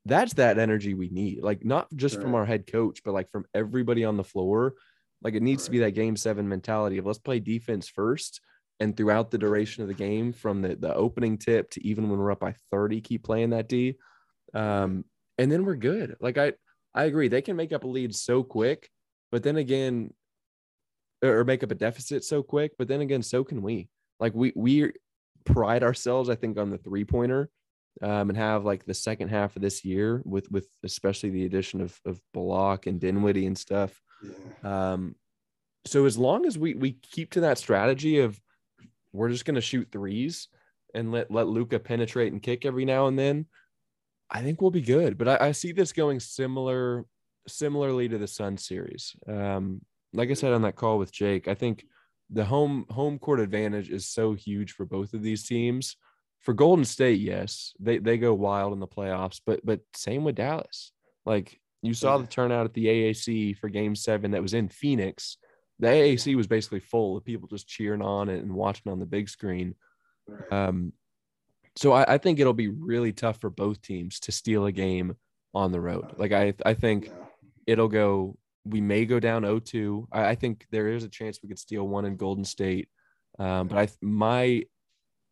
that's 0.04 0.34
that 0.34 0.58
energy 0.58 0.94
we 0.94 1.08
need. 1.08 1.42
Like 1.42 1.64
not 1.64 1.88
just 1.94 2.16
right. 2.16 2.22
from 2.22 2.34
our 2.34 2.44
head 2.44 2.66
coach, 2.66 3.02
but 3.04 3.14
like 3.14 3.30
from 3.30 3.46
everybody 3.54 4.04
on 4.04 4.16
the 4.16 4.24
floor. 4.24 4.74
Like 5.22 5.34
it 5.34 5.42
needs 5.42 5.62
right. 5.62 5.66
to 5.66 5.70
be 5.72 5.78
that 5.80 5.92
game 5.92 6.16
seven 6.16 6.48
mentality 6.48 6.98
of 6.98 7.06
let's 7.06 7.18
play 7.18 7.40
defense 7.40 7.88
first. 7.88 8.40
And 8.80 8.96
throughout 8.96 9.30
the 9.30 9.38
duration 9.38 9.82
of 9.82 9.88
the 9.88 9.94
game, 9.94 10.32
from 10.32 10.60
the, 10.60 10.74
the 10.74 10.94
opening 10.94 11.38
tip 11.38 11.70
to 11.70 11.86
even 11.86 12.10
when 12.10 12.18
we're 12.18 12.32
up 12.32 12.40
by 12.40 12.54
30, 12.70 13.00
keep 13.00 13.22
playing 13.22 13.50
that 13.50 13.68
D. 13.68 13.96
Um, 14.52 15.04
and 15.38 15.50
then 15.50 15.64
we're 15.64 15.76
good. 15.76 16.16
Like 16.20 16.38
I 16.38 16.52
I 16.94 17.04
agree. 17.04 17.28
They 17.28 17.42
can 17.42 17.56
make 17.56 17.72
up 17.72 17.84
a 17.84 17.88
lead 17.88 18.14
so 18.14 18.42
quick, 18.42 18.88
but 19.32 19.42
then 19.42 19.56
again, 19.56 20.12
or 21.28 21.44
make 21.44 21.62
up 21.62 21.70
a 21.70 21.74
deficit 21.74 22.24
so 22.24 22.42
quick. 22.42 22.72
But 22.78 22.88
then 22.88 23.00
again, 23.00 23.22
so 23.22 23.44
can 23.44 23.62
we. 23.62 23.88
Like 24.20 24.34
we 24.34 24.52
we 24.54 24.92
pride 25.44 25.82
ourselves, 25.82 26.28
I 26.30 26.34
think, 26.34 26.58
on 26.58 26.70
the 26.70 26.78
three 26.78 27.04
pointer, 27.04 27.50
um, 28.02 28.30
and 28.30 28.36
have 28.36 28.64
like 28.64 28.84
the 28.84 28.94
second 28.94 29.28
half 29.28 29.56
of 29.56 29.62
this 29.62 29.84
year 29.84 30.22
with 30.24 30.50
with 30.50 30.68
especially 30.84 31.30
the 31.30 31.46
addition 31.46 31.80
of 31.80 31.98
of 32.04 32.20
Bullock 32.32 32.86
and 32.86 33.00
Dinwiddie 33.00 33.46
and 33.46 33.58
stuff. 33.58 34.00
Yeah. 34.22 34.92
Um, 34.92 35.16
so 35.86 36.06
as 36.06 36.16
long 36.16 36.46
as 36.46 36.58
we 36.58 36.74
we 36.74 36.92
keep 36.92 37.32
to 37.32 37.40
that 37.40 37.58
strategy 37.58 38.20
of 38.20 38.40
we're 39.12 39.28
just 39.28 39.44
going 39.44 39.54
to 39.54 39.60
shoot 39.60 39.88
threes 39.92 40.48
and 40.94 41.12
let 41.12 41.30
let 41.30 41.48
Luka 41.48 41.78
penetrate 41.78 42.32
and 42.32 42.42
kick 42.42 42.64
every 42.64 42.84
now 42.84 43.06
and 43.06 43.18
then, 43.18 43.46
I 44.30 44.42
think 44.42 44.60
we'll 44.60 44.70
be 44.70 44.82
good. 44.82 45.18
But 45.18 45.28
I, 45.28 45.48
I 45.48 45.52
see 45.52 45.72
this 45.72 45.92
going 45.92 46.20
similar 46.20 47.04
similarly 47.46 48.08
to 48.08 48.18
the 48.18 48.26
Sun 48.26 48.56
series. 48.56 49.14
Um, 49.28 49.82
like 50.14 50.30
I 50.30 50.34
said 50.34 50.52
on 50.52 50.62
that 50.62 50.76
call 50.76 50.98
with 50.98 51.12
Jake, 51.12 51.48
I 51.48 51.54
think 51.54 51.84
the 52.30 52.44
home 52.44 52.86
home 52.88 53.18
court 53.18 53.40
advantage 53.40 53.90
is 53.90 54.06
so 54.06 54.32
huge 54.32 54.72
for 54.72 54.86
both 54.86 55.12
of 55.12 55.22
these 55.22 55.46
teams. 55.46 55.96
For 56.40 56.54
Golden 56.54 56.84
State, 56.84 57.20
yes, 57.20 57.74
they 57.80 57.98
they 57.98 58.18
go 58.18 58.34
wild 58.34 58.72
in 58.72 58.80
the 58.80 58.86
playoffs, 58.86 59.40
but 59.44 59.64
but 59.64 59.80
same 59.94 60.24
with 60.24 60.36
Dallas. 60.36 60.92
Like 61.26 61.60
you 61.82 61.94
saw 61.94 62.16
the 62.16 62.26
turnout 62.26 62.64
at 62.64 62.74
the 62.74 62.86
AAC 62.86 63.58
for 63.58 63.68
Game 63.68 63.94
Seven 63.94 64.30
that 64.30 64.42
was 64.42 64.54
in 64.54 64.68
Phoenix. 64.68 65.36
The 65.80 65.88
AAC 65.88 66.36
was 66.36 66.46
basically 66.46 66.80
full 66.80 67.16
of 67.16 67.24
people 67.24 67.48
just 67.48 67.68
cheering 67.68 68.02
on 68.02 68.28
it 68.28 68.42
and 68.42 68.54
watching 68.54 68.92
on 68.92 69.00
the 69.00 69.06
big 69.06 69.28
screen. 69.28 69.74
Um, 70.50 70.92
so 71.76 71.92
I, 71.92 72.14
I 72.14 72.18
think 72.18 72.38
it'll 72.38 72.52
be 72.52 72.68
really 72.68 73.12
tough 73.12 73.40
for 73.40 73.50
both 73.50 73.82
teams 73.82 74.20
to 74.20 74.32
steal 74.32 74.66
a 74.66 74.72
game 74.72 75.16
on 75.52 75.72
the 75.72 75.80
road. 75.80 76.14
Like 76.16 76.32
I 76.32 76.54
I 76.64 76.74
think 76.74 77.10
it'll 77.66 77.88
go 77.88 78.36
we 78.64 78.80
may 78.80 79.04
go 79.04 79.20
down 79.20 79.42
0-2. 79.42 80.06
I, 80.12 80.28
I, 80.28 80.34
think 80.34 80.66
there 80.70 80.88
is 80.88 81.04
a 81.04 81.08
chance 81.08 81.38
we 81.42 81.48
could 81.48 81.58
steal 81.58 81.86
one 81.86 82.04
in 82.04 82.16
Golden 82.16 82.44
State. 82.44 82.88
Um, 83.38 83.68
but 83.68 83.78
I 83.78 83.88
my 84.00 84.62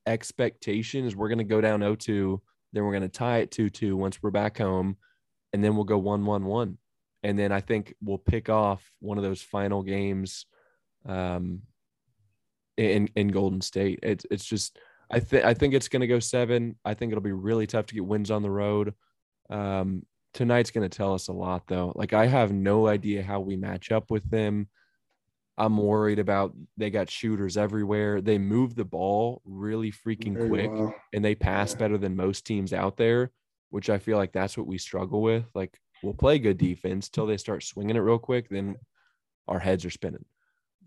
expectation 0.06 1.04
is 1.04 1.16
we're 1.16 1.28
going 1.28 1.38
to 1.38 1.44
go 1.44 1.60
down 1.60 1.80
0-2, 1.80 2.38
then 2.72 2.84
we're 2.84 2.92
going 2.92 3.02
to 3.02 3.08
tie 3.08 3.38
it 3.38 3.50
2-2 3.50 3.94
once 3.94 4.22
we're 4.22 4.30
back 4.30 4.58
home, 4.58 4.96
and 5.52 5.62
then 5.62 5.74
we'll 5.74 5.84
go 5.84 6.00
1-1-1. 6.00 6.76
And 7.22 7.38
then 7.38 7.52
I 7.52 7.60
think 7.60 7.94
we'll 8.02 8.18
pick 8.18 8.48
off 8.48 8.90
one 8.98 9.16
of 9.16 9.24
those 9.24 9.40
final 9.40 9.82
games 9.82 10.46
um, 11.06 11.62
in 12.76 13.08
in 13.14 13.28
Golden 13.28 13.60
State. 13.60 14.00
It's 14.02 14.26
it's 14.30 14.44
just 14.44 14.78
I 15.10 15.20
think 15.20 15.44
I 15.44 15.54
think 15.54 15.74
it's 15.74 15.88
going 15.88 16.00
to 16.00 16.06
go 16.06 16.18
seven. 16.18 16.76
I 16.84 16.94
think 16.94 17.12
it'll 17.12 17.22
be 17.22 17.32
really 17.32 17.66
tough 17.66 17.86
to 17.86 17.94
get 17.94 18.04
wins 18.04 18.30
on 18.30 18.42
the 18.42 18.50
road. 18.50 18.94
Um, 19.50 20.04
tonight's 20.34 20.70
going 20.70 20.88
to 20.88 20.96
tell 20.96 21.14
us 21.14 21.28
a 21.28 21.32
lot 21.32 21.66
though 21.66 21.92
like 21.94 22.12
i 22.12 22.26
have 22.26 22.52
no 22.52 22.86
idea 22.86 23.22
how 23.22 23.40
we 23.40 23.56
match 23.56 23.92
up 23.92 24.10
with 24.10 24.28
them 24.30 24.68
i'm 25.58 25.76
worried 25.76 26.18
about 26.18 26.54
they 26.76 26.90
got 26.90 27.10
shooters 27.10 27.56
everywhere 27.56 28.20
they 28.20 28.38
move 28.38 28.74
the 28.74 28.84
ball 28.84 29.42
really 29.44 29.92
freaking 29.92 30.34
Very 30.34 30.48
quick 30.48 30.70
well. 30.72 30.94
and 31.12 31.24
they 31.24 31.34
pass 31.34 31.72
yeah. 31.72 31.78
better 31.78 31.98
than 31.98 32.16
most 32.16 32.46
teams 32.46 32.72
out 32.72 32.96
there 32.96 33.30
which 33.70 33.90
i 33.90 33.98
feel 33.98 34.16
like 34.16 34.32
that's 34.32 34.56
what 34.56 34.66
we 34.66 34.78
struggle 34.78 35.20
with 35.20 35.44
like 35.54 35.78
we'll 36.02 36.14
play 36.14 36.38
good 36.38 36.58
defense 36.58 37.08
till 37.08 37.26
they 37.26 37.36
start 37.36 37.62
swinging 37.62 37.96
it 37.96 38.00
real 38.00 38.18
quick 38.18 38.48
then 38.48 38.76
our 39.48 39.58
heads 39.58 39.84
are 39.84 39.90
spinning 39.90 40.24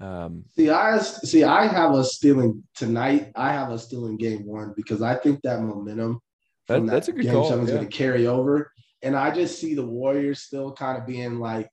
um 0.01 0.43
see 0.55 0.69
i 0.69 0.97
see 0.97 1.43
i 1.43 1.67
have 1.67 1.93
us 1.93 2.15
stealing 2.15 2.61
tonight 2.75 3.31
i 3.35 3.53
have 3.53 3.71
a 3.71 3.77
stealing 3.77 4.17
game 4.17 4.45
one 4.45 4.73
because 4.75 5.01
i 5.01 5.15
think 5.15 5.39
that 5.41 5.61
momentum 5.61 6.19
that, 6.67 6.85
that's 6.87 7.05
that 7.07 7.13
a 7.13 7.15
good 7.15 7.23
game 7.25 7.33
call. 7.33 7.49
Seven's 7.49 7.69
yeah. 7.69 7.75
going 7.75 7.87
to 7.87 7.95
carry 7.95 8.27
over 8.27 8.71
and 9.05 9.15
I 9.15 9.29
just 9.29 9.59
see 9.59 9.75
the 9.75 9.85
Warriors 9.85 10.41
still 10.41 10.73
kind 10.73 10.97
of 10.97 11.05
being 11.05 11.39
like 11.39 11.69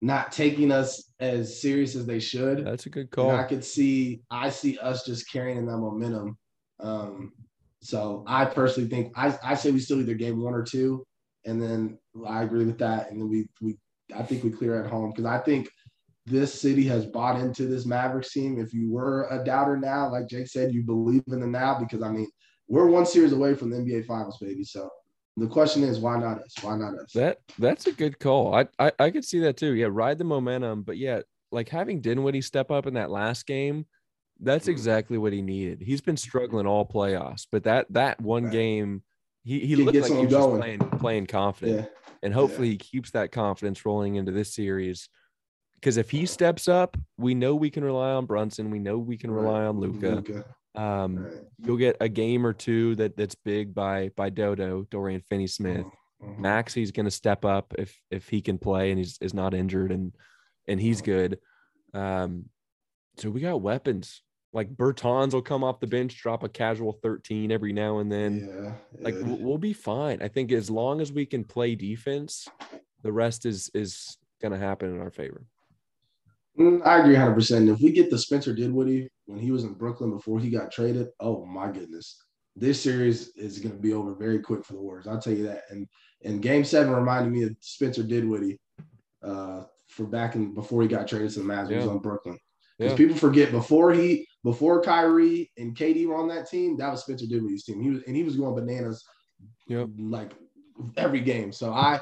not 0.00 0.32
taking 0.32 0.72
us 0.72 1.12
as 1.20 1.60
serious 1.60 1.94
as 1.94 2.06
they 2.06 2.18
should. 2.18 2.64
That's 2.64 2.86
a 2.86 2.90
good 2.90 3.10
call. 3.10 3.30
And 3.30 3.38
I 3.38 3.44
could 3.44 3.62
see, 3.62 4.22
I 4.30 4.48
see 4.48 4.78
us 4.78 5.04
just 5.04 5.30
carrying 5.30 5.58
in 5.58 5.66
that 5.66 5.76
momentum. 5.76 6.38
Um, 6.80 7.32
so 7.82 8.24
I 8.26 8.46
personally 8.46 8.88
think 8.88 9.12
I, 9.14 9.38
I 9.44 9.54
say 9.54 9.70
we 9.70 9.78
still 9.78 10.00
either 10.00 10.14
game 10.14 10.42
one 10.42 10.54
or 10.54 10.62
two, 10.62 11.06
and 11.44 11.60
then 11.60 11.98
I 12.26 12.42
agree 12.42 12.64
with 12.64 12.78
that. 12.78 13.10
And 13.10 13.20
then 13.20 13.28
we 13.28 13.46
we 13.60 13.76
I 14.16 14.22
think 14.22 14.42
we 14.42 14.50
clear 14.50 14.82
at 14.82 14.90
home 14.90 15.10
because 15.10 15.26
I 15.26 15.38
think 15.38 15.68
this 16.24 16.58
city 16.58 16.84
has 16.86 17.04
bought 17.04 17.38
into 17.38 17.66
this 17.66 17.84
Mavericks 17.84 18.32
team. 18.32 18.58
If 18.58 18.72
you 18.72 18.90
were 18.90 19.28
a 19.30 19.44
doubter 19.44 19.76
now, 19.76 20.10
like 20.10 20.28
Jake 20.28 20.48
said, 20.48 20.72
you 20.72 20.82
believe 20.82 21.22
in 21.26 21.40
them 21.40 21.52
now 21.52 21.78
because 21.78 22.02
I 22.02 22.10
mean 22.10 22.30
we're 22.68 22.86
one 22.86 23.04
series 23.04 23.32
away 23.32 23.54
from 23.54 23.68
the 23.68 23.76
NBA 23.76 24.06
Finals, 24.06 24.38
baby. 24.40 24.64
So 24.64 24.88
the 25.40 25.46
question 25.46 25.82
is, 25.82 25.98
why 25.98 26.18
not 26.18 26.42
us? 26.42 26.54
Why 26.60 26.76
not 26.76 26.94
us? 26.98 27.12
That 27.14 27.38
that's 27.58 27.86
a 27.86 27.92
good 27.92 28.18
call. 28.18 28.54
I, 28.54 28.66
I 28.78 28.92
I 28.98 29.10
could 29.10 29.24
see 29.24 29.40
that 29.40 29.56
too. 29.56 29.74
Yeah, 29.74 29.88
ride 29.90 30.18
the 30.18 30.24
momentum, 30.24 30.82
but 30.82 30.98
yeah, 30.98 31.20
like 31.50 31.68
having 31.68 32.00
Dinwiddie 32.00 32.42
step 32.42 32.70
up 32.70 32.86
in 32.86 32.94
that 32.94 33.10
last 33.10 33.46
game, 33.46 33.86
that's 34.40 34.64
mm-hmm. 34.64 34.72
exactly 34.72 35.18
what 35.18 35.32
he 35.32 35.42
needed. 35.42 35.80
He's 35.80 36.00
been 36.00 36.16
struggling 36.16 36.66
all 36.66 36.86
playoffs, 36.86 37.46
but 37.50 37.64
that 37.64 37.86
that 37.90 38.20
one 38.20 38.44
right. 38.44 38.52
game, 38.52 39.02
he 39.42 39.60
he 39.60 39.76
looked 39.76 39.98
like 39.98 40.12
he 40.12 40.18
was 40.18 40.30
just 40.30 40.48
playing 40.50 40.78
playing 40.78 41.26
confident. 41.26 41.88
and 42.22 42.34
hopefully 42.34 42.68
he 42.68 42.76
keeps 42.76 43.12
that 43.12 43.32
confidence 43.32 43.84
rolling 43.86 44.16
into 44.16 44.32
this 44.32 44.54
series. 44.54 45.08
Because 45.74 45.96
if 45.96 46.10
he 46.10 46.26
steps 46.26 46.68
up, 46.68 46.98
we 47.16 47.34
know 47.34 47.54
we 47.54 47.70
can 47.70 47.82
rely 47.82 48.10
on 48.10 48.26
Brunson. 48.26 48.70
We 48.70 48.78
know 48.78 48.98
we 48.98 49.16
can 49.16 49.30
rely 49.30 49.64
on 49.64 49.80
Luka. 49.80 50.44
Um, 50.74 51.16
Right. 51.16 51.32
you'll 51.58 51.76
get 51.76 51.96
a 52.00 52.08
game 52.08 52.46
or 52.46 52.52
two 52.52 52.94
that 52.96 53.16
that's 53.16 53.34
big 53.34 53.74
by 53.74 54.10
by 54.16 54.30
Dodo 54.30 54.86
Dorian 54.90 55.20
Finney 55.20 55.46
Smith. 55.48 55.86
Mhm. 56.22 56.38
Maxi's 56.38 56.92
going 56.92 57.06
to 57.06 57.10
step 57.10 57.44
up 57.44 57.74
if 57.78 57.98
if 58.10 58.28
he 58.28 58.40
can 58.40 58.58
play 58.58 58.90
and 58.90 58.98
he's 58.98 59.18
is 59.20 59.34
not 59.34 59.54
injured 59.54 59.90
and 59.90 60.12
and 60.68 60.80
he's 60.80 61.00
good. 61.02 61.38
Um, 61.92 62.48
so 63.16 63.30
we 63.30 63.40
got 63.40 63.60
weapons 63.60 64.22
like 64.52 64.74
Bertans 64.74 65.32
will 65.32 65.42
come 65.42 65.62
off 65.62 65.78
the 65.80 65.86
bench, 65.86 66.20
drop 66.20 66.42
a 66.42 66.48
casual 66.48 66.92
13 67.04 67.52
every 67.52 67.72
now 67.72 67.98
and 67.98 68.10
then. 68.10 68.48
yeah, 68.48 68.74
Like 69.00 69.14
yeah. 69.14 69.22
we'll 69.38 69.58
be 69.58 69.72
fine. 69.72 70.20
I 70.22 70.28
think 70.28 70.50
as 70.50 70.68
long 70.70 71.00
as 71.00 71.12
we 71.12 71.24
can 71.24 71.44
play 71.44 71.74
defense, 71.76 72.48
the 73.02 73.12
rest 73.12 73.46
is 73.46 73.70
is 73.74 74.16
going 74.40 74.52
to 74.52 74.58
happen 74.58 74.90
in 74.94 75.00
our 75.00 75.10
favor. 75.10 75.42
Mm, 76.58 76.84
I 76.84 76.98
agree 77.00 77.14
100. 77.14 77.34
percent 77.34 77.68
If 77.68 77.80
we 77.80 77.92
get 77.92 78.10
the 78.10 78.18
Spencer 78.18 78.52
Dinwiddie 78.54 79.08
when 79.30 79.38
he 79.38 79.52
was 79.52 79.64
in 79.64 79.74
Brooklyn 79.74 80.10
before 80.10 80.40
he 80.40 80.50
got 80.50 80.72
traded, 80.72 81.08
oh 81.20 81.46
my 81.46 81.70
goodness, 81.70 82.20
this 82.56 82.82
series 82.82 83.28
is 83.36 83.60
going 83.60 83.74
to 83.76 83.80
be 83.80 83.92
over 83.92 84.14
very 84.14 84.40
quick 84.40 84.64
for 84.64 84.72
the 84.72 84.80
Warriors. 84.80 85.06
I'll 85.06 85.20
tell 85.20 85.32
you 85.32 85.44
that. 85.44 85.62
And 85.70 85.86
and 86.24 86.42
Game 86.42 86.64
Seven 86.64 86.92
reminded 86.92 87.32
me 87.32 87.44
of 87.44 87.54
Spencer 87.60 88.02
Dinwiddie 88.02 88.58
uh, 89.22 89.62
for 89.88 90.04
back 90.04 90.34
in 90.34 90.52
before 90.52 90.82
he 90.82 90.88
got 90.88 91.06
traded 91.06 91.30
to 91.30 91.38
the 91.40 91.44
Mavs. 91.44 91.68
He 91.70 91.76
was 91.76 91.84
Yeah. 91.86 91.92
on 91.92 91.98
Brooklyn. 92.00 92.38
Because 92.76 92.92
Yeah. 92.92 92.96
people 92.96 93.16
forget 93.16 93.52
before 93.52 93.92
he 93.92 94.26
before 94.42 94.82
Kyrie 94.82 95.50
and 95.56 95.76
KD 95.76 96.06
were 96.06 96.16
on 96.16 96.28
that 96.28 96.48
team, 96.50 96.76
that 96.78 96.90
was 96.90 97.02
Spencer 97.02 97.26
Dinwiddie's 97.26 97.64
team. 97.64 97.80
He 97.80 97.90
was 97.90 98.02
and 98.06 98.16
he 98.16 98.24
was 98.24 98.36
going 98.36 98.54
bananas 98.56 99.04
Yep. 99.68 99.90
like 99.98 100.32
every 100.96 101.20
game. 101.20 101.52
So 101.52 101.72
I 101.72 102.00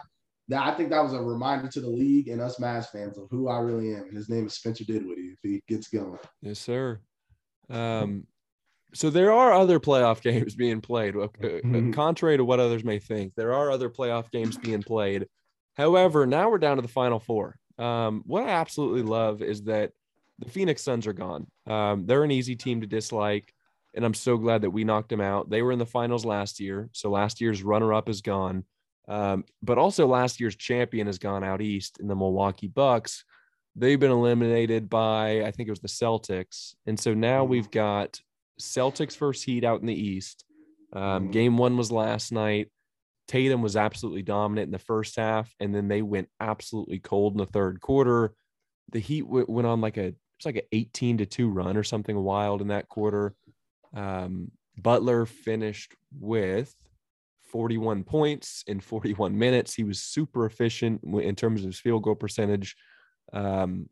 that 0.49 0.67
I 0.67 0.75
think 0.75 0.89
that 0.91 1.03
was 1.03 1.13
a 1.13 1.21
reminder 1.23 1.69
to 1.69 1.81
the 1.81 1.91
league 1.91 2.29
and 2.29 2.41
us 2.41 2.59
Mavs 2.59 2.87
fans 2.87 3.19
of 3.19 3.29
who 3.31 3.49
I 3.49 3.59
really 3.59 3.93
am. 3.95 4.05
And 4.05 4.17
his 4.17 4.31
name 4.31 4.47
is 4.47 4.55
Spencer 4.55 4.85
Dinwiddie 4.85 5.35
if 5.35 5.39
he 5.43 5.63
gets 5.69 5.89
going. 5.89 6.19
Yes, 6.41 6.59
sir. 6.59 7.01
Um, 7.71 8.27
so 8.95 9.11
there 9.11 9.33
are 9.33 9.53
other 9.53 9.81
playoff 9.81 10.21
games 10.23 10.55
being 10.55 10.81
played. 10.81 11.15
Uh, 11.17 11.29
uh, 11.43 11.93
Contrary 11.93 12.37
to 12.37 12.45
what 12.45 12.61
others 12.61 12.85
may 12.85 12.99
think, 12.99 13.35
there 13.35 13.53
are 13.53 13.71
other 13.71 13.91
playoff 13.91 14.31
games 14.31 14.57
being 14.57 14.83
played. 14.83 15.27
However, 15.77 16.27
now 16.27 16.51
we're 16.51 16.59
down 16.59 16.77
to 16.77 16.83
the 16.83 16.89
final 16.89 17.21
four. 17.21 17.57
Um, 17.79 18.23
what 18.27 18.43
I 18.43 18.51
absolutely 18.51 19.03
love 19.03 19.43
is 19.43 19.63
that 19.65 19.93
the 20.39 20.51
Phoenix 20.51 20.83
Suns 20.83 21.07
are 21.07 21.13
gone. 21.13 21.47
Um, 21.67 22.07
they're 22.07 22.25
an 22.25 22.31
easy 22.31 22.57
team 22.57 22.81
to 22.81 22.87
dislike, 22.87 23.53
and 23.95 24.05
I'm 24.05 24.15
so 24.15 24.37
glad 24.37 24.63
that 24.63 24.71
we 24.71 24.85
knocked 24.85 25.11
them 25.11 25.21
out. 25.21 25.51
They 25.51 25.63
were 25.63 25.73
in 25.73 25.79
the 25.79 25.87
finals 25.87 26.25
last 26.25 26.59
year, 26.61 26.89
so 26.93 27.11
last 27.11 27.41
year's 27.41 27.63
runner-up 27.63 28.09
is 28.09 28.23
gone. 28.23 28.65
Um, 29.09 29.45
but 29.63 29.79
also 29.79 30.07
last 30.07 30.39
year's 30.39 30.57
champion 30.57 31.07
has 31.07 31.19
gone 31.19 31.43
out 31.43 31.63
east 31.63 31.99
in 31.99 32.09
the 32.09 32.17
Milwaukee 32.17 32.69
Bucks. 32.69 33.25
They've 33.77 34.01
been 34.01 34.11
eliminated 34.11 34.89
by 34.89 35.45
I 35.45 35.51
think 35.51 35.69
it 35.69 35.73
was 35.73 35.81
the 35.81 35.89
Celtics, 35.89 36.75
and 36.87 36.99
so 36.99 37.15
now 37.15 37.45
Mhm. 37.45 37.49
we've 37.49 37.71
got 37.71 38.21
Celtics 38.61 39.17
first 39.17 39.45
heat 39.45 39.63
out 39.65 39.81
in 39.81 39.87
the 39.87 39.95
East. 39.95 40.45
Um, 40.93 41.29
Mhm. 41.29 41.33
Game 41.33 41.59
one 41.59 41.77
was 41.77 41.93
last 41.93 42.33
night. 42.33 42.71
Tatum 43.29 43.61
was 43.63 43.77
absolutely 43.77 44.23
dominant 44.23 44.67
in 44.69 44.73
the 44.73 44.79
first 44.79 45.17
half, 45.17 45.55
and 45.61 45.75
then 45.75 45.87
they 45.89 46.03
went 46.03 46.29
absolutely 46.41 46.99
cold 46.99 47.35
in 47.35 47.39
the 47.39 47.47
third 47.47 47.81
quarter. 47.81 48.35
The 48.91 48.99
Heat 49.01 49.21
w- 49.23 49.47
went 49.49 49.67
on 49.67 49.81
like 49.81 49.97
a 49.99 50.15
it's 50.39 50.47
like 50.47 50.57
an 50.57 50.63
18 50.71 51.19
to 51.19 51.27
2 51.27 51.51
run 51.51 51.77
or 51.77 51.83
something 51.83 52.17
wild 52.17 52.63
in 52.63 52.69
that 52.69 52.89
quarter. 52.89 53.35
Um, 53.93 54.53
Butler 54.77 55.27
finished 55.27 55.95
with 56.17 56.75
41 57.41 58.05
points 58.05 58.63
in 58.69 58.79
41 58.79 59.37
minutes. 59.37 59.75
He 59.75 59.83
was 59.83 60.01
super 60.01 60.47
efficient 60.47 61.03
in 61.03 61.35
terms 61.35 61.63
of 61.63 61.67
his 61.67 61.81
field 61.81 62.05
goal 62.05 62.15
percentage. 62.15 62.77
Um, 63.33 63.89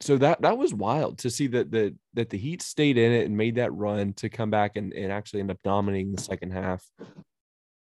so 0.00 0.18
that 0.18 0.42
that 0.42 0.58
was 0.58 0.74
wild 0.74 1.18
to 1.18 1.30
see 1.30 1.46
that 1.48 1.70
the 1.70 1.94
that 2.14 2.28
the 2.30 2.36
Heat 2.38 2.60
stayed 2.62 2.98
in 2.98 3.12
it 3.12 3.26
and 3.26 3.36
made 3.36 3.54
that 3.54 3.72
run 3.72 4.12
to 4.14 4.28
come 4.28 4.50
back 4.50 4.76
and, 4.76 4.92
and 4.92 5.10
actually 5.10 5.40
end 5.40 5.50
up 5.50 5.58
dominating 5.64 6.12
the 6.12 6.20
second 6.20 6.52
half. 6.52 6.84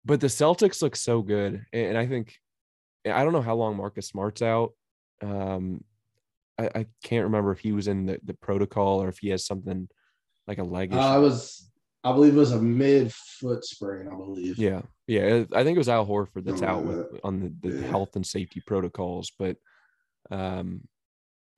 But 0.05 0.21
the 0.21 0.27
Celtics 0.27 0.81
look 0.81 0.95
so 0.95 1.21
good, 1.21 1.65
and 1.73 1.97
I 1.97 2.07
think 2.07 2.35
I 3.05 3.23
don't 3.23 3.33
know 3.33 3.41
how 3.41 3.55
long 3.55 3.75
Marcus 3.75 4.07
Smart's 4.07 4.41
out. 4.41 4.71
Um, 5.21 5.83
I, 6.57 6.69
I 6.73 6.85
can't 7.03 7.25
remember 7.25 7.51
if 7.51 7.59
he 7.59 7.73
was 7.73 7.87
in 7.87 8.05
the, 8.05 8.19
the 8.23 8.33
protocol 8.35 9.01
or 9.03 9.09
if 9.09 9.19
he 9.19 9.29
has 9.29 9.45
something 9.45 9.89
like 10.47 10.59
a 10.59 10.63
leg 10.63 10.91
issue. 10.91 10.99
Uh, 10.99 11.15
I 11.15 11.17
was 11.17 11.69
I 12.03 12.13
believe 12.13 12.35
it 12.35 12.39
was 12.39 12.53
a 12.53 12.61
mid 12.61 13.13
foot 13.13 13.65
sprain, 13.65 14.07
I 14.07 14.15
believe. 14.15 14.57
Yeah, 14.57 14.81
yeah. 15.07 15.43
I 15.53 15.63
think 15.65 15.75
it 15.75 15.79
was 15.79 15.89
Al 15.89 16.05
Horford 16.07 16.45
that's 16.45 16.61
out 16.61 16.85
with 16.85 17.19
on 17.23 17.41
the, 17.41 17.69
the 17.69 17.75
Yeah. 17.81 17.87
health 17.87 18.15
and 18.15 18.25
safety 18.25 18.61
protocols. 18.65 19.31
But 19.37 19.57
um, 20.31 20.81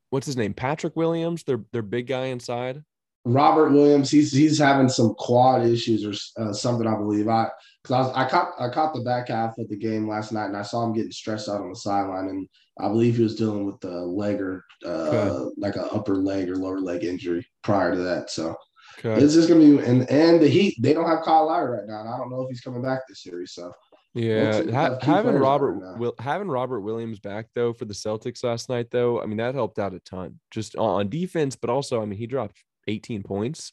what's 0.10 0.26
his 0.26 0.38
name? 0.38 0.54
Patrick 0.54 0.96
Williams, 0.96 1.44
their 1.44 1.62
their 1.72 1.82
big 1.82 2.08
guy 2.08 2.26
inside. 2.26 2.84
Robert 3.26 3.72
Williams, 3.72 4.10
he's 4.10 4.32
he's 4.32 4.58
having 4.58 4.90
some 4.90 5.14
quad 5.16 5.66
issues 5.66 6.06
or 6.06 6.42
uh, 6.42 6.54
something, 6.54 6.88
I 6.88 6.96
believe. 6.96 7.28
I 7.28 7.50
because 7.84 7.94
I 7.94 8.00
was 8.00 8.12
I 8.16 8.30
caught 8.30 8.54
I 8.60 8.70
caught 8.70 8.94
the 8.94 9.02
back 9.02 9.28
half 9.28 9.58
of 9.58 9.68
the 9.70 9.76
game 9.76 10.08
last 10.08 10.32
night, 10.32 10.46
and 10.48 10.58
I 10.58 10.62
saw 10.62 10.86
him 10.86 10.94
getting 10.94 11.12
stressed 11.12 11.50
out 11.50 11.62
on 11.62 11.70
the 11.70 11.76
sideline, 11.76 12.30
and 12.30 12.48
I 12.80 12.88
believe 12.88 13.18
he 13.18 13.24
was 13.24 13.36
dealing 13.36 13.66
with 13.66 13.80
the 13.82 13.92
leg 13.92 14.40
or 14.42 14.64
uh, 14.86 14.90
Okay. 14.90 15.52
like 15.58 15.76
an 15.76 15.90
upper 15.92 16.16
leg 16.16 16.50
or 16.50 16.56
lower 16.56 16.80
leg 16.80 17.04
injury 17.04 17.46
prior 17.62 17.92
to 17.94 18.00
that. 18.00 18.30
So 18.30 18.56
Okay. 18.98 19.22
it's 19.22 19.34
just 19.34 19.48
gonna 19.50 19.60
be 19.60 19.78
and 19.86 20.10
and 20.10 20.42
the 20.42 20.48
Heat 20.48 20.76
they 20.82 20.94
don't 20.94 21.08
have 21.08 21.24
Kyle 21.24 21.46
Lowry 21.48 21.78
right 21.80 21.88
now, 21.88 22.00
and 22.00 22.10
I 22.10 22.18
don't 22.18 22.32
know 22.32 22.42
if 22.44 22.50
he's 22.50 22.62
coming 22.62 22.82
back 22.82 23.02
this 23.08 23.24
series. 23.24 23.54
So 23.54 23.72
Yeah, 24.16 24.64
ha- 24.72 24.98
having 25.02 25.36
Robert 25.36 25.74
right. 25.74 25.98
Will 26.00 26.16
having 26.20 26.48
Robert 26.48 26.82
Williams 26.82 27.20
back 27.20 27.48
though 27.54 27.74
for 27.74 27.86
the 27.86 27.94
Celtics 27.94 28.44
last 28.44 28.68
night 28.70 28.90
though, 28.92 29.22
I 29.22 29.26
mean 29.28 29.38
that 29.38 29.54
helped 29.56 29.78
out 29.80 29.94
a 29.94 30.00
ton 30.00 30.40
just 30.52 30.76
on 30.76 31.10
defense, 31.10 31.56
but 31.56 31.70
also 31.70 32.02
I 32.02 32.06
mean 32.06 32.18
he 32.18 32.26
dropped 32.28 32.58
18 32.88 33.22
points, 33.24 33.72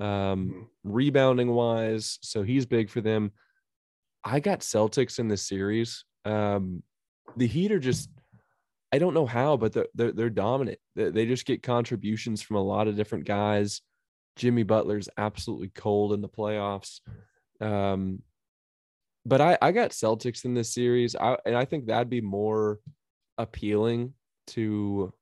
um, 0.00 0.06
Mhm. 0.06 0.66
rebounding 0.84 1.48
wise, 1.52 2.18
so 2.22 2.42
he's 2.42 2.64
big 2.64 2.90
for 2.90 3.00
them. 3.00 3.32
I 4.24 4.38
got 4.38 4.60
Celtics 4.60 5.18
in 5.18 5.26
this 5.26 5.42
series. 5.42 6.04
Um, 6.24 6.84
the 7.36 7.46
Heat 7.48 7.72
are 7.72 7.80
just 7.80 8.08
I 8.92 8.98
don't 8.98 9.14
know 9.14 9.26
how, 9.26 9.56
but 9.56 9.72
they're 9.72 9.88
they're, 9.94 10.12
they're 10.12 10.30
dominant. 10.30 10.78
They, 10.94 11.10
they 11.10 11.26
just 11.26 11.44
get 11.46 11.62
contributions 11.62 12.40
from 12.40 12.56
a 12.56 12.62
lot 12.62 12.86
of 12.88 12.94
different 12.96 13.24
guys. 13.24 13.80
Jimmy 14.36 14.62
Butler's 14.62 15.08
absolutely 15.18 15.70
cold 15.74 16.12
in 16.12 16.20
the 16.20 16.28
playoffs. 16.28 17.00
Um, 17.60 18.22
but 19.24 19.40
I, 19.40 19.58
I 19.62 19.72
got 19.72 19.90
Celtics 19.90 20.44
in 20.44 20.54
this 20.54 20.72
series. 20.74 21.14
I 21.16 21.36
and 21.46 21.56
I 21.56 21.64
think 21.64 21.86
that'd 21.86 22.10
be 22.10 22.20
more 22.20 22.80
appealing 23.38 24.14
to 24.48 25.12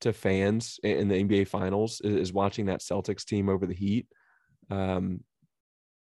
to 0.00 0.12
fans 0.12 0.78
in 0.82 1.08
the 1.08 1.22
NBA 1.24 1.48
finals 1.48 2.00
is, 2.04 2.16
is 2.16 2.32
watching 2.32 2.66
that 2.66 2.80
Celtics 2.80 3.24
team 3.24 3.48
over 3.48 3.66
the 3.66 3.74
Heat. 3.74 4.06
Um, 4.70 5.20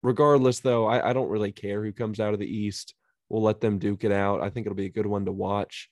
regardless, 0.02 0.60
though, 0.60 0.86
I, 0.86 1.10
I 1.10 1.12
don't 1.12 1.28
really 1.28 1.52
care 1.52 1.84
who 1.84 1.92
comes 1.92 2.20
out 2.20 2.32
of 2.32 2.40
the 2.40 2.46
East. 2.46 2.94
We'll 3.28 3.42
let 3.42 3.60
them 3.60 3.78
duke 3.78 4.04
it 4.04 4.12
out. 4.12 4.42
I 4.42 4.50
think 4.50 4.66
it'll 4.66 4.76
be 4.76 4.86
a 4.86 4.90
good 4.90 5.06
one 5.06 5.26
to 5.26 5.32
watch. 5.32 5.90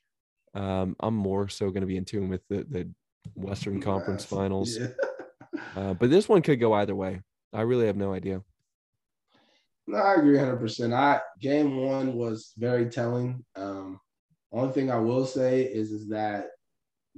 Um, 0.55 0.97
I'm 1.01 1.15
more 1.15 1.49
so 1.49 1.67
going 1.69 1.83
to 1.83 1.87
be 1.87 1.97
in 1.97 2.05
tune 2.05 2.29
with 2.29 2.43
the 2.49 2.67
the 2.69 2.91
Western 3.35 3.81
Conference 3.81 4.25
Finals, 4.25 4.79
Yeah. 4.79 4.89
uh, 5.77 5.95
but 5.95 6.11
this 6.11 6.29
one 6.29 6.43
could 6.43 6.61
go 6.61 6.73
either 6.73 6.95
way. 6.95 7.21
I 7.53 7.63
really 7.63 7.87
have 7.87 7.97
no 7.97 8.13
idea. 8.13 8.43
No, 9.89 9.97
I 9.97 10.17
agree 10.17 10.37
100%. 10.37 10.93
I 10.93 11.21
game 11.41 11.79
one 11.79 12.13
was 12.13 12.53
very 12.59 12.91
telling. 12.91 13.43
Um, 13.57 13.99
only 14.53 14.71
thing 14.73 14.91
I 14.91 14.99
will 14.99 15.25
say 15.25 15.63
is 15.63 15.93
is 15.93 16.09
that 16.11 16.49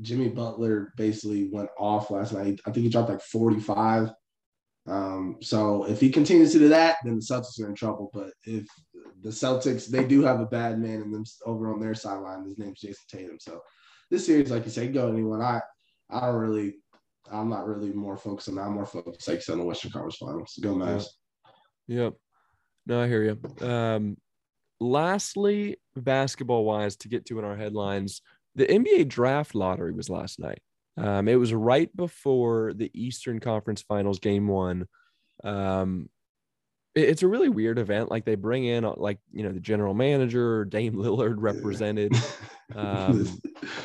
Jimmy 0.00 0.28
Butler 0.28 0.92
basically 0.96 1.50
went 1.52 1.68
off 1.76 2.12
last 2.12 2.32
night. 2.32 2.60
I 2.64 2.70
think 2.70 2.84
he 2.84 2.88
dropped 2.88 3.10
like 3.10 3.22
45. 3.22 4.12
Um, 4.86 5.38
so 5.40 5.84
if 5.84 6.00
he 6.00 6.10
continues 6.10 6.52
to 6.52 6.60
do 6.60 6.68
that, 6.68 6.98
then 7.04 7.16
the 7.16 7.20
Celtics 7.20 7.60
are 7.60 7.68
in 7.68 7.74
trouble. 7.74 8.08
But 8.14 8.30
if 8.44 8.68
the 9.20 9.30
Celtics, 9.30 9.88
they 9.88 10.04
do 10.04 10.22
have 10.22 10.38
a 10.38 10.46
bad 10.46 10.78
man 10.78 11.02
in 11.02 11.10
them 11.10 11.24
over 11.44 11.72
on 11.72 11.80
their 11.80 11.94
sideline. 11.94 12.44
His 12.44 12.56
name's 12.56 12.80
Jayson 12.80 13.04
Tatum. 13.08 13.38
So 13.40 13.60
this 14.12 14.26
series, 14.26 14.50
like 14.50 14.64
you 14.64 14.70
say, 14.70 14.86
go 14.86 15.12
anyone. 15.12 15.42
I 15.42 15.60
I 16.08 16.20
don't 16.20 16.36
really, 16.36 16.76
I'm 17.32 17.48
not 17.48 17.66
really 17.66 17.92
more 17.92 18.16
focused 18.16 18.48
on 18.48 18.54
that. 18.54 18.62
I'm 18.62 18.74
more 18.74 18.86
focused, 18.86 19.26
like 19.26 19.42
said, 19.42 19.54
on 19.54 19.58
the 19.58 19.64
Western 19.64 19.90
Conference 19.90 20.16
Finals. 20.16 20.58
Go 20.62 20.74
Mavs. 20.74 21.06
Yep. 21.88 22.14
No, 22.90 23.00
I 23.02 23.06
hear 23.06 23.22
you. 23.22 23.66
Um, 23.66 24.16
lastly, 24.80 25.76
basketball 25.94 26.64
wise, 26.64 26.96
to 26.96 27.08
get 27.08 27.24
to 27.26 27.38
in 27.38 27.44
our 27.44 27.56
headlines, 27.56 28.20
the 28.56 28.66
NBA 28.66 29.06
draft 29.08 29.54
lottery 29.54 29.92
was 29.92 30.10
last 30.10 30.40
night. 30.40 30.58
Um, 30.96 31.28
it 31.28 31.36
was 31.36 31.54
right 31.54 31.94
before 31.96 32.72
the 32.74 32.90
Eastern 32.92 33.38
Conference 33.38 33.80
Finals 33.82 34.18
game 34.18 34.48
one. 34.48 34.88
Um, 35.44 36.08
it- 36.96 37.08
it's 37.10 37.22
a 37.22 37.28
really 37.28 37.48
weird 37.48 37.78
event. 37.78 38.10
Like 38.10 38.24
they 38.24 38.34
bring 38.34 38.64
in, 38.64 38.84
uh, 38.84 38.94
like, 38.96 39.18
you 39.30 39.44
know, 39.44 39.52
the 39.52 39.60
general 39.60 39.94
manager, 39.94 40.64
Dame 40.64 40.94
Lillard 40.94 41.36
represented 41.38 42.12
um, 42.74 43.24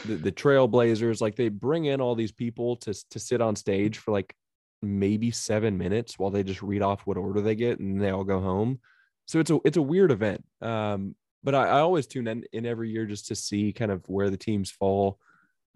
the, 0.08 0.16
the 0.16 0.32
Trailblazers. 0.32 1.22
Like 1.22 1.36
they 1.36 1.50
bring 1.50 1.86
in 1.86 2.02
all 2.02 2.16
these 2.16 2.32
people 2.32 2.76
to, 2.78 2.94
to 3.12 3.20
sit 3.20 3.40
on 3.40 3.56
stage 3.56 4.00
for 4.00 4.12
like 4.12 4.36
maybe 4.82 5.30
seven 5.30 5.78
minutes 5.78 6.18
while 6.18 6.32
they 6.32 6.42
just 6.44 6.64
read 6.64 6.82
off 6.82 7.06
what 7.06 7.18
order 7.18 7.42
they 7.42 7.56
get 7.56 7.80
and 7.80 8.02
they 8.02 8.10
all 8.10 8.24
go 8.24 8.42
home. 8.42 8.80
So 9.26 9.40
it's 9.40 9.52
a 9.52 9.60
it's 9.66 9.78
a 9.78 9.82
weird 9.82 10.12
event. 10.12 10.44
Um, 10.62 11.16
but 11.44 11.56
I, 11.56 11.68
I 11.68 11.80
always 11.80 12.08
tune 12.08 12.28
in, 12.28 12.44
in 12.54 12.66
every 12.66 12.90
year 12.90 13.06
just 13.06 13.28
to 13.28 13.36
see 13.36 13.72
kind 13.72 13.92
of 13.92 14.08
where 14.10 14.30
the 14.30 14.38
teams 14.38 14.72
fall. 14.72 15.20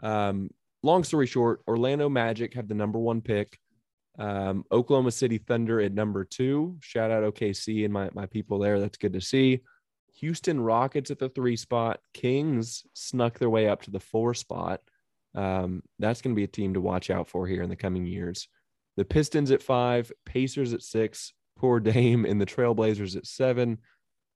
Um, 0.02 0.50
long 0.82 1.04
story 1.04 1.28
short, 1.28 1.62
Orlando 1.68 2.10
Magic 2.10 2.56
have 2.56 2.68
the 2.68 2.74
number 2.74 3.00
one 3.00 3.22
pick. 3.22 3.60
Um, 4.18 4.66
Oklahoma 4.72 5.12
City 5.12 5.38
Thunder 5.38 5.80
at 5.80 5.94
number 5.94 6.26
two. 6.26 6.78
Shout 6.82 7.12
out 7.12 7.24
OKC 7.24 7.86
and 7.86 7.94
my, 7.94 8.10
my 8.14 8.26
people 8.26 8.60
there. 8.60 8.80
That's 8.80 8.98
good 8.98 9.14
to 9.14 9.22
see. 9.22 9.62
Houston 10.20 10.60
Rockets 10.60 11.12
at 11.12 11.20
the 11.20 11.30
three 11.30 11.56
spot. 11.56 12.02
Kings 12.14 12.84
snuck 12.94 13.40
their 13.40 13.50
way 13.50 13.70
up 13.70 13.84
to 13.84 13.92
the 13.92 14.00
four 14.00 14.34
spot. 14.34 14.82
Um, 15.36 15.84
that's 16.00 16.22
going 16.22 16.36
to 16.36 16.40
be 16.40 16.44
a 16.44 16.48
team 16.48 16.74
to 16.74 16.82
watch 16.82 17.10
out 17.10 17.30
for 17.30 17.48
here 17.48 17.62
in 17.62 17.70
the 17.70 17.76
coming 17.76 18.06
years. 18.06 18.48
The 18.98 19.06
Pistons 19.06 19.52
at 19.52 19.64
five, 19.64 20.12
Pacers 20.26 20.74
at 20.74 20.82
six, 20.82 21.34
poor 21.60 21.80
Dame 21.80 22.26
and 22.26 22.39
the 22.39 22.45
Trailblazers 22.45 23.15
at 23.15 23.28
seven, 23.28 23.78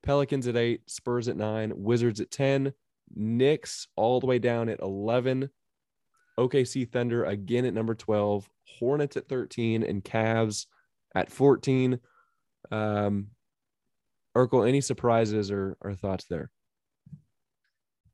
Pelicans 0.04 0.48
at 0.48 0.58
eight, 0.58 0.82
Spurs 0.90 1.28
at 1.28 1.38
nine, 1.38 1.72
Wizards 1.76 2.20
at 2.20 2.30
10, 2.30 2.74
Knicks 3.16 3.88
all 3.96 4.20
the 4.20 4.28
way 4.28 4.40
down 4.40 4.70
at 4.70 4.82
11, 4.82 5.50
OKC 6.38 6.90
Thunder 6.90 7.24
again 7.24 7.66
at 7.66 7.74
number 7.74 7.96
12, 7.96 8.50
Hornets 8.80 9.18
at 9.18 9.30
13, 9.30 9.84
and 9.84 10.04
Cavs 10.04 10.66
at 11.16 11.32
14. 11.32 12.00
Um, 12.72 13.28
Urkel, 14.36 14.68
any 14.68 14.82
surprises 14.82 15.52
or, 15.52 15.78
or 15.80 15.94
thoughts 15.94 16.26
there? 16.26 16.50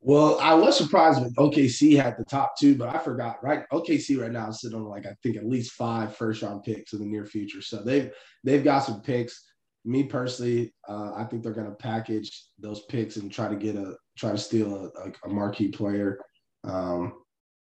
Well, 0.01 0.39
I 0.39 0.53
was 0.53 0.77
surprised 0.77 1.21
with 1.21 1.35
OKC 1.35 2.01
had 2.01 2.15
the 2.17 2.23
top 2.23 2.57
two, 2.57 2.75
but 2.75 2.93
I 2.93 2.99
forgot. 2.99 3.43
Right, 3.43 3.65
OKC 3.71 4.19
right 4.19 4.31
now 4.31 4.49
is 4.49 4.61
sitting 4.61 4.77
on 4.77 4.85
like 4.85 5.05
I 5.05 5.13
think 5.21 5.35
at 5.35 5.45
least 5.45 5.73
five 5.73 6.15
first 6.15 6.41
round 6.41 6.63
picks 6.63 6.93
in 6.93 6.99
the 6.99 7.05
near 7.05 7.25
future. 7.25 7.61
So 7.61 7.81
they've 7.83 8.09
they've 8.43 8.63
got 8.63 8.79
some 8.79 9.01
picks. 9.01 9.45
Me 9.85 10.03
personally, 10.03 10.73
uh, 10.87 11.13
I 11.15 11.23
think 11.23 11.41
they're 11.41 11.53
going 11.53 11.69
to 11.69 11.75
package 11.75 12.31
those 12.59 12.83
picks 12.85 13.15
and 13.17 13.31
try 13.31 13.49
to 13.49 13.55
get 13.55 13.75
a 13.75 13.95
try 14.17 14.31
to 14.31 14.37
steal 14.37 14.75
a, 14.75 14.85
a, 14.99 15.11
a 15.25 15.29
marquee 15.29 15.69
player. 15.69 16.19
Um, 16.63 17.13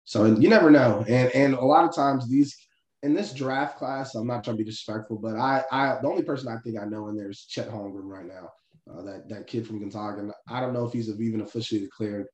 so 0.04 0.26
you 0.26 0.48
never 0.48 0.70
know, 0.70 1.04
and 1.08 1.30
and 1.32 1.54
a 1.54 1.64
lot 1.64 1.84
of 1.84 1.94
times 1.94 2.28
these 2.28 2.56
in 3.02 3.14
this 3.14 3.32
draft 3.32 3.76
class, 3.78 4.14
I'm 4.14 4.26
not 4.26 4.44
trying 4.44 4.56
to 4.56 4.62
be 4.62 4.70
disrespectful, 4.70 5.18
but 5.18 5.36
I 5.36 5.64
I 5.72 5.98
the 6.00 6.08
only 6.08 6.22
person 6.22 6.48
I 6.48 6.58
think 6.58 6.78
I 6.78 6.84
know 6.84 7.08
in 7.08 7.16
there 7.16 7.30
is 7.30 7.44
Chet 7.48 7.70
Holmgren 7.70 8.04
right 8.04 8.26
now 8.26 8.50
uh, 8.90 9.02
that 9.02 9.28
that 9.28 9.46
kid 9.46 9.66
from 9.66 9.80
Gonzaga. 9.80 10.32
I 10.48 10.60
don't 10.60 10.72
know 10.72 10.86
if 10.86 10.92
he's 10.92 11.08
even 11.08 11.40
officially 11.40 11.80
declared 11.80 12.26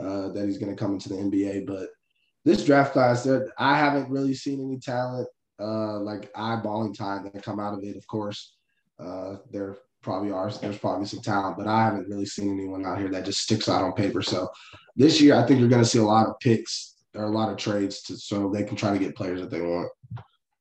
uh, 0.00 0.28
that 0.28 0.46
he's 0.46 0.58
going 0.58 0.74
to 0.74 0.80
come 0.80 0.94
into 0.94 1.08
the 1.08 1.16
NBA, 1.16 1.66
but 1.66 1.88
this 2.44 2.64
draft 2.64 2.92
class, 2.92 3.28
I 3.58 3.76
haven't 3.76 4.10
really 4.10 4.34
seen 4.34 4.60
any 4.60 4.78
talent 4.78 5.28
uh, 5.60 6.00
like 6.00 6.32
eyeballing 6.34 6.96
time 6.96 7.24
that 7.24 7.42
come 7.42 7.60
out 7.60 7.74
of 7.74 7.84
it. 7.84 7.96
Of 7.96 8.06
course, 8.06 8.54
uh, 8.98 9.36
there 9.50 9.78
probably 10.02 10.32
are. 10.32 10.50
There's 10.50 10.78
probably 10.78 11.06
some 11.06 11.20
talent, 11.20 11.56
but 11.56 11.66
I 11.66 11.84
haven't 11.84 12.08
really 12.08 12.26
seen 12.26 12.50
anyone 12.52 12.84
out 12.84 12.98
here 12.98 13.10
that 13.10 13.24
just 13.24 13.42
sticks 13.42 13.68
out 13.68 13.82
on 13.82 13.92
paper. 13.92 14.22
So 14.22 14.48
this 14.96 15.20
year, 15.20 15.36
I 15.36 15.46
think 15.46 15.60
you're 15.60 15.68
going 15.68 15.82
to 15.82 15.88
see 15.88 15.98
a 15.98 16.04
lot 16.04 16.26
of 16.26 16.38
picks 16.40 16.96
or 17.14 17.24
a 17.24 17.30
lot 17.30 17.50
of 17.50 17.58
trades 17.58 18.02
to 18.02 18.16
so 18.16 18.50
they 18.50 18.64
can 18.64 18.76
try 18.76 18.92
to 18.92 18.98
get 18.98 19.16
players 19.16 19.40
that 19.40 19.50
they 19.50 19.60
want, 19.60 19.90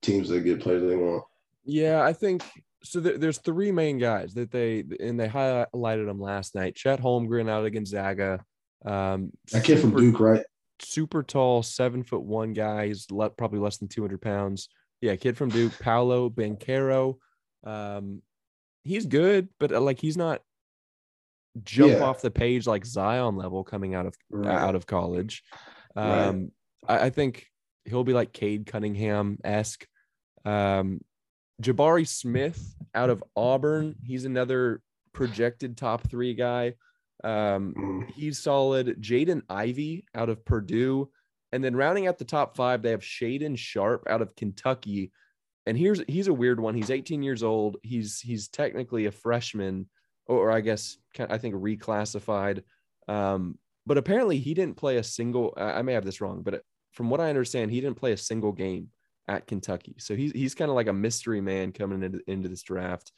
teams 0.02 0.30
that 0.30 0.42
get 0.42 0.60
players 0.60 0.82
that 0.82 0.88
they 0.88 0.98
want. 0.98 1.24
Yeah, 1.64 2.04
I 2.04 2.14
think 2.14 2.44
so 2.84 3.00
there's 3.00 3.38
three 3.38 3.72
main 3.72 3.98
guys 3.98 4.34
that 4.34 4.52
they 4.52 4.84
and 5.00 5.20
they 5.20 5.28
highlighted 5.28 6.08
them 6.08 6.20
last 6.20 6.56
night. 6.56 6.76
Chet 6.76 7.00
Holmgren 7.00 7.50
out 7.50 7.66
of 7.66 7.74
Gonzaga. 7.74 8.44
Um, 8.84 9.32
that 9.52 9.64
kid 9.64 9.78
super, 9.78 9.92
from 9.92 9.96
Duke, 9.98 10.20
right? 10.20 10.46
Super 10.80 11.22
tall, 11.22 11.62
seven 11.62 12.04
foot 12.04 12.24
one 12.24 12.54
guy. 12.54 12.88
He's 12.88 13.10
le- 13.12 13.30
probably 13.30 13.60
less 13.60 13.78
than 13.78 13.88
200 13.88 14.22
pounds. 14.22 14.70
Yeah, 15.02 15.16
kid 15.16 15.38
from 15.38 15.50
Duke, 15.50 15.78
Paolo 15.80 16.30
Banchero. 16.30 17.18
Um, 17.64 18.22
he's 18.84 19.06
good, 19.06 19.50
but 19.60 19.72
uh, 19.72 19.82
like 19.82 20.00
he's 20.00 20.18
not 20.18 20.42
jump 21.64 21.94
yeah. 21.94 22.04
off 22.04 22.22
the 22.22 22.32
page 22.32 22.66
like 22.66 22.86
Zion 22.86 23.36
level 23.36 23.64
coming 23.64 23.94
out 23.94 24.06
of 24.06 24.16
right. 24.30 24.56
out 24.56 24.76
of 24.76 24.88
college. 24.88 25.44
Um, 25.96 26.52
right. 26.88 27.02
I, 27.02 27.06
I, 27.06 27.10
think 27.10 27.46
he'll 27.86 28.06
be 28.06 28.14
like 28.14 28.32
Cade 28.32 28.66
Cunningham 28.66 29.38
esque. 29.44 29.86
Um, 30.46 31.02
Jabari 31.62 32.08
Smith 32.08 32.76
out 32.94 33.10
of 33.10 33.24
Auburn. 33.36 33.96
He's 34.04 34.26
another 34.26 34.82
projected 35.14 35.78
top 35.78 36.10
three 36.10 36.34
guy. 36.34 36.74
Um, 37.24 37.74
mm. 37.78 38.12
he's 38.12 38.42
solid. 38.42 39.02
Jaden 39.02 39.44
Ivey 39.50 40.06
out 40.16 40.30
of 40.30 40.44
Purdue. 40.46 41.10
And 41.52 41.64
then 41.64 41.76
rounding 41.76 42.08
out 42.08 42.18
the 42.18 42.26
top 42.26 42.56
five, 42.56 42.82
they 42.82 42.92
have 42.92 43.02
Shaedon 43.02 43.58
Sharpe 43.58 44.08
out 44.10 44.22
of 44.22 44.36
Kentucky. 44.36 45.12
And 45.66 45.78
here's 45.78 46.02
he's 46.08 46.28
a 46.28 46.34
weird 46.34 46.60
one. 46.60 46.76
He's 46.76 46.90
18 46.90 47.22
years 47.22 47.44
old. 47.44 47.78
He's 47.84 48.20
he's 48.20 48.48
technically 48.48 49.06
a 49.06 49.12
freshman, 49.12 49.88
or, 50.26 50.50
I 50.52 50.62
guess 50.62 50.98
I 51.20 51.38
think 51.38 51.56
reclassified. 51.56 52.64
Um, 53.08 53.60
but 53.86 53.98
apparently 53.98 54.40
he 54.40 54.54
didn't 54.54 54.78
play 54.78 54.98
a 54.98 55.04
single. 55.04 55.54
I 55.58 55.82
may 55.82 55.94
have 55.94 56.06
this 56.06 56.22
wrong, 56.22 56.42
but 56.42 56.64
from 56.94 57.10
what 57.10 57.22
I 57.22 57.30
understand, 57.30 57.72
he 57.72 57.82
didn't 57.82 57.98
play 57.98 58.14
a 58.14 58.18
single 58.18 58.52
game 58.52 58.90
at 59.32 59.48
Kentucky. 59.48 59.96
So 59.98 60.14
he's 60.14 60.34
he's 60.34 60.56
kind 60.56 60.70
of 60.70 60.76
like 60.76 60.88
a 60.88 60.94
mystery 60.94 61.40
man 61.40 61.72
coming 61.72 62.04
into, 62.04 62.20
into 62.28 62.50
this 62.50 62.64
draft. 62.64 63.14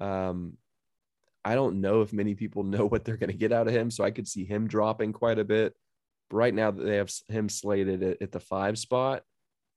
Um, 0.00 0.54
I 1.44 1.54
don't 1.54 1.80
know 1.80 2.02
if 2.02 2.12
many 2.12 2.34
people 2.34 2.64
know 2.64 2.84
what 2.84 3.04
they're 3.04 3.16
going 3.16 3.30
to 3.30 3.36
get 3.36 3.52
out 3.52 3.68
of 3.68 3.74
him, 3.74 3.90
so 3.90 4.02
I 4.02 4.10
could 4.10 4.26
see 4.26 4.44
him 4.44 4.66
dropping 4.66 5.12
quite 5.12 5.38
a 5.38 5.44
bit. 5.44 5.74
But 6.28 6.36
right 6.36 6.52
now, 6.52 6.72
that 6.72 6.82
they 6.82 6.96
have 6.96 7.12
him 7.28 7.48
slated 7.48 8.02
at, 8.02 8.20
at 8.20 8.32
the 8.32 8.40
five 8.40 8.76
spot, 8.76 9.22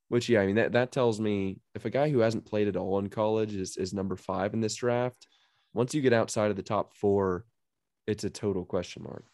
which 0.08 0.28
yeah, 0.28 0.40
I 0.40 0.46
mean 0.46 0.56
that 0.56 0.72
that 0.72 0.90
tells 0.90 1.20
me 1.20 1.60
if 1.76 1.84
a 1.84 1.90
guy 1.90 2.10
who 2.10 2.18
hasn't 2.18 2.46
played 2.46 2.66
at 2.66 2.76
all 2.76 2.98
in 2.98 3.08
college 3.08 3.54
is 3.54 3.76
is 3.76 3.94
number 3.94 4.16
five 4.16 4.54
in 4.54 4.60
this 4.60 4.74
draft, 4.74 5.28
once 5.72 5.94
you 5.94 6.02
get 6.02 6.12
outside 6.12 6.50
of 6.50 6.56
the 6.56 6.62
top 6.64 6.96
four, 6.96 7.44
it's 8.08 8.24
a 8.24 8.30
total 8.30 8.64
question 8.64 9.04
mark. 9.04 9.24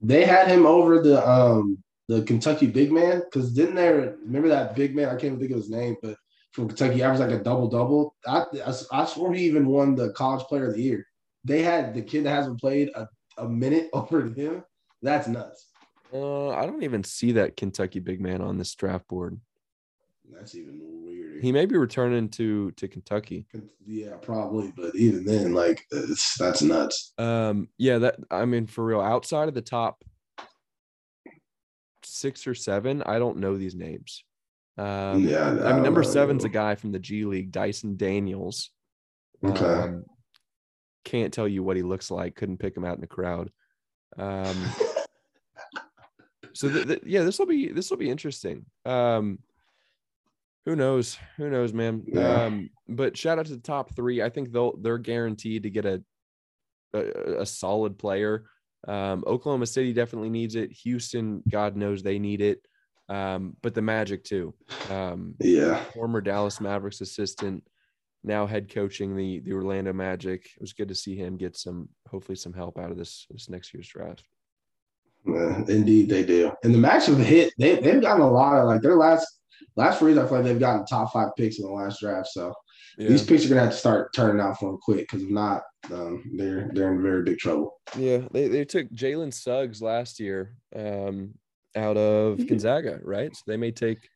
They 0.00 0.24
had 0.24 0.46
him 0.46 0.66
over 0.66 1.02
the 1.02 1.28
um 1.28 1.82
the 2.08 2.22
Kentucky 2.22 2.66
big 2.66 2.90
man? 2.90 3.22
Because 3.24 3.52
didn't 3.52 3.74
there 3.74 4.16
remember 4.24 4.48
that 4.48 4.74
big 4.74 4.96
man? 4.96 5.08
I 5.08 5.12
can't 5.12 5.24
even 5.24 5.38
think 5.38 5.52
of 5.52 5.58
his 5.58 5.70
name, 5.70 5.96
but 6.02 6.16
from 6.52 6.68
Kentucky, 6.68 7.02
averaged 7.02 7.20
like 7.20 7.40
a 7.40 7.42
double 7.42 7.68
double. 7.68 8.16
I, 8.26 8.44
I, 8.66 8.74
I 8.92 9.04
swore 9.04 9.32
he 9.34 9.44
even 9.44 9.66
won 9.66 9.94
the 9.94 10.12
College 10.12 10.44
Player 10.46 10.68
of 10.68 10.74
the 10.74 10.82
Year. 10.82 11.06
They 11.44 11.62
had 11.62 11.94
the 11.94 12.02
kid 12.02 12.24
that 12.24 12.30
hasn't 12.30 12.60
played 12.60 12.90
a, 12.94 13.06
a 13.36 13.48
minute 13.48 13.90
over 13.92 14.26
him. 14.26 14.64
That's 15.02 15.28
nuts. 15.28 15.66
Uh, 16.12 16.48
I 16.50 16.64
don't 16.66 16.82
even 16.82 17.04
see 17.04 17.32
that 17.32 17.56
Kentucky 17.56 18.00
big 18.00 18.20
man 18.20 18.40
on 18.40 18.56
this 18.56 18.74
draft 18.74 19.06
board. 19.08 19.38
That's 20.32 20.54
even 20.54 20.80
weirder. 21.04 21.40
He 21.40 21.52
may 21.52 21.66
be 21.66 21.76
returning 21.76 22.28
to 22.30 22.70
to 22.72 22.88
Kentucky. 22.88 23.46
Yeah, 23.86 24.14
probably, 24.20 24.72
but 24.76 24.94
even 24.94 25.24
then, 25.24 25.52
like 25.52 25.84
that's 25.90 26.62
nuts. 26.62 27.12
Um, 27.18 27.68
yeah, 27.78 27.98
that 27.98 28.16
I 28.30 28.44
mean, 28.44 28.66
for 28.66 28.84
real, 28.84 29.00
outside 29.00 29.48
of 29.48 29.54
the 29.54 29.62
top 29.62 30.04
six 32.08 32.46
or 32.46 32.54
seven. 32.54 33.02
I 33.04 33.18
don't 33.18 33.38
know 33.38 33.56
these 33.56 33.74
names. 33.74 34.24
Um, 34.76 35.26
yeah, 35.26 35.46
I, 35.46 35.70
I 35.70 35.72
mean, 35.72 35.82
number 35.82 36.02
know. 36.02 36.08
seven's 36.08 36.44
a 36.44 36.48
guy 36.48 36.76
from 36.76 36.92
the 36.92 36.98
G 36.98 37.24
League, 37.24 37.50
Dyson 37.50 37.96
Daniels. 37.96 38.70
Okay. 39.44 39.64
Um, 39.64 40.04
can't 41.04 41.32
tell 41.32 41.48
you 41.48 41.62
what 41.62 41.76
he 41.76 41.82
looks 41.82 42.10
like. 42.10 42.36
Couldn't 42.36 42.58
pick 42.58 42.76
him 42.76 42.84
out 42.84 42.94
in 42.94 43.00
the 43.00 43.06
crowd. 43.06 43.50
Um, 44.16 44.56
so 46.54 46.68
th- 46.68 46.86
th- 46.86 47.02
yeah, 47.04 47.22
this 47.22 47.38
will 47.38 47.46
be 47.46 47.72
this 47.72 47.90
will 47.90 47.96
be 47.96 48.10
interesting. 48.10 48.66
Um, 48.84 49.38
who 50.64 50.76
knows? 50.76 51.18
Who 51.38 51.48
knows, 51.48 51.72
man? 51.72 52.04
Yeah. 52.06 52.44
Um, 52.44 52.70
but 52.88 53.16
shout 53.16 53.38
out 53.38 53.46
to 53.46 53.56
the 53.56 53.62
top 53.62 53.94
three. 53.96 54.22
I 54.22 54.28
think 54.28 54.52
they'll 54.52 54.76
they're 54.76 54.98
guaranteed 54.98 55.62
to 55.62 55.70
get 55.70 55.86
a 55.86 56.04
a, 56.92 57.40
a 57.40 57.46
solid 57.46 57.98
player. 57.98 58.44
Um, 58.88 59.22
Oklahoma 59.26 59.66
City 59.66 59.92
definitely 59.92 60.30
needs 60.30 60.56
it. 60.56 60.72
Houston, 60.72 61.42
God 61.48 61.76
knows 61.76 62.02
they 62.02 62.18
need 62.18 62.40
it. 62.40 62.66
Um, 63.08 63.56
but 63.62 63.74
the 63.74 63.82
Magic 63.82 64.24
too. 64.24 64.54
Um, 64.90 65.34
yeah. 65.40 65.82
Former 65.94 66.20
Dallas 66.20 66.60
Mavericks 66.60 67.00
assistant, 67.00 67.62
now 68.24 68.46
head 68.46 68.72
coaching 68.72 69.14
the 69.14 69.40
the 69.40 69.52
Orlando 69.52 69.92
Magic. 69.92 70.46
It 70.46 70.60
was 70.60 70.72
good 70.72 70.88
to 70.88 70.94
see 70.94 71.14
him 71.16 71.36
get 71.36 71.56
some, 71.56 71.88
hopefully, 72.10 72.36
some 72.36 72.52
help 72.52 72.78
out 72.78 72.90
of 72.90 72.96
this 72.96 73.26
this 73.30 73.48
next 73.48 73.72
year's 73.72 73.88
draft. 73.88 74.24
Yeah, 75.26 75.64
indeed, 75.68 76.08
they 76.08 76.24
do. 76.24 76.52
And 76.64 76.74
the 76.74 76.78
Magic 76.78 77.16
have 77.16 77.26
hit. 77.26 77.52
They 77.58 77.76
they've 77.76 78.00
gotten 78.00 78.22
a 78.22 78.30
lot 78.30 78.58
of 78.58 78.66
like 78.66 78.82
their 78.82 78.96
last 78.96 79.26
last 79.76 80.00
years. 80.00 80.18
I 80.18 80.26
feel 80.26 80.38
like 80.38 80.44
they've 80.44 80.58
gotten 80.58 80.86
top 80.86 81.12
five 81.12 81.30
picks 81.36 81.58
in 81.58 81.66
the 81.66 81.72
last 81.72 82.00
draft. 82.00 82.28
So 82.28 82.54
yeah. 82.98 83.08
these 83.08 83.24
picks 83.24 83.44
are 83.44 83.48
gonna 83.48 83.62
have 83.62 83.70
to 83.70 83.76
start 83.76 84.12
turning 84.14 84.40
out 84.40 84.58
for 84.58 84.70
them 84.70 84.78
quick 84.82 85.00
because 85.00 85.22
if 85.22 85.30
not, 85.30 85.62
um, 85.92 86.22
they're 86.36 86.70
they're 86.72 86.92
in 86.92 87.02
very 87.02 87.22
big 87.22 87.38
trouble. 87.38 87.80
Yeah, 87.96 88.22
they, 88.32 88.48
they 88.48 88.64
took 88.64 88.88
Jalen 88.90 89.32
Suggs 89.32 89.80
last 89.80 90.20
year 90.20 90.54
um, 90.74 91.34
out 91.76 91.96
of 91.96 92.44
Gonzaga, 92.46 93.00
right? 93.02 93.34
So 93.34 93.42
they 93.46 93.56
may 93.56 93.70
take. 93.70 94.08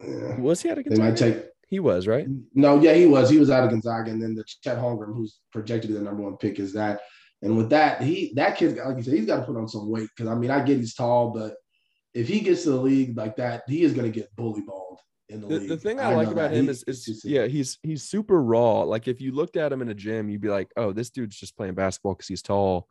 Yeah. 0.00 0.38
Was 0.38 0.62
he 0.62 0.70
out 0.70 0.78
of 0.78 0.84
Gonzaga? 0.84 1.02
They 1.02 1.10
might 1.10 1.34
take. 1.34 1.46
He 1.68 1.78
was 1.78 2.06
right. 2.06 2.26
No, 2.54 2.80
yeah, 2.80 2.94
he 2.94 3.06
was. 3.06 3.30
He 3.30 3.38
was 3.38 3.50
out 3.50 3.64
of 3.64 3.70
Gonzaga, 3.70 4.10
and 4.10 4.20
then 4.20 4.34
the 4.34 4.44
Chet 4.44 4.78
Holmgren, 4.78 5.14
who's 5.14 5.38
projected 5.52 5.88
to 5.90 5.94
be 5.94 5.98
the 5.98 6.04
number 6.04 6.22
one 6.22 6.36
pick, 6.36 6.58
is 6.58 6.72
that. 6.72 7.00
And 7.42 7.56
with 7.56 7.70
that, 7.70 8.02
he 8.02 8.32
that 8.36 8.56
kid, 8.58 8.76
like 8.76 8.96
you 8.96 9.02
said, 9.02 9.14
he's 9.14 9.26
got 9.26 9.36
to 9.36 9.42
put 9.44 9.56
on 9.56 9.68
some 9.68 9.88
weight 9.88 10.08
because 10.14 10.30
I 10.30 10.34
mean, 10.34 10.50
I 10.50 10.62
get 10.62 10.78
he's 10.78 10.94
tall, 10.94 11.30
but 11.30 11.54
if 12.12 12.28
he 12.28 12.40
gets 12.40 12.64
to 12.64 12.70
the 12.70 12.76
league 12.76 13.16
like 13.16 13.36
that, 13.36 13.62
he 13.66 13.82
is 13.82 13.92
going 13.92 14.10
to 14.10 14.18
get 14.18 14.34
bully 14.36 14.62
balled 14.62 14.89
in 15.30 15.40
the, 15.40 15.46
the 15.46 15.58
league. 15.60 15.68
The 15.68 15.76
thing 15.76 16.00
I, 16.00 16.12
I 16.12 16.14
like 16.14 16.28
about 16.28 16.52
him 16.52 16.68
is, 16.68 16.82
is 16.84 17.22
yeah, 17.24 17.46
he's 17.46 17.78
he's 17.82 18.02
super 18.02 18.42
raw. 18.42 18.80
Like 18.82 19.08
if 19.08 19.20
you 19.20 19.32
looked 19.32 19.56
at 19.56 19.72
him 19.72 19.82
in 19.82 19.88
a 19.88 19.94
gym, 19.94 20.28
you'd 20.28 20.40
be 20.40 20.48
like, 20.48 20.70
oh, 20.76 20.92
this 20.92 21.10
dude's 21.10 21.36
just 21.36 21.56
playing 21.56 21.74
basketball 21.74 22.14
because 22.14 22.28
he's 22.28 22.42
tall. 22.42 22.88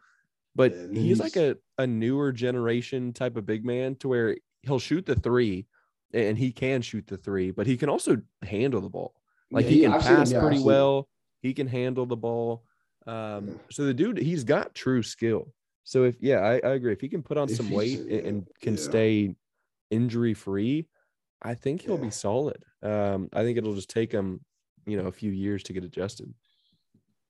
but 0.55 0.73
he's, 0.91 1.03
he's- 1.03 1.19
like 1.19 1.35
a, 1.35 1.57
a 1.77 1.85
newer 1.85 2.31
generation 2.31 3.13
type 3.13 3.37
of 3.37 3.45
big 3.45 3.63
man 3.65 3.95
to 3.97 4.07
where 4.07 4.35
he'll 4.63 4.79
shoot 4.79 5.05
the 5.05 5.15
three 5.15 5.67
and 6.13 6.37
he 6.37 6.51
can 6.51 6.81
shoot 6.81 7.05
the 7.07 7.17
three, 7.17 7.51
but 7.51 7.67
he 7.67 7.77
can 7.77 7.87
also 7.89 8.17
handle 8.41 8.81
the 8.81 8.89
ball. 8.89 9.13
Like 9.51 9.65
Yeah, 9.65 9.71
he 9.71 9.81
can 9.81 9.93
I've 9.93 10.03
seen 10.03 10.11
him, 10.11 10.17
pass 10.17 10.31
yeah, 10.31 10.41
pretty 10.41 10.63
well. 10.63 11.07
He 11.41 11.53
can 11.53 11.67
handle 11.67 12.05
the 12.05 12.17
ball. 12.17 12.63
Um, 13.07 13.59
so 13.71 13.85
the 13.85 13.93
dude, 13.93 14.17
he's 14.17 14.43
got 14.43 14.73
true 14.75 15.01
skill. 15.03 15.53
So 15.83 16.03
if 16.03 16.15
yeah, 16.19 16.39
I, 16.39 16.53
I 16.55 16.71
agree. 16.73 16.93
If 16.93 17.01
he 17.01 17.09
can 17.09 17.23
put 17.23 17.37
on 17.37 17.49
If 17.49 17.55
some 17.57 17.69
weight 17.71 17.99
and, 18.01 18.11
and 18.27 18.47
can 18.61 18.73
yeah. 18.75 18.79
stay 18.81 19.35
injury 19.89 20.33
free, 20.33 20.87
I 21.41 21.53
think 21.55 21.81
he'll 21.81 21.95
Yeah. 21.95 22.01
be 22.03 22.11
solid. 22.11 22.63
Um, 22.83 23.29
I 23.33 23.43
think 23.43 23.57
it'll 23.57 23.75
just 23.75 23.89
take 23.89 24.11
him, 24.11 24.43
you 24.85 24.97
know, 25.01 25.07
a 25.07 25.11
few 25.11 25.31
years 25.31 25.63
to 25.63 25.73
get 25.73 25.83
adjusted. 25.83 26.33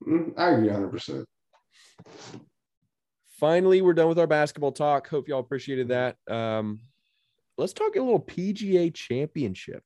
Mm, 0.07 0.33
I 0.37 0.51
agree 0.51 0.69
100. 0.69 0.89
percent 0.91 1.25
finally 3.39 3.81
we're 3.81 3.93
done 3.93 4.07
with 4.09 4.19
our 4.19 4.27
basketball 4.27 4.71
talk 4.71 5.07
hope 5.07 5.27
y'all 5.27 5.39
appreciated 5.39 5.87
that 5.89 6.17
um 6.29 6.79
let's 7.57 7.73
talk 7.73 7.95
a 7.95 8.01
little 8.01 8.19
pga 8.19 8.93
championship 8.93 9.83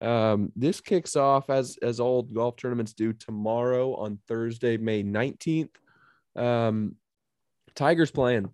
um 0.00 0.52
this 0.56 0.80
kicks 0.80 1.14
off 1.16 1.48
as 1.50 1.76
as 1.82 2.00
all 2.00 2.22
golf 2.22 2.56
tournaments 2.56 2.92
do 2.94 3.12
tomorrow 3.12 3.94
on 3.94 4.18
thursday 4.28 4.76
may 4.76 5.02
19th 5.02 5.70
um 6.36 6.96
tigers 7.74 8.10
playing 8.10 8.48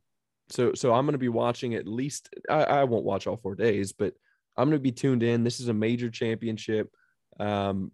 so 0.50 0.72
so 0.74 0.92
i'm 0.92 1.06
going 1.06 1.12
to 1.12 1.18
be 1.18 1.28
watching 1.28 1.74
at 1.74 1.87
least 1.87 2.28
I, 2.50 2.64
I 2.64 2.85
won't 2.85 3.04
watch 3.04 3.26
all 3.26 3.37
four 3.37 3.54
days 3.54 3.92
but 3.92 4.14
i'm 4.57 4.69
going 4.69 4.79
to 4.79 4.83
be 4.83 4.93
tuned 4.93 5.23
in 5.23 5.45
this 5.45 5.61
is 5.61 5.69
a 5.69 5.75
major 5.75 6.11
championship 6.11 6.91
um 7.41 7.91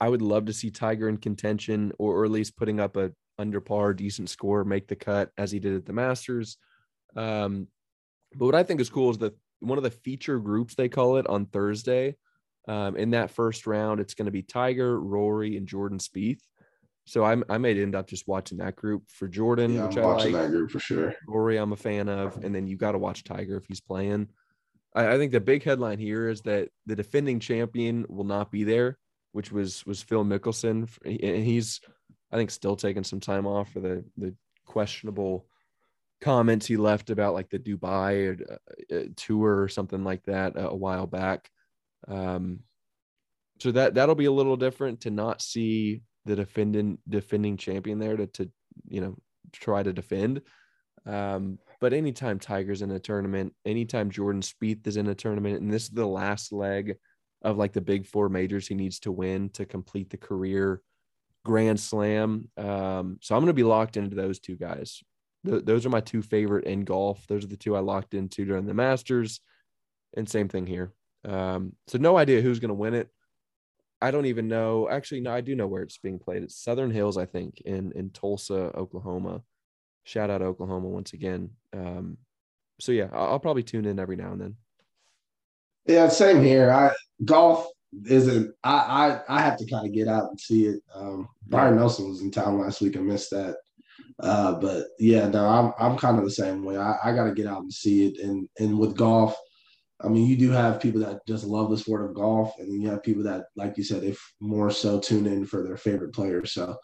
i 0.00 0.08
would 0.08 0.22
love 0.22 0.46
to 0.46 0.52
see 0.52 0.70
tiger 0.70 1.08
in 1.08 1.16
contention 1.16 1.92
or, 1.98 2.18
or 2.20 2.24
at 2.24 2.30
least 2.30 2.56
putting 2.56 2.80
up 2.80 2.96
a 2.96 3.10
under 3.40 3.60
par, 3.60 3.94
decent 3.94 4.28
score, 4.28 4.64
make 4.64 4.86
the 4.86 4.94
cut 4.94 5.30
as 5.38 5.50
he 5.50 5.58
did 5.58 5.74
at 5.74 5.86
the 5.86 5.92
Masters. 5.94 6.58
Um, 7.16 7.68
but 8.34 8.44
what 8.44 8.54
I 8.54 8.62
think 8.62 8.80
is 8.80 8.90
cool 8.90 9.10
is 9.10 9.18
that 9.18 9.34
one 9.60 9.78
of 9.78 9.84
the 9.84 9.90
feature 9.90 10.38
groups 10.38 10.74
they 10.74 10.88
call 10.88 11.16
it 11.16 11.26
on 11.26 11.46
Thursday. 11.46 12.16
Um, 12.68 12.96
in 12.96 13.10
that 13.12 13.30
first 13.30 13.66
round, 13.66 13.98
it's 13.98 14.14
going 14.14 14.26
to 14.26 14.30
be 14.30 14.42
Tiger, 14.42 15.00
Rory, 15.00 15.56
and 15.56 15.66
Jordan 15.66 15.98
Spieth. 15.98 16.42
So 17.06 17.24
I'm, 17.24 17.42
I 17.48 17.56
may 17.56 17.80
end 17.80 17.96
up 17.96 18.06
just 18.06 18.28
watching 18.28 18.58
that 18.58 18.76
group 18.76 19.04
for 19.08 19.26
Jordan, 19.26 19.74
Yeah, 19.74 19.86
which 19.86 19.96
I'm 19.96 20.04
I 20.04 20.06
watching 20.06 20.32
like. 20.34 20.42
that 20.42 20.50
group 20.50 20.70
for 20.70 20.78
sure. 20.78 21.14
Rory, 21.26 21.56
I'm 21.56 21.72
a 21.72 21.76
fan 21.76 22.08
of, 22.08 22.44
and 22.44 22.54
then 22.54 22.66
you 22.66 22.76
got 22.76 22.92
to 22.92 22.98
watch 22.98 23.24
Tiger 23.24 23.56
if 23.56 23.64
he's 23.66 23.80
playing. 23.80 24.28
I, 24.94 25.14
I 25.14 25.18
think 25.18 25.32
the 25.32 25.40
big 25.40 25.62
headline 25.62 25.98
here 25.98 26.28
is 26.28 26.42
that 26.42 26.68
the 26.86 26.96
defending 26.96 27.40
champion 27.40 28.06
will 28.08 28.24
not 28.24 28.50
be 28.50 28.64
there, 28.64 28.98
which 29.32 29.52
was 29.52 29.84
was 29.86 30.02
Phil 30.02 30.24
Mickelson, 30.24 30.88
and 31.04 31.44
he's 31.44 31.80
I 32.32 32.36
think 32.36 32.50
still 32.50 32.76
taking 32.76 33.04
some 33.04 33.20
time 33.20 33.46
off 33.46 33.72
for 33.72 33.80
the 33.80 34.04
the 34.16 34.34
questionable 34.66 35.46
comments 36.20 36.66
he 36.66 36.76
left 36.76 37.10
about 37.10 37.34
like 37.34 37.48
the 37.50 37.58
Dubai 37.58 38.40
uh, 38.50 38.94
uh, 38.94 39.04
tour 39.16 39.62
or 39.62 39.68
something 39.68 40.04
like 40.04 40.22
that 40.24 40.56
a, 40.56 40.68
a 40.68 40.76
while 40.76 41.06
back. 41.06 41.50
Um, 42.06 42.60
so 43.58 43.72
that 43.72 43.94
that'll 43.94 44.14
be 44.14 44.26
a 44.26 44.32
little 44.32 44.56
different 44.56 45.02
to 45.02 45.10
not 45.10 45.42
see 45.42 46.02
the 46.24 46.36
defending 46.36 46.98
defending 47.08 47.56
champion 47.56 47.98
there 47.98 48.16
to 48.16 48.26
to 48.26 48.50
you 48.88 49.00
know 49.00 49.16
try 49.52 49.82
to 49.82 49.92
defend. 49.92 50.42
Um, 51.06 51.58
but 51.80 51.92
anytime 51.92 52.38
Tiger's 52.38 52.82
in 52.82 52.90
a 52.90 52.98
tournament, 52.98 53.54
anytime 53.64 54.10
Jordan 54.10 54.42
Spieth 54.42 54.86
is 54.86 54.96
in 54.96 55.08
a 55.08 55.14
tournament, 55.14 55.60
and 55.60 55.72
this 55.72 55.84
is 55.84 55.90
the 55.90 56.06
last 56.06 56.52
leg 56.52 56.96
of 57.42 57.56
like 57.56 57.72
the 57.72 57.80
big 57.80 58.06
four 58.06 58.28
majors 58.28 58.68
he 58.68 58.74
needs 58.74 59.00
to 59.00 59.12
win 59.12 59.48
to 59.50 59.64
complete 59.64 60.10
the 60.10 60.16
career 60.16 60.82
Grand 61.44 61.80
Slam. 61.80 62.50
Um, 62.56 63.18
so 63.22 63.34
I'm 63.34 63.40
going 63.40 63.46
to 63.46 63.54
be 63.54 63.62
locked 63.62 63.96
into 63.96 64.14
those 64.14 64.40
two 64.40 64.56
guys. 64.56 65.02
Th- 65.46 65.64
those 65.64 65.86
are 65.86 65.90
my 65.90 66.02
two 66.02 66.22
favorite 66.22 66.66
in 66.66 66.84
golf. 66.84 67.26
Those 67.26 67.44
are 67.44 67.48
the 67.48 67.56
two 67.56 67.74
I 67.74 67.80
locked 67.80 68.14
into 68.14 68.44
during 68.44 68.66
the 68.66 68.74
Masters, 68.74 69.40
and 70.16 70.28
same 70.28 70.48
thing 70.48 70.66
here. 70.66 70.92
Um, 71.26 71.72
so 71.86 71.98
no 71.98 72.16
idea 72.16 72.42
who's 72.42 72.60
going 72.60 72.68
to 72.68 72.74
win 72.74 72.94
it. 72.94 73.08
I 74.02 74.10
don't 74.10 74.26
even 74.26 74.48
know. 74.48 74.88
Actually, 74.88 75.20
no, 75.20 75.32
I 75.32 75.40
do 75.40 75.54
know 75.54 75.66
where 75.66 75.82
it's 75.82 75.98
being 75.98 76.18
played. 76.18 76.42
It's 76.42 76.62
Southern 76.62 76.90
Hills, 76.90 77.16
I 77.16 77.26
think, 77.26 77.62
in 77.62 77.92
in 77.92 78.10
Tulsa, 78.10 78.70
Oklahoma. 78.74 79.42
Shout 80.04 80.30
out 80.30 80.42
Oklahoma 80.42 80.88
once 80.88 81.12
again. 81.12 81.50
Um, 81.72 82.16
so 82.80 82.92
yeah, 82.92 83.08
I'll, 83.12 83.32
I'll 83.32 83.40
probably 83.40 83.62
tune 83.62 83.84
in 83.84 83.98
every 83.98 84.16
now 84.16 84.32
and 84.32 84.40
then. 84.40 84.56
Yeah, 85.86 86.08
same 86.08 86.42
here. 86.42 86.70
I 86.70 86.92
golf 87.24 87.66
isn't. 88.06 88.54
I 88.64 89.20
I, 89.28 89.36
I 89.36 89.40
have 89.40 89.56
to 89.58 89.66
kind 89.66 89.86
of 89.86 89.92
get 89.92 90.08
out 90.08 90.30
and 90.30 90.40
see 90.40 90.66
it. 90.66 90.80
Um, 90.94 91.28
Byron 91.46 91.76
Nelson 91.76 92.08
was 92.08 92.20
in 92.20 92.30
town 92.30 92.58
last 92.60 92.80
week. 92.80 92.96
I 92.96 93.00
missed 93.00 93.30
that. 93.30 93.56
Uh, 94.18 94.54
but 94.54 94.88
yeah, 94.98 95.28
no, 95.28 95.46
I'm 95.46 95.72
I'm 95.78 95.98
kind 95.98 96.18
of 96.18 96.24
the 96.24 96.30
same 96.30 96.64
way. 96.64 96.76
I, 96.76 96.96
I 97.04 97.14
got 97.14 97.24
to 97.24 97.34
get 97.34 97.46
out 97.46 97.62
and 97.62 97.72
see 97.72 98.06
it. 98.06 98.18
And 98.20 98.48
and 98.58 98.78
with 98.78 98.96
golf, 98.96 99.36
I 100.02 100.08
mean, 100.08 100.26
you 100.26 100.36
do 100.36 100.50
have 100.50 100.80
people 100.80 101.00
that 101.00 101.26
just 101.26 101.44
love 101.44 101.70
the 101.70 101.78
sport 101.78 102.04
of 102.04 102.14
golf, 102.14 102.52
and 102.58 102.82
you 102.82 102.88
have 102.90 103.02
people 103.02 103.22
that, 103.24 103.46
like 103.56 103.76
you 103.76 103.84
said, 103.84 104.04
if 104.04 104.20
more 104.40 104.70
so 104.70 104.98
tune 105.00 105.26
in 105.26 105.46
for 105.46 105.62
their 105.62 105.76
favorite 105.76 106.14
players. 106.14 106.52
So 106.52 106.76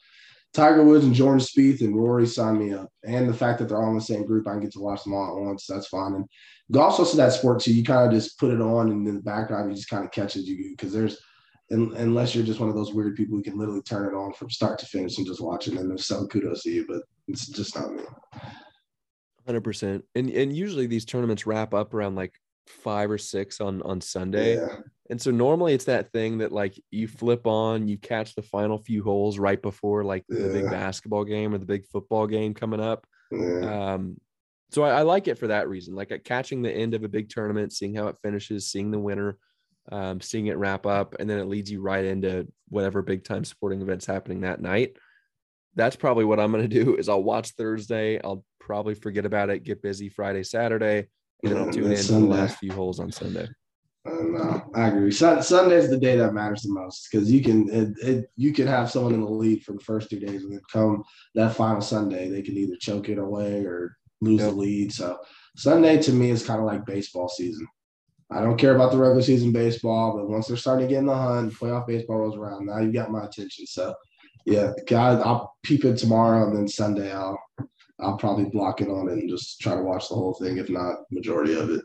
Tiger 0.57 0.83
Woods 0.83 1.05
and 1.05 1.15
Jordan 1.15 1.39
Spieth 1.39 1.83
and 1.83 1.95
Rory 1.95 2.27
sign 2.27 2.59
me 2.59 2.73
up. 2.73 2.91
And 3.05 3.29
the 3.29 3.35
fact 3.35 3.59
that 3.59 3.69
they're 3.69 3.83
all 3.83 3.91
in 3.91 3.95
the 3.95 4.01
same 4.01 4.25
group, 4.25 4.49
I 4.49 4.53
can 4.53 4.61
get 4.61 4.73
to 4.73 4.81
watch 4.81 5.05
them 5.05 5.13
all 5.13 5.37
at 5.37 5.45
once. 5.45 5.67
That's 5.67 5.89
fine. 5.89 6.15
And 6.15 6.25
golf's 6.73 6.99
also 6.99 7.15
that 7.19 7.35
sport 7.35 7.61
too. 7.61 7.75
You 7.75 7.85
kind 7.85 8.07
of 8.07 8.13
just 8.13 8.39
put 8.41 8.55
it 8.55 8.63
on, 8.63 8.91
and 8.91 9.07
in 9.07 9.17
the 9.17 9.21
background, 9.21 9.69
you 9.69 9.77
just 9.77 9.91
kind 9.91 10.03
of 10.07 10.13
catch 10.13 10.35
as 10.35 10.49
you 10.49 10.71
because 10.71 10.95
there's, 10.95 11.19
un- 11.71 11.93
unless 11.99 12.35
you're 12.35 12.47
just 12.47 12.59
one 12.59 12.71
of 12.71 12.75
those 12.75 12.95
weird 12.95 13.17
people 13.17 13.37
who 13.37 13.43
can 13.43 13.59
literally 13.59 13.83
turn 13.83 14.07
it 14.07 14.17
on 14.17 14.33
from 14.33 14.49
start 14.49 14.79
to 14.79 14.87
finish 14.87 15.19
and 15.19 15.27
just 15.27 15.43
watch 15.43 15.69
it. 15.69 15.75
And 15.75 15.91
there's 15.91 16.07
some 16.07 16.27
kudos 16.29 16.63
to 16.63 16.71
you, 16.71 16.87
but 16.89 17.03
it's 17.29 17.49
just 17.49 17.77
not 17.77 17.93
me. 17.93 18.03
Hundred 19.45 19.61
percent. 19.61 20.05
And 20.15 20.31
and 20.31 20.57
usually 20.57 20.87
these 20.87 21.05
tournaments 21.05 21.47
wrap 21.47 21.75
up 21.75 21.93
around 21.93 22.15
like 22.15 22.33
five 22.67 23.11
or 23.11 23.19
six 23.19 23.61
on 23.61 23.83
on 23.83 24.01
Sunday. 24.01 24.57
Yeah. 24.57 24.79
And 25.11 25.21
so 25.21 25.31
normally 25.31 25.75
it's 25.75 25.85
that 25.85 26.11
thing 26.13 26.39
that 26.39 26.53
like 26.53 26.81
you 26.91 27.07
flip 27.07 27.47
on, 27.47 27.89
you 27.89 27.99
catch 27.99 28.35
the 28.35 28.43
final 28.43 28.79
few 28.79 29.03
holes 29.03 29.39
right 29.39 29.61
before 29.61 30.05
like 30.05 30.25
the 30.29 30.49
big 30.49 30.71
basketball 30.71 31.25
game 31.25 31.55
or 31.55 31.59
the 31.59 31.67
big 31.67 31.87
football 31.87 32.27
game 32.27 32.55
coming 32.55 32.81
up. 32.81 33.07
Yeah. 33.31 33.95
Um, 33.95 34.17
so 34.71 34.83
I, 34.83 34.99
I 34.99 35.03
like 35.03 35.29
it 35.29 35.39
for 35.39 35.47
that 35.49 35.69
reason, 35.69 35.95
like 35.95 36.11
at 36.11 36.25
catching 36.25 36.63
the 36.63 36.73
end 36.73 36.95
of 36.95 37.05
a 37.05 37.09
big 37.09 37.29
tournament, 37.29 37.73
seeing 37.73 37.95
how 37.95 38.09
it 38.09 38.19
finishes, 38.23 38.69
seeing 38.69 38.91
the 38.91 38.99
winner, 38.99 39.39
um, 39.93 40.21
seeing 40.21 40.47
it 40.47 40.59
wrap 40.59 40.87
up, 40.87 41.15
and 41.21 41.31
then 41.31 41.39
it 41.39 41.47
leads 41.47 41.71
you 41.71 41.81
right 41.81 42.05
into 42.05 42.49
whatever 42.69 43.03
big 43.03 43.25
time 43.25 43.45
sporting 43.45 43.83
events 43.83 44.07
happening 44.07 44.41
that 44.41 44.61
night. 44.61 44.97
That's 45.77 45.97
probably 45.97 46.25
what 46.25 46.41
I'm 46.41 46.51
going 46.51 46.69
to 46.69 46.85
do 46.85 46.97
is 46.97 47.09
I'll 47.09 47.23
watch 47.23 47.51
Thursday. 47.51 48.21
I'll 48.23 48.45
probably 48.59 48.95
forget 48.95 49.27
about 49.27 49.51
it, 49.51 49.63
get 49.63 49.83
busy 49.83 50.09
Friday, 50.09 50.43
Saturday, 50.43 51.07
and 51.43 51.53
then 51.53 51.63
I'll 51.63 51.71
tune 51.73 51.93
in 51.93 51.99
for 51.99 52.13
the 52.13 52.21
last 52.21 52.59
few 52.59 52.73
holes 52.73 52.99
on 52.99 53.13
Sunday. 53.13 53.47
And, 54.07 54.37
uh, 54.37 54.61
I 54.75 54.89
agree. 54.89 55.11
Sun, 55.11 55.43
Sunday's 55.43 55.91
the 55.91 55.99
day 55.99 56.17
that 56.17 56.33
matters 56.33 56.63
the 56.63 56.73
most 56.73 57.09
because 57.11 57.31
you 57.31 57.43
can 57.43 57.69
it, 57.71 57.89
it, 58.03 58.31
you 58.37 58.53
can 58.53 58.67
have 58.67 58.91
someone 58.91 59.15
in 59.15 59.21
the 59.21 59.29
lead 59.29 59.65
for 59.65 59.73
the 59.73 59.81
first 59.81 60.11
two 60.11 60.21
days, 60.21 60.45
and 60.45 60.53
then 60.53 60.61
come 60.73 61.03
that 61.35 61.57
final 61.57 61.81
Sunday, 61.81 62.29
they 62.29 62.43
can 62.43 62.57
either 62.57 62.77
choke 62.77 63.09
it 63.09 63.19
away 63.19 63.65
or 63.65 63.97
lose 64.21 64.43
the 64.43 64.51
lead. 64.51 64.93
So 64.93 65.19
Sunday 65.57 66.01
to 66.03 66.13
me 66.13 66.31
is 66.31 66.47
kind 66.47 66.61
of 66.61 66.67
like 66.67 66.87
baseball 66.87 67.29
season. 67.29 67.67
I 68.31 68.41
don't 68.41 68.59
care 68.59 68.75
about 68.75 68.93
the 68.93 68.99
regular 68.99 69.23
season 69.23 69.53
baseball, 69.53 70.17
but 70.17 70.29
once 70.29 70.47
they're 70.47 70.57
starting 70.57 70.87
to 70.87 70.93
get 70.93 70.99
in 71.01 71.07
the 71.07 71.17
hunt, 71.17 71.53
playoff 71.55 71.87
baseball 71.87 72.19
rolls 72.19 72.37
around. 72.37 72.67
Now 72.67 72.81
you 72.81 72.93
got 72.93 73.11
my 73.11 73.25
attention. 73.25 73.67
So 73.67 73.95
yeah, 74.45 74.73
God, 74.87 75.21
I'll 75.23 75.55
peep 75.65 75.85
it 75.85 75.97
tomorrow, 75.97 76.47
and 76.47 76.57
then 76.57 76.69
Sunday 76.69 77.13
I'll 77.13 77.39
I'll 77.99 78.19
probably 78.19 78.45
block 78.45 78.81
it 78.81 78.89
on 78.89 79.09
and 79.09 79.29
just 79.29 79.61
try 79.61 79.75
to 79.75 79.83
watch 79.83 80.09
the 80.09 80.15
whole 80.15 80.35
thing, 80.35 80.59
if 80.59 80.71
not 80.71 80.99
majority 81.11 81.59
of 81.59 81.71
it. 81.71 81.83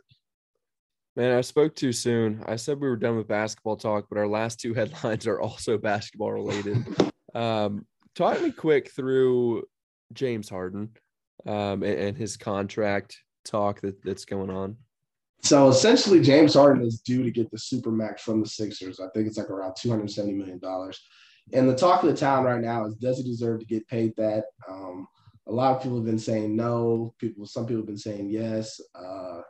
Man, 1.16 1.38
I 1.38 1.42
spoke 1.42 1.76
too 1.76 1.92
soon. 1.92 2.42
I 2.48 2.56
said 2.56 2.80
we 2.80 2.88
were 2.88 2.96
done 2.96 3.18
with 3.18 3.28
basketball 3.28 3.76
talk, 3.76 4.06
but 4.10 4.18
our 4.18 4.28
last 4.28 4.60
two 4.60 4.74
headlines 4.76 5.28
are 5.28 5.42
also 5.42 5.78
basketball 5.78 6.32
related. 6.32 6.86
Um, 7.36 7.86
talk 8.16 8.42
me 8.42 8.52
quick 8.52 8.92
through 8.92 9.64
James 10.14 10.50
Harden 10.50 10.90
um, 11.46 11.84
and, 11.84 12.00
and 12.00 12.18
his 12.18 12.38
contract 12.38 13.18
talk 13.44 13.82
that, 13.82 14.02
that's 14.04 14.26
going 14.26 14.50
on. 14.50 14.78
So 15.44 15.68
essentially, 15.70 16.22
James 16.22 16.54
Harden 16.54 16.84
is 16.86 17.02
due 17.02 17.24
to 17.24 17.32
get 17.32 17.50
the 17.52 17.58
super 17.58 17.92
max 17.92 18.22
from 18.22 18.42
the 18.42 18.48
Sixers. 18.48 19.00
I 19.00 19.08
think 19.14 19.28
it's 19.28 19.38
like 19.38 19.50
around 19.50 19.76
two 19.76 19.90
hundred 19.90 20.12
seventy 20.12 20.34
million 20.34 20.60
dollars. 20.60 21.02
And 21.52 21.68
the 21.68 21.76
talk 21.76 22.04
of 22.04 22.10
the 22.10 22.16
town 22.16 22.44
right 22.44 22.62
now 22.62 22.86
is, 22.86 22.96
does 22.96 23.18
he 23.18 23.24
deserve 23.24 23.60
to 23.60 23.66
get 23.66 23.88
paid 23.88 24.14
that? 24.18 24.46
Um, 24.70 25.08
a 25.48 25.52
lot 25.52 25.76
of 25.76 25.82
people 25.82 25.98
have 25.98 26.06
been 26.06 26.20
saying 26.20 26.56
no. 26.56 27.16
People, 27.18 27.46
some 27.46 27.66
people 27.66 27.82
have 27.82 27.88
been 27.88 27.98
saying 27.98 28.30
yes. 28.30 28.80
Uh, 28.94 29.42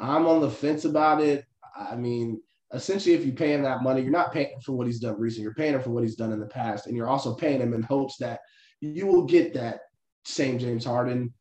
I'm 0.00 0.26
on 0.26 0.40
the 0.40 0.50
fence 0.50 0.84
about 0.84 1.20
it. 1.20 1.44
I 1.76 1.96
mean, 1.96 2.40
essentially, 2.72 3.14
if 3.14 3.24
you 3.24 3.32
pay 3.32 3.52
him 3.52 3.62
that 3.62 3.82
money, 3.82 4.02
you're 4.02 4.10
not 4.10 4.32
paying 4.32 4.58
for 4.64 4.72
what 4.72 4.86
he's 4.86 5.00
done 5.00 5.18
recently. 5.18 5.44
You're 5.44 5.54
paying 5.54 5.74
him 5.74 5.82
for 5.82 5.90
what 5.90 6.02
he's 6.02 6.16
done 6.16 6.32
in 6.32 6.40
the 6.40 6.46
past, 6.46 6.86
and 6.86 6.96
you're 6.96 7.08
also 7.08 7.34
paying 7.34 7.60
him 7.60 7.74
in 7.74 7.82
hopes 7.82 8.16
that 8.18 8.40
you 8.80 9.06
will 9.06 9.24
get 9.24 9.54
that 9.54 9.80
same 10.24 10.58
James 10.58 10.84
Harden 10.84 11.32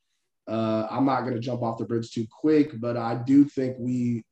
uh, 0.49 0.87
I'm 0.89 1.05
not 1.05 1.21
going 1.21 1.35
to 1.35 1.39
jump 1.39 1.61
off 1.61 1.77
the 1.77 1.85
bridge 1.85 2.11
too 2.11 2.25
quick, 2.29 2.79
but 2.79 2.97
I 2.97 3.15
do 3.15 3.45
think 3.45 3.75
we, 3.79 4.23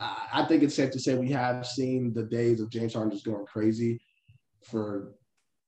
I 0.00 0.44
think 0.48 0.62
it's 0.62 0.74
safe 0.74 0.90
to 0.92 1.00
say 1.00 1.14
we 1.14 1.30
have 1.32 1.66
seen 1.66 2.14
the 2.14 2.22
days 2.22 2.60
of 2.60 2.70
James 2.70 2.94
Harden 2.94 3.12
just 3.12 3.26
going 3.26 3.44
crazy 3.44 4.00
for 4.64 5.12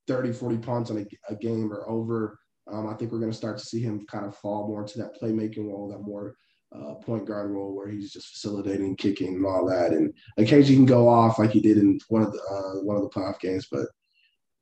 30, 0.07 0.33
40 0.33 0.57
punts 0.57 0.89
on 0.89 0.97
a, 0.97 1.05
a 1.31 1.35
game 1.35 1.71
or 1.71 1.87
over. 1.87 2.39
Um, 2.71 2.87
I 2.87 2.95
think 2.95 3.11
we're 3.11 3.19
going 3.19 3.31
to 3.31 3.37
start 3.37 3.59
to 3.59 3.65
see 3.65 3.81
him 3.81 4.05
kind 4.07 4.25
of 4.25 4.35
fall 4.37 4.67
more 4.67 4.81
into 4.81 4.97
that 4.99 5.19
playmaking 5.21 5.67
role, 5.67 5.89
that 5.89 6.01
more 6.01 6.35
uh, 6.73 6.95
point 6.95 7.25
guard 7.25 7.51
role 7.51 7.75
where 7.75 7.87
he's 7.87 8.11
just 8.11 8.29
facilitating, 8.29 8.95
kicking, 8.95 9.35
and 9.35 9.45
all 9.45 9.65
that. 9.67 9.91
And 9.91 10.13
occasionally 10.37 10.65
he 10.65 10.75
can 10.75 10.85
go 10.85 11.07
off 11.07 11.39
like 11.39 11.51
he 11.51 11.59
did 11.59 11.77
in 11.77 11.99
one 12.09 12.21
of 12.21 12.31
the 12.31 12.39
uh, 12.39 12.83
one 12.83 12.95
of 12.95 13.03
the 13.03 13.09
playoff 13.09 13.39
games. 13.39 13.67
But 13.71 13.87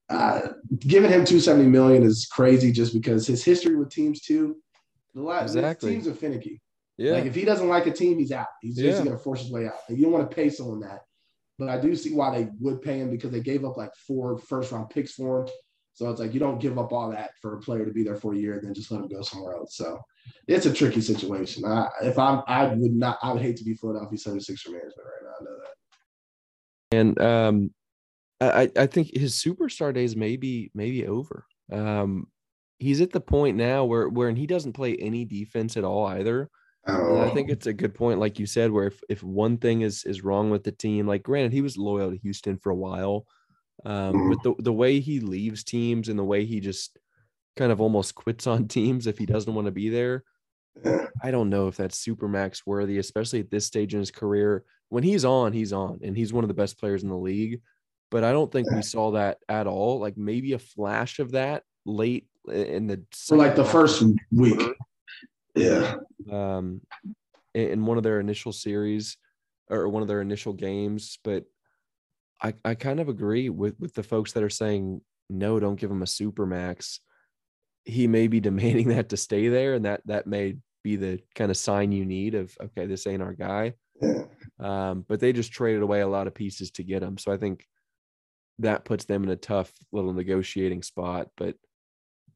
uh, 0.09 0.53
giving 0.79 1.11
him 1.11 1.23
270 1.25 1.69
million 1.69 2.03
is 2.03 2.27
crazy 2.31 2.71
just 2.71 2.93
because 2.93 3.27
his 3.27 3.43
history 3.43 3.75
with 3.75 3.89
teams 3.89 4.21
too. 4.21 4.57
The 5.13 5.21
last 5.21 5.55
exactly. 5.55 5.91
teams 5.91 6.07
are 6.07 6.15
finicky. 6.15 6.61
Yeah. 6.97 7.13
Like 7.13 7.25
if 7.25 7.35
he 7.35 7.45
doesn't 7.45 7.69
like 7.69 7.87
a 7.87 7.91
team, 7.91 8.17
he's 8.17 8.31
out. 8.31 8.47
He's 8.61 8.75
just 8.75 9.03
going 9.03 9.15
to 9.15 9.23
force 9.23 9.41
his 9.41 9.51
way 9.51 9.67
out. 9.67 9.79
And 9.87 9.97
you 9.97 10.03
don't 10.03 10.13
want 10.13 10.29
to 10.29 10.35
pay 10.35 10.49
someone 10.49 10.81
that. 10.81 11.01
But 11.57 11.69
I 11.69 11.79
do 11.79 11.95
see 11.95 12.13
why 12.13 12.35
they 12.35 12.49
would 12.59 12.81
pay 12.81 12.99
him 12.99 13.09
because 13.09 13.31
they 13.31 13.41
gave 13.41 13.65
up 13.65 13.77
like 13.77 13.91
four 14.07 14.37
first 14.37 14.71
round 14.71 14.89
picks 14.89 15.13
for 15.13 15.41
him. 15.41 15.47
So 15.93 16.09
it's 16.09 16.19
like 16.19 16.33
you 16.33 16.39
don't 16.39 16.61
give 16.61 16.77
up 16.77 16.91
all 16.91 17.11
that 17.11 17.31
for 17.41 17.55
a 17.55 17.59
player 17.59 17.85
to 17.85 17.91
be 17.91 18.03
there 18.03 18.15
for 18.15 18.33
a 18.33 18.37
year 18.37 18.53
and 18.53 18.65
then 18.65 18.73
just 18.73 18.91
let 18.91 19.01
him 19.01 19.07
go 19.07 19.21
somewhere 19.21 19.55
else. 19.55 19.75
So 19.75 19.99
it's 20.47 20.65
a 20.65 20.73
tricky 20.73 21.01
situation. 21.01 21.65
I, 21.65 21.87
if 22.01 22.17
I'm, 22.17 22.41
I 22.47 22.67
would 22.67 22.93
not, 22.93 23.17
I 23.21 23.31
would 23.31 23.41
hate 23.41 23.57
to 23.57 23.63
be 23.63 23.73
Philadelphia 23.73 24.17
76er 24.17 24.71
management 24.71 24.95
right 24.97 25.23
now. 25.23 25.31
I 25.39 25.43
know 25.43 25.57
that. 25.61 25.75
And 26.91 27.21
um, 27.21 27.73
I, 28.41 28.71
I 28.75 28.87
think 28.87 29.15
his 29.15 29.35
superstar 29.35 29.93
days 29.93 30.15
may 30.15 30.37
be, 30.37 30.71
maybe 30.73 31.05
over. 31.05 31.45
Um, 31.71 32.27
he's 32.79 33.01
at 33.01 33.11
the 33.11 33.21
point 33.21 33.57
now 33.57 33.85
where, 33.85 34.09
where 34.09 34.29
and 34.29 34.37
he 34.37 34.47
doesn't 34.47 34.73
play 34.73 34.95
any 34.95 35.25
defense 35.25 35.77
at 35.77 35.83
all 35.83 36.05
either. 36.07 36.49
Oh. 36.87 37.21
I 37.21 37.29
think 37.29 37.49
it's 37.49 37.67
a 37.67 37.73
good 37.73 37.93
point, 37.93 38.19
like 38.19 38.39
you 38.39 38.45
said, 38.45 38.71
where 38.71 38.87
if, 38.87 39.01
if 39.09 39.21
one 39.21 39.57
thing 39.57 39.81
is 39.81 40.05
is 40.05 40.23
wrong 40.23 40.49
with 40.49 40.63
the 40.63 40.71
team, 40.71 41.05
like 41.05 41.23
granted, 41.23 41.51
he 41.51 41.61
was 41.61 41.77
loyal 41.77 42.11
to 42.11 42.17
Houston 42.17 42.57
for 42.57 42.71
a 42.71 42.75
while, 42.75 43.25
um, 43.85 44.13
mm-hmm. 44.13 44.29
but 44.29 44.43
the 44.43 44.63
the 44.63 44.73
way 44.73 44.99
he 44.99 45.19
leaves 45.19 45.63
teams 45.63 46.09
and 46.09 46.17
the 46.17 46.23
way 46.23 46.45
he 46.45 46.59
just 46.59 46.97
kind 47.59 47.71
of 47.73 47.81
almost 47.81 48.15
quits 48.15 48.47
on 48.47 48.67
teams 48.77 49.05
if 49.05 49.17
he 49.17 49.25
doesn't 49.25 49.53
want 49.53 49.65
to 49.65 49.71
be 49.71 49.89
there, 49.89 50.23
I 51.23 51.31
don't 51.31 51.49
know 51.49 51.67
if 51.67 51.75
that's 51.75 51.99
super 51.99 52.27
max 52.27 52.65
worthy, 52.65 52.97
especially 52.97 53.41
at 53.41 53.51
this 53.51 53.65
stage 53.65 53.93
in 53.93 53.99
his 53.99 54.11
career. 54.11 54.63
When 54.87 55.03
he's 55.03 55.25
on, 55.25 55.53
he's 55.53 55.73
on, 55.73 55.99
and 56.01 56.17
he's 56.17 56.33
one 56.33 56.43
of 56.43 56.47
the 56.47 56.53
best 56.53 56.79
players 56.79 57.03
in 57.03 57.09
the 57.09 57.17
league. 57.17 57.61
But 58.09 58.23
I 58.23 58.31
don't 58.31 58.51
think 58.51 58.71
we 58.71 58.81
saw 58.81 59.11
that 59.11 59.37
at 59.47 59.67
all. 59.67 59.99
Like 59.99 60.17
maybe 60.17 60.53
a 60.53 60.59
flash 60.59 61.19
of 61.19 61.31
that 61.33 61.61
late 61.85 62.25
in 62.51 62.87
the 62.87 63.03
for 63.13 63.37
like 63.37 63.55
the 63.55 63.65
first 63.65 64.03
week. 64.31 64.61
Yeah. 65.53 65.95
Um, 66.31 66.81
in 67.53 67.85
one 67.85 67.97
of 67.97 68.03
their 68.03 68.19
initial 68.19 68.51
series 68.51 69.17
or 69.69 69.89
one 69.89 70.01
of 70.01 70.07
their 70.07 70.21
initial 70.21 70.53
games, 70.53 71.19
but 71.23 71.43
I, 72.41 72.53
I 72.65 72.73
kind 72.73 72.99
of 72.99 73.09
agree 73.09 73.49
with 73.49 73.75
with 73.79 73.93
the 73.93 74.01
folks 74.01 74.31
that 74.31 74.43
are 74.43 74.49
saying 74.49 75.01
no, 75.29 75.59
don't 75.59 75.79
give 75.79 75.91
him 75.91 76.01
a 76.01 76.07
super 76.07 76.47
max. 76.47 77.01
He 77.89 78.07
may 78.07 78.27
be 78.27 78.39
demanding 78.49 78.89
that 78.89 79.09
to 79.09 79.17
stay 79.17 79.47
there, 79.47 79.73
and 79.73 79.85
that 79.85 80.01
that 80.05 80.27
may 80.27 80.57
be 80.83 80.95
the 80.95 81.19
kind 81.35 81.51
of 81.51 81.57
sign 81.57 81.91
you 81.91 82.05
need 82.05 82.35
of 82.35 82.55
okay, 82.61 82.85
this 82.85 83.07
ain't 83.07 83.23
our 83.23 83.33
guy. 83.33 83.73
Yeah. 84.01 84.23
Um, 84.59 85.05
but 85.07 85.19
they 85.19 85.33
just 85.33 85.51
traded 85.51 85.81
away 85.81 86.01
a 86.01 86.07
lot 86.07 86.27
of 86.27 86.33
pieces 86.33 86.71
to 86.71 86.83
get 86.83 87.03
him, 87.03 87.17
so 87.17 87.31
I 87.31 87.37
think 87.37 87.65
that 88.59 88.85
puts 88.85 89.05
them 89.05 89.23
in 89.23 89.29
a 89.29 89.35
tough 89.35 89.71
little 89.91 90.13
negotiating 90.13 90.83
spot. 90.83 91.29
But 91.37 91.55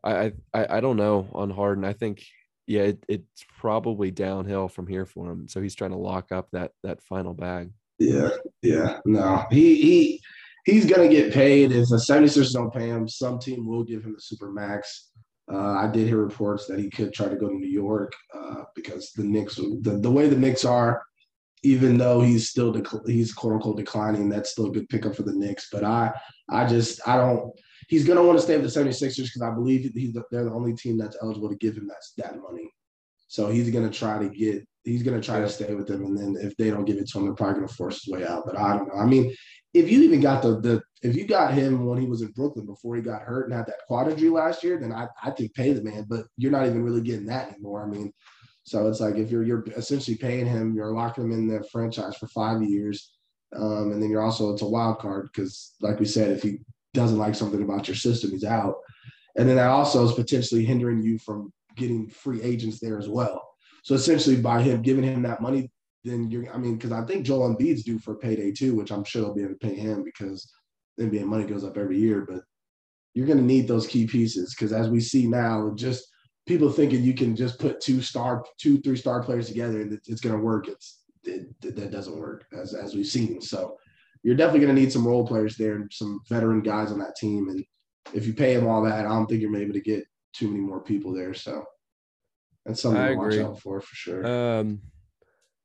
I 0.03 0.33
I 0.53 0.77
I 0.77 0.79
don't 0.81 0.97
know 0.97 1.27
on 1.33 1.49
Harden. 1.49 1.85
I 1.85 1.93
think 1.93 2.23
yeah, 2.67 2.83
it, 2.83 3.03
it's 3.07 3.45
probably 3.59 4.11
downhill 4.11 4.67
from 4.69 4.87
here 4.87 5.05
for 5.05 5.31
him. 5.31 5.47
So 5.47 5.61
he's 5.61 5.75
trying 5.75 5.91
to 5.91 5.97
lock 5.97 6.31
up 6.31 6.49
that 6.51 6.71
that 6.83 7.01
final 7.01 7.33
bag. 7.33 7.71
Yeah, 7.99 8.29
yeah. 8.61 8.99
No, 9.05 9.45
he 9.51 9.75
he 9.81 10.21
he's 10.65 10.85
gonna 10.85 11.09
get 11.09 11.33
paid. 11.33 11.71
If 11.71 11.89
the 11.89 11.97
76ers 11.97 12.53
don't 12.53 12.73
pay 12.73 12.87
him, 12.87 13.07
some 13.07 13.39
team 13.39 13.67
will 13.67 13.83
give 13.83 14.03
him 14.03 14.13
the 14.13 14.21
super 14.21 14.51
max. 14.51 15.11
Uh, 15.51 15.73
I 15.73 15.87
did 15.87 16.07
hear 16.07 16.17
reports 16.17 16.67
that 16.67 16.79
he 16.79 16.89
could 16.89 17.13
try 17.13 17.27
to 17.27 17.35
go 17.35 17.49
to 17.49 17.55
New 17.55 17.67
York 17.69 18.13
uh, 18.33 18.63
because 18.75 19.11
the 19.11 19.23
Knicks, 19.23 19.55
the, 19.55 19.99
the 20.01 20.11
way 20.11 20.27
the 20.29 20.37
Knicks 20.37 20.63
are, 20.63 21.03
even 21.63 21.97
though 21.97 22.21
he's 22.21 22.49
still 22.49 22.73
dec- 22.73 23.07
he's 23.07 23.33
quote 23.33 23.53
unquote 23.53 23.77
declining, 23.77 24.29
that's 24.29 24.51
still 24.51 24.67
a 24.67 24.71
good 24.71 24.89
pickup 24.89 25.15
for 25.15 25.23
the 25.23 25.33
Knicks. 25.33 25.67
But 25.71 25.83
I 25.83 26.11
I 26.49 26.65
just 26.65 27.05
I 27.07 27.17
don't 27.17 27.53
he's 27.87 28.05
going 28.05 28.17
to 28.17 28.23
want 28.23 28.37
to 28.37 28.43
stay 28.43 28.57
with 28.57 28.73
the 28.73 28.79
76ers 28.79 29.15
because 29.17 29.41
I 29.41 29.51
believe 29.51 29.91
he's 29.93 30.13
the, 30.13 30.23
they're 30.31 30.45
the 30.45 30.51
only 30.51 30.73
team 30.73 30.97
that's 30.97 31.17
eligible 31.21 31.49
to 31.49 31.55
give 31.55 31.77
him 31.77 31.87
that, 31.87 32.03
that 32.17 32.41
money. 32.41 32.71
So 33.27 33.49
he's 33.49 33.69
going 33.69 33.89
to 33.89 33.97
try 33.97 34.19
to 34.19 34.29
get, 34.29 34.65
he's 34.83 35.03
going 35.03 35.19
to 35.19 35.25
try 35.25 35.39
to 35.39 35.49
stay 35.49 35.73
with 35.73 35.87
them. 35.87 36.05
And 36.05 36.17
then 36.17 36.35
if 36.39 36.55
they 36.57 36.69
don't 36.69 36.85
give 36.85 36.97
it 36.97 37.07
to 37.09 37.17
him, 37.17 37.25
they're 37.25 37.33
probably 37.33 37.55
going 37.55 37.67
to 37.67 37.73
force 37.73 38.03
his 38.03 38.13
way 38.13 38.25
out. 38.25 38.45
But 38.45 38.57
I 38.57 38.77
don't 38.77 38.87
know. 38.87 38.99
I 38.99 39.05
mean, 39.05 39.35
if 39.73 39.89
you 39.89 40.03
even 40.03 40.21
got 40.21 40.41
the, 40.41 40.59
the, 40.59 40.83
if 41.01 41.15
you 41.15 41.25
got 41.25 41.53
him 41.53 41.85
when 41.85 41.99
he 41.99 42.07
was 42.07 42.21
in 42.21 42.31
Brooklyn 42.31 42.65
before 42.65 42.95
he 42.95 43.01
got 43.01 43.23
hurt 43.23 43.45
and 43.45 43.53
had 43.53 43.65
that 43.65 43.85
quad 43.87 44.09
injury 44.09 44.29
last 44.29 44.63
year, 44.63 44.79
then 44.79 44.93
I, 44.93 45.07
I 45.23 45.31
think 45.31 45.53
pay 45.53 45.73
the 45.73 45.83
man, 45.83 46.05
but 46.07 46.25
you're 46.37 46.51
not 46.51 46.65
even 46.65 46.83
really 46.83 47.01
getting 47.01 47.25
that 47.25 47.49
anymore. 47.49 47.83
I 47.83 47.87
mean, 47.87 48.13
so 48.63 48.87
it's 48.87 48.99
like 48.99 49.15
if 49.15 49.31
you're, 49.31 49.43
you're 49.43 49.63
essentially 49.75 50.15
paying 50.15 50.45
him, 50.45 50.75
you're 50.75 50.93
locking 50.93 51.25
him 51.25 51.31
in 51.31 51.47
the 51.47 51.63
franchise 51.71 52.15
for 52.15 52.27
five 52.27 52.61
years. 52.61 53.11
Um, 53.55 53.91
and 53.91 54.01
then 54.01 54.09
you're 54.09 54.21
also, 54.21 54.53
it's 54.53 54.61
a 54.61 54.67
wild 54.67 54.99
card 54.99 55.29
because 55.33 55.75
like 55.81 55.99
we 55.99 56.05
said, 56.05 56.31
if 56.31 56.43
he 56.43 56.59
doesn't 56.93 57.17
like 57.17 57.35
something 57.35 57.61
about 57.61 57.87
your 57.87 57.95
system, 57.95 58.31
he's 58.31 58.43
out. 58.45 58.75
And 59.35 59.49
then 59.49 59.55
that 59.55 59.69
also 59.69 60.05
is 60.05 60.13
potentially 60.13 60.63
hindering 60.63 61.01
you 61.01 61.17
from 61.17 61.51
getting 61.75 62.07
free 62.07 62.41
agents 62.41 62.79
there 62.79 62.99
as 62.99 63.09
well. 63.09 63.49
So 63.83 63.95
essentially, 63.95 64.37
by 64.37 64.61
him 64.61 64.81
giving 64.81 65.03
him 65.03 65.23
that 65.23 65.41
money, 65.41 65.71
then 66.03 66.29
you're, 66.29 66.53
I 66.53 66.57
mean, 66.57 66.75
because 66.75 66.91
I 66.91 67.05
think 67.05 67.25
Joel 67.25 67.55
Embiid's 67.55 67.83
due 67.83 67.99
for 67.99 68.15
payday 68.15 68.51
too, 68.51 68.75
which 68.75 68.91
I'm 68.91 69.03
sure 69.03 69.21
they'll 69.21 69.33
be 69.33 69.43
able 69.43 69.53
to 69.53 69.67
pay 69.67 69.75
him 69.75 70.03
because 70.03 70.51
NBA 70.99 71.25
money 71.25 71.45
goes 71.45 71.63
up 71.63 71.77
every 71.77 71.97
year. 71.97 72.25
But 72.27 72.41
you're 73.13 73.27
going 73.27 73.39
to 73.39 73.43
need 73.43 73.67
those 73.67 73.87
key 73.87 74.05
pieces 74.05 74.53
because 74.53 74.73
as 74.73 74.89
we 74.89 74.99
see 74.99 75.27
now, 75.27 75.71
just 75.75 76.07
people 76.45 76.69
thinking 76.69 77.03
you 77.03 77.13
can 77.13 77.35
just 77.35 77.59
put 77.59 77.79
two 77.79 78.01
star, 78.01 78.43
two, 78.57 78.81
three 78.81 78.97
star 78.97 79.23
players 79.23 79.47
together 79.47 79.81
and 79.81 79.93
it's 80.07 80.21
going 80.21 80.35
to 80.35 80.41
work. 80.41 80.67
It's, 80.67 81.03
it, 81.23 81.49
that 81.61 81.91
doesn't 81.91 82.19
work 82.19 82.45
as, 82.51 82.73
as 82.73 82.93
we've 82.93 83.07
seen. 83.07 83.39
So 83.39 83.77
you're 84.23 84.35
definitely 84.35 84.61
going 84.61 84.75
to 84.75 84.81
need 84.81 84.91
some 84.91 85.07
role 85.07 85.25
players 85.25 85.55
there 85.55 85.75
and 85.75 85.91
some 85.91 86.21
veteran 86.27 86.61
guys 86.61 86.91
on 86.91 86.99
that 86.99 87.15
team. 87.15 87.47
And 87.49 87.63
if 88.13 88.27
you 88.27 88.33
pay 88.33 88.55
them 88.55 88.67
all 88.67 88.83
that, 88.83 89.05
I 89.05 89.09
don't 89.09 89.25
think 89.27 89.41
you're 89.41 89.55
able 89.55 89.73
to 89.73 89.81
get 89.81 90.05
too 90.33 90.49
many 90.49 90.59
more 90.59 90.81
people 90.81 91.13
there. 91.13 91.33
So 91.33 91.63
that's 92.65 92.81
something 92.81 93.01
I 93.01 93.07
to 93.07 93.13
agree. 93.13 93.39
watch 93.39 93.45
out 93.45 93.59
for 93.59 93.81
for 93.81 93.95
sure. 93.95 94.25
Um, 94.25 94.81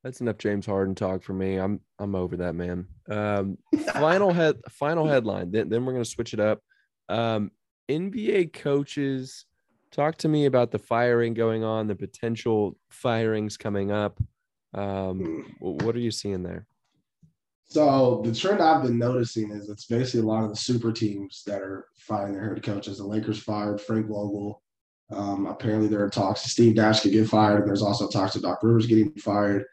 that's 0.03 0.21
enough 0.21 0.39
James 0.39 0.67
Harden 0.67 0.95
talk 0.95 1.23
for 1.23 1.33
me. 1.33 1.57
I'm 1.57 1.81
I'm 1.99 2.15
over 2.15 2.37
that 2.39 2.55
man. 2.55 2.87
Um, 3.11 3.59
final 3.93 4.33
head 4.33 4.57
final 4.71 5.07
headline. 5.07 5.51
Then 5.51 5.69
then 5.69 5.85
we're 5.85 5.93
gonna 5.93 6.05
switch 6.05 6.35
it 6.35 6.41
up. 6.41 6.61
Um, 7.09 7.51
NBA 7.91 8.53
coaches 8.53 9.47
talk 9.91 10.17
to 10.19 10.29
me 10.29 10.47
about 10.47 10.71
the 10.71 10.79
firing 10.79 11.35
going 11.35 11.65
on, 11.65 11.87
the 11.87 11.97
potential 11.97 12.77
firings 12.91 13.57
coming 13.57 13.91
up. 13.91 14.21
Um, 14.75 15.21
hmm. 15.21 15.41
what 15.61 15.97
are 15.97 16.01
you 16.01 16.11
seeing 16.11 16.43
there? 16.43 16.67
So 17.71 18.23
the 18.25 18.35
trend 18.35 18.63
I've 18.63 18.83
been 18.83 18.99
noticing 18.99 19.51
is 19.51 19.69
it's 19.69 19.87
basically 19.87 20.21
a 20.21 20.31
lot 20.31 20.45
of 20.45 20.51
the 20.51 20.57
super 20.57 20.91
teams 20.91 21.43
that 21.47 21.61
are 21.61 21.87
firing 21.99 22.35
their 22.35 22.55
head 22.55 22.63
coaches. 22.63 22.99
The 22.99 23.05
Lakers 23.05 23.43
fired 23.43 23.81
Frank 23.81 24.07
Vogel. 24.07 24.63
Um, 25.11 25.47
apparently, 25.47 25.89
there 25.89 26.03
are 26.05 26.11
talks. 26.11 26.43
Steve 26.43 26.77
Nash 26.77 27.01
could 27.01 27.13
get 27.13 27.29
fired, 27.29 27.61
and 27.61 27.69
there's 27.69 27.83
also 27.83 28.09
talks 28.09 28.37
of 28.37 28.43
Doc 28.43 28.63
Rivers 28.63 28.87
getting 28.87 29.13
fired. 29.13 29.65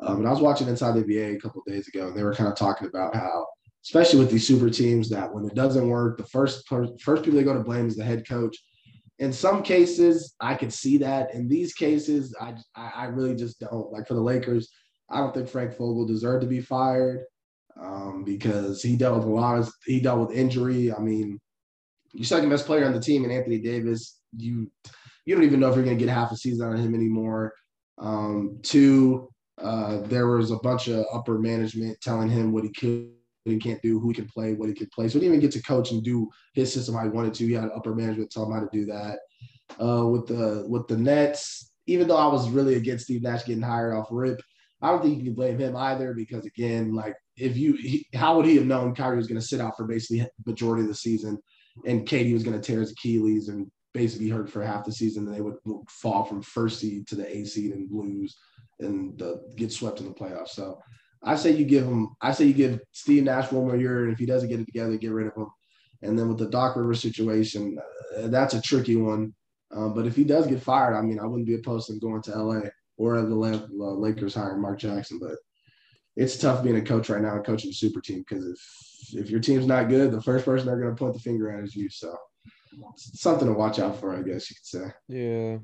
Um, 0.00 0.18
and 0.18 0.26
I 0.26 0.30
was 0.30 0.40
watching 0.40 0.68
Inside 0.68 0.94
the 0.94 1.04
NBA 1.04 1.36
a 1.36 1.40
couple 1.40 1.62
days 1.66 1.88
ago, 1.88 2.08
and 2.08 2.16
they 2.16 2.22
were 2.22 2.34
kind 2.34 2.50
of 2.50 2.56
talking 2.56 2.88
about 2.88 3.14
how, 3.14 3.46
especially 3.84 4.18
with 4.18 4.30
these 4.30 4.46
super 4.46 4.70
teams, 4.70 5.08
that 5.10 5.32
when 5.32 5.44
it 5.44 5.54
doesn't 5.54 5.88
work, 5.88 6.18
the 6.18 6.24
first 6.24 6.68
first 6.68 7.24
people 7.24 7.38
they 7.38 7.44
go 7.44 7.54
to 7.54 7.60
blame 7.60 7.86
is 7.86 7.96
the 7.96 8.04
head 8.04 8.26
coach. 8.28 8.56
In 9.18 9.32
some 9.32 9.62
cases, 9.62 10.34
I 10.40 10.54
could 10.54 10.72
see 10.72 10.96
that. 10.98 11.34
In 11.34 11.48
these 11.48 11.74
cases, 11.74 12.34
I 12.40 12.54
I 12.74 13.06
really 13.06 13.36
just 13.36 13.60
don't. 13.60 13.92
Like 13.92 14.08
for 14.08 14.14
the 14.14 14.20
Lakers, 14.20 14.70
I 15.10 15.18
don't 15.18 15.34
think 15.34 15.48
Frank 15.48 15.72
Vogel 15.72 16.06
deserved 16.06 16.42
to 16.42 16.46
be 16.48 16.60
fired 16.60 17.24
um, 17.80 18.24
because 18.24 18.82
he 18.82 18.96
dealt 18.96 19.18
with 19.18 19.26
a 19.26 19.30
lot 19.30 19.58
of 19.58 19.70
he 19.84 20.00
dealt 20.00 20.28
with 20.28 20.36
injury. 20.36 20.92
I 20.92 20.98
mean, 20.98 21.38
your 22.12 22.24
second 22.24 22.48
best 22.48 22.66
player 22.66 22.86
on 22.86 22.92
the 22.92 23.00
team, 23.00 23.24
and 23.24 23.32
Anthony 23.32 23.58
Davis, 23.58 24.20
you 24.36 24.70
you 25.24 25.34
don't 25.34 25.44
even 25.44 25.60
know 25.60 25.68
if 25.68 25.74
you're 25.74 25.84
going 25.84 25.98
to 25.98 26.04
get 26.04 26.12
half 26.12 26.32
a 26.32 26.36
season 26.36 26.66
out 26.66 26.74
of 26.74 26.80
him 26.80 26.94
anymore. 26.94 27.52
Um, 27.98 28.58
two, 28.62 29.29
uh, 29.62 30.00
there 30.02 30.26
was 30.28 30.50
a 30.50 30.56
bunch 30.56 30.88
of 30.88 31.04
upper 31.12 31.38
management 31.38 32.00
telling 32.00 32.28
him 32.28 32.52
what 32.52 32.64
he 32.64 32.70
could 32.70 33.10
and 33.46 33.62
can't 33.62 33.80
do, 33.82 33.98
who 33.98 34.08
he 34.08 34.14
can 34.14 34.26
play, 34.26 34.52
what 34.52 34.68
he 34.68 34.74
could 34.74 34.90
play. 34.90 35.08
So 35.08 35.14
he 35.14 35.20
didn't 35.20 35.36
even 35.36 35.40
get 35.40 35.52
to 35.52 35.62
coach 35.62 35.92
and 35.92 36.02
do 36.02 36.28
his 36.54 36.72
system 36.72 36.94
how 36.94 37.04
he 37.04 37.08
wanted 37.08 37.34
to. 37.34 37.46
He 37.46 37.52
had 37.52 37.70
upper 37.74 37.94
management 37.94 38.30
tell 38.30 38.44
him 38.44 38.52
how 38.52 38.60
to 38.60 38.68
do 38.72 38.86
that. 38.86 39.18
Uh, 39.80 40.06
with 40.06 40.26
the 40.26 40.64
with 40.68 40.86
the 40.88 40.96
Nets, 40.96 41.72
even 41.86 42.08
though 42.08 42.16
I 42.16 42.26
was 42.26 42.50
really 42.50 42.74
against 42.74 43.04
Steve 43.04 43.22
Nash 43.22 43.44
getting 43.44 43.62
hired 43.62 43.94
off 43.94 44.08
rip, 44.10 44.40
I 44.82 44.90
don't 44.90 45.02
think 45.02 45.18
you 45.18 45.24
can 45.24 45.34
blame 45.34 45.58
him 45.58 45.76
either 45.76 46.12
because 46.12 46.44
again, 46.44 46.94
like 46.94 47.14
if 47.36 47.56
you 47.56 47.74
he, 47.74 48.06
how 48.14 48.36
would 48.36 48.46
he 48.46 48.56
have 48.56 48.66
known 48.66 48.94
Kyrie 48.94 49.16
was 49.16 49.26
going 49.26 49.40
to 49.40 49.46
sit 49.46 49.60
out 49.60 49.76
for 49.76 49.84
basically 49.84 50.20
the 50.20 50.30
majority 50.50 50.82
of 50.82 50.88
the 50.88 50.94
season, 50.94 51.38
and 51.86 52.06
KD 52.06 52.32
was 52.32 52.42
going 52.42 52.60
to 52.60 52.66
tear 52.66 52.80
his 52.80 52.92
Achilles 52.92 53.48
and 53.48 53.70
basically 53.94 54.28
hurt 54.28 54.50
for 54.50 54.62
half 54.62 54.84
the 54.84 54.92
season, 54.92 55.26
and 55.26 55.34
they 55.34 55.40
would 55.40 55.56
fall 55.88 56.24
from 56.24 56.42
first 56.42 56.80
seed 56.80 57.06
to 57.08 57.14
the 57.14 57.36
A 57.36 57.44
seed 57.44 57.72
and 57.72 57.88
lose 57.90 58.36
and 58.80 59.22
get 59.56 59.72
swept 59.72 60.00
in 60.00 60.06
the 60.06 60.14
playoffs. 60.14 60.50
So 60.50 60.78
I 61.22 61.36
say 61.36 61.50
you 61.52 61.64
give 61.64 61.84
him. 61.84 62.16
I 62.20 62.32
say 62.32 62.46
you 62.46 62.54
give 62.54 62.80
Steve 62.92 63.24
Nash 63.24 63.52
one 63.52 63.66
more 63.66 63.76
year, 63.76 64.04
and 64.04 64.12
if 64.12 64.18
he 64.18 64.26
doesn't 64.26 64.48
get 64.48 64.60
it 64.60 64.66
together, 64.66 64.96
get 64.96 65.12
rid 65.12 65.26
of 65.26 65.36
him. 65.36 65.48
And 66.02 66.18
then 66.18 66.28
with 66.28 66.38
the 66.38 66.48
Doc 66.48 66.76
Rivers 66.76 67.02
situation, 67.02 67.78
uh, 68.16 68.28
that's 68.28 68.54
a 68.54 68.62
tricky 68.62 68.96
one. 68.96 69.34
Um, 69.72 69.94
but 69.94 70.06
if 70.06 70.16
he 70.16 70.24
does 70.24 70.46
get 70.46 70.62
fired, 70.62 70.96
I 70.96 71.02
mean, 71.02 71.20
I 71.20 71.26
wouldn't 71.26 71.46
be 71.46 71.54
opposed 71.54 71.88
to 71.88 71.98
going 71.98 72.22
to 72.22 72.42
LA 72.42 72.60
or 72.96 73.20
the 73.20 73.34
Lakers 73.34 74.34
hiring 74.34 74.62
Mark 74.62 74.78
Jackson. 74.78 75.18
But 75.18 75.36
it's 76.16 76.36
tough 76.36 76.64
being 76.64 76.76
a 76.76 76.82
coach 76.82 77.08
right 77.08 77.22
now 77.22 77.36
and 77.36 77.44
coaching 77.44 77.70
a 77.70 77.74
super 77.74 78.00
team 78.00 78.24
because 78.26 78.46
if 78.46 78.58
if 79.12 79.30
your 79.30 79.40
team's 79.40 79.66
not 79.66 79.88
good, 79.88 80.10
the 80.10 80.22
first 80.22 80.44
person 80.44 80.66
they're 80.66 80.80
going 80.80 80.94
to 80.94 80.98
point 80.98 81.14
the 81.14 81.20
finger 81.20 81.50
at 81.50 81.64
is 81.64 81.74
you. 81.74 81.88
So 81.90 82.16
something 82.96 83.48
to 83.48 83.54
watch 83.54 83.78
out 83.78 83.98
for, 83.98 84.14
I 84.14 84.22
guess 84.22 84.50
you 84.50 84.56
could 84.56 84.66
say. 84.66 84.92
Yeah. 85.08 85.58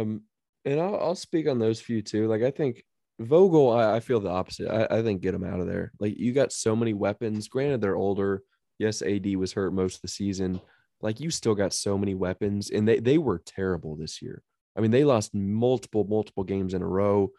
Um, 0.00 0.22
and 0.68 0.80
I'll, 0.80 0.96
I'll 0.96 1.14
speak 1.14 1.48
on 1.48 1.58
those 1.58 1.80
few 1.80 2.02
too. 2.02 2.28
Like 2.28 2.42
I 2.42 2.50
think 2.50 2.84
Vogel, 3.18 3.72
I, 3.72 3.96
I 3.96 4.00
feel 4.00 4.20
the 4.20 4.30
opposite. 4.30 4.70
I, 4.70 4.98
I 4.98 5.02
think 5.02 5.22
get 5.22 5.34
him 5.34 5.44
out 5.44 5.60
of 5.60 5.66
there. 5.66 5.92
Like 5.98 6.18
you 6.18 6.32
got 6.32 6.52
so 6.52 6.76
many 6.76 6.92
weapons. 6.92 7.48
Granted, 7.48 7.80
they're 7.80 7.96
older. 7.96 8.42
Yes, 8.78 9.02
AD 9.02 9.34
was 9.36 9.52
hurt 9.52 9.72
most 9.72 9.96
of 9.96 10.02
the 10.02 10.08
season. 10.08 10.60
Like 11.00 11.20
you 11.20 11.30
still 11.30 11.54
got 11.54 11.72
so 11.72 11.96
many 11.96 12.14
weapons, 12.14 12.70
and 12.70 12.86
they 12.86 13.00
they 13.00 13.18
were 13.18 13.42
terrible 13.44 13.96
this 13.96 14.20
year. 14.20 14.42
I 14.76 14.80
mean, 14.80 14.90
they 14.90 15.04
lost 15.04 15.34
multiple 15.34 16.04
multiple 16.04 16.44
games 16.44 16.74
in 16.74 16.82
a 16.82 16.86
row, 16.86 17.32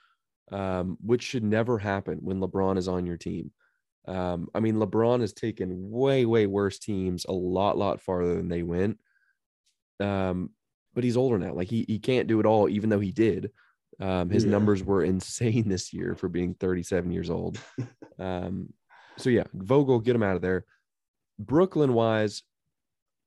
um, 0.51 0.97
which 1.01 1.23
should 1.23 1.43
never 1.43 1.77
happen 1.77 2.17
when 2.21 2.39
LeBron 2.39 2.77
is 2.77 2.87
on 2.87 3.05
your 3.05 3.17
team. 3.17 3.51
Um, 4.07 4.47
I 4.55 4.59
mean, 4.59 4.75
LeBron 4.75 5.21
has 5.21 5.33
taken 5.33 5.91
way 5.91 6.25
way 6.25 6.47
worse 6.47 6.79
teams 6.79 7.25
a 7.29 7.33
lot 7.33 7.77
lot 7.77 8.01
farther 8.01 8.35
than 8.35 8.49
they 8.49 8.63
went. 8.63 8.97
Um, 9.99 10.51
but 10.93 11.03
he's 11.03 11.17
older 11.17 11.37
now. 11.37 11.53
Like 11.53 11.69
he 11.69 11.85
he 11.87 11.99
can't 11.99 12.27
do 12.27 12.39
it 12.39 12.45
all, 12.45 12.69
even 12.69 12.89
though 12.89 12.99
he 12.99 13.11
did. 13.11 13.51
Um, 13.99 14.29
his 14.29 14.45
yeah. 14.45 14.51
numbers 14.51 14.83
were 14.83 15.03
insane 15.03 15.67
this 15.67 15.93
year 15.93 16.15
for 16.15 16.29
being 16.29 16.53
37 16.55 17.11
years 17.11 17.29
old. 17.29 17.59
Um, 18.17 18.73
so 19.17 19.29
yeah, 19.29 19.45
Vogel, 19.53 20.01
get 20.01 20.13
him 20.13 20.23
out 20.23 20.35
of 20.35 20.41
there. 20.41 20.65
Brooklyn 21.39 21.93
wise, 21.93 22.43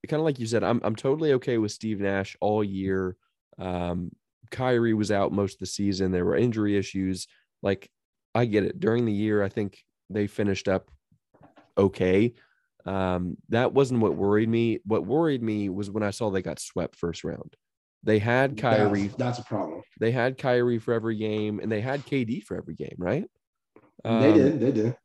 kind 0.07 0.21
of 0.21 0.25
like 0.25 0.39
you 0.39 0.47
said, 0.47 0.63
I'm 0.63 0.83
I'm 0.85 0.95
totally 0.95 1.33
okay 1.35 1.57
with 1.57 1.73
Steve 1.73 1.99
Nash 1.99 2.37
all 2.43 2.63
year. 2.63 3.17
Um, 3.59 4.11
Kyrie 4.51 4.93
was 4.93 5.11
out 5.11 5.33
most 5.33 5.55
of 5.55 5.59
the 5.61 5.67
season. 5.67 6.13
There 6.13 6.27
were 6.27 6.37
injury 6.37 6.77
issues. 6.77 7.27
Like 7.63 7.91
I 8.35 8.45
get 8.45 8.65
it. 8.65 8.81
During 8.81 9.07
the 9.07 9.13
year, 9.13 9.43
I 9.43 9.49
think 9.49 9.83
they 10.11 10.27
finished 10.27 10.69
up 10.69 10.91
okay. 11.79 12.35
Um, 12.85 13.37
that 13.51 13.73
wasn't 13.73 14.01
what 14.01 14.17
worried 14.17 14.49
me. 14.49 14.81
What 14.85 15.07
worried 15.07 15.43
me 15.43 15.69
was 15.69 15.91
when 15.91 16.03
I 16.03 16.11
saw 16.11 16.31
they 16.31 16.43
got 16.43 16.59
swept 16.59 16.97
first 16.97 17.25
round. 17.25 17.55
They 18.05 18.19
had 18.19 18.57
Kyrie. 18.57 19.03
That's, 19.03 19.17
that's 19.17 19.39
a 19.39 19.45
problem. 19.45 19.83
They 20.01 20.11
had 20.11 20.37
Kyrie 20.37 20.79
for 20.79 20.93
every 20.93 21.17
game, 21.17 21.61
and 21.61 21.71
they 21.71 21.81
had 21.81 22.05
KD 22.05 22.43
for 22.43 22.57
every 22.57 22.75
game, 22.75 22.97
right? 22.99 23.25
Um, 24.05 24.23
they 24.23 24.33
did. 24.33 24.61
They 24.61 24.73
did. 24.73 24.97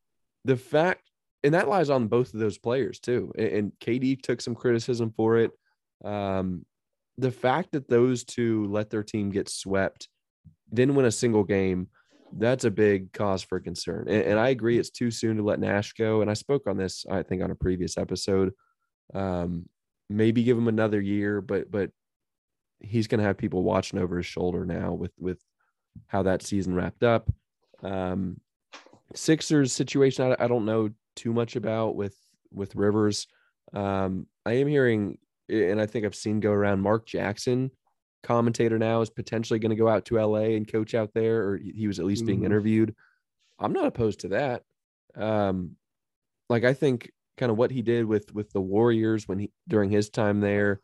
The 0.46 0.58
fact, 0.58 1.04
and 1.44 1.54
that 1.54 1.68
lies 1.68 1.90
on 1.90 2.08
both 2.08 2.34
of 2.34 2.40
those 2.40 2.58
players 2.58 3.00
too. 3.00 3.32
And, 3.38 3.48
and 3.48 3.72
KD 3.80 4.22
took 4.22 4.42
some 4.42 4.56
criticism 4.56 5.14
for 5.16 5.38
it. 5.38 5.52
Um, 6.04 6.66
the 7.18 7.32
fact 7.32 7.72
that 7.74 7.88
those 7.88 8.24
two 8.24 8.66
let 8.66 8.90
their 8.90 9.04
team 9.04 9.30
get 9.30 9.50
swept, 9.50 10.08
didn't 10.74 10.96
win 10.96 11.06
a 11.06 11.12
single 11.12 11.44
game, 11.44 11.90
that's 12.36 12.66
a 12.66 12.72
big 12.72 13.14
cause 13.14 13.42
for 13.44 13.60
concern. 13.60 14.06
And, 14.08 14.24
and, 14.24 14.40
I 14.40 14.50
agree, 14.50 14.78
it's 14.78 14.90
too 14.90 15.12
soon 15.12 15.38
to 15.38 15.44
let 15.44 15.60
Nash 15.60 15.94
go. 15.94 16.22
And 16.22 16.30
I 16.30 16.34
spoke 16.34 16.68
on 16.68 16.78
this, 16.78 17.06
I 17.10 17.24
think, 17.24 17.42
on 17.42 17.52
a 17.52 17.56
previous 17.56 17.98
episode. 17.98 18.54
Um, 19.14 19.68
maybe 20.10 20.44
give 20.44 20.58
him 20.58 20.68
another 20.68 21.02
year, 21.02 21.42
but 21.42 21.70
but 21.72 21.92
he's 22.80 23.08
going 23.08 23.20
to 23.20 23.26
have 23.26 23.38
people 23.38 23.64
watching 23.64 24.00
over 24.00 24.18
his 24.18 24.26
shoulder 24.26 24.66
now 24.66 24.94
with 24.94 25.14
with 25.20 25.40
how 26.08 26.24
that 26.24 26.44
season 26.44 26.76
wrapped 26.76 27.04
up. 27.04 27.30
Um, 27.84 28.40
Sixers 29.16 29.72
situation, 29.72 30.36
I, 30.40 30.46
I 30.46 30.48
don't 30.48 30.66
know 30.66 30.90
too 31.16 31.34
much 31.34 31.56
about 31.56 31.96
with 31.96 32.16
with 32.52 32.76
Rivers. 32.76 33.28
Um, 33.74 34.28
I 34.46 34.54
am 34.54 34.68
hearing, 34.68 35.18
and 35.50 35.80
I 35.82 35.86
think 35.86 36.06
I've 36.06 36.16
seen 36.16 36.40
go 36.40 36.52
around. 36.52 36.82
Mark 36.82 37.06
Jackson, 37.06 37.72
commentator 38.24 38.78
now, 38.78 39.02
is 39.02 39.10
potentially 39.10 39.60
going 39.60 39.70
to 39.70 39.76
go 39.76 39.88
out 39.88 40.06
to 40.06 40.20
LA 40.20 40.56
and 40.56 40.72
coach 40.72 40.94
out 40.96 41.14
there, 41.14 41.48
or 41.48 41.58
he 41.58 41.88
was 41.88 42.00
at 42.00 42.06
least 42.06 42.26
being 42.26 42.40
mm-hmm. 42.40 42.48
interviewed. 42.48 42.96
I'm 43.60 43.74
not 43.74 43.86
opposed 43.86 44.22
to 44.22 44.30
that. 44.30 44.64
Um, 45.16 45.78
like 46.50 46.64
I 46.64 46.74
think 46.74 47.12
kind 47.38 47.52
of 47.52 47.58
what 47.58 47.72
he 47.72 47.82
did 47.82 48.06
with 48.06 48.34
with 48.34 48.52
the 48.52 48.62
Warriors 48.62 49.28
when 49.28 49.40
he 49.40 49.52
during 49.68 49.90
his 49.90 50.10
time 50.10 50.42
there, 50.42 50.82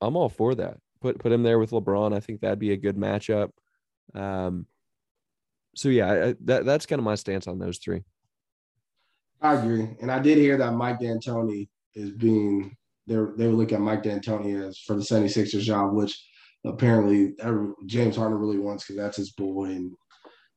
I'm 0.00 0.16
all 0.16 0.28
for 0.28 0.54
that 0.54 0.78
put 1.02 1.18
put 1.18 1.32
him 1.32 1.42
there 1.42 1.58
with 1.58 1.72
LeBron. 1.72 2.14
I 2.14 2.20
think 2.20 2.40
that'd 2.40 2.58
be 2.58 2.72
a 2.72 2.76
good 2.78 2.96
matchup. 2.96 3.50
Um, 4.14 4.66
so 5.74 5.88
yeah, 5.88 6.10
I, 6.10 6.34
that 6.44 6.64
that's 6.64 6.86
kind 6.86 6.98
of 6.98 7.04
my 7.04 7.16
stance 7.16 7.46
on 7.46 7.58
those 7.58 7.78
three. 7.78 8.02
I 9.42 9.54
agree, 9.54 9.88
and 10.00 10.10
I 10.10 10.20
did 10.20 10.38
hear 10.38 10.56
that 10.56 10.72
Mike 10.72 11.00
D'Antoni 11.00 11.68
is 11.94 12.12
being 12.12 12.76
they 13.06 13.14
they 13.14 13.48
would 13.48 13.56
look 13.56 13.72
at 13.72 13.80
Mike 13.80 14.04
D'Antoni 14.04 14.66
as 14.66 14.78
for 14.78 14.94
the 14.94 15.02
76ers 15.02 15.60
job, 15.60 15.92
which 15.92 16.24
apparently 16.64 17.34
every, 17.40 17.72
James 17.86 18.16
Harden 18.16 18.38
really 18.38 18.58
wants 18.58 18.84
because 18.84 18.96
that's 18.96 19.16
his 19.16 19.32
boy. 19.32 19.64
And 19.64 19.92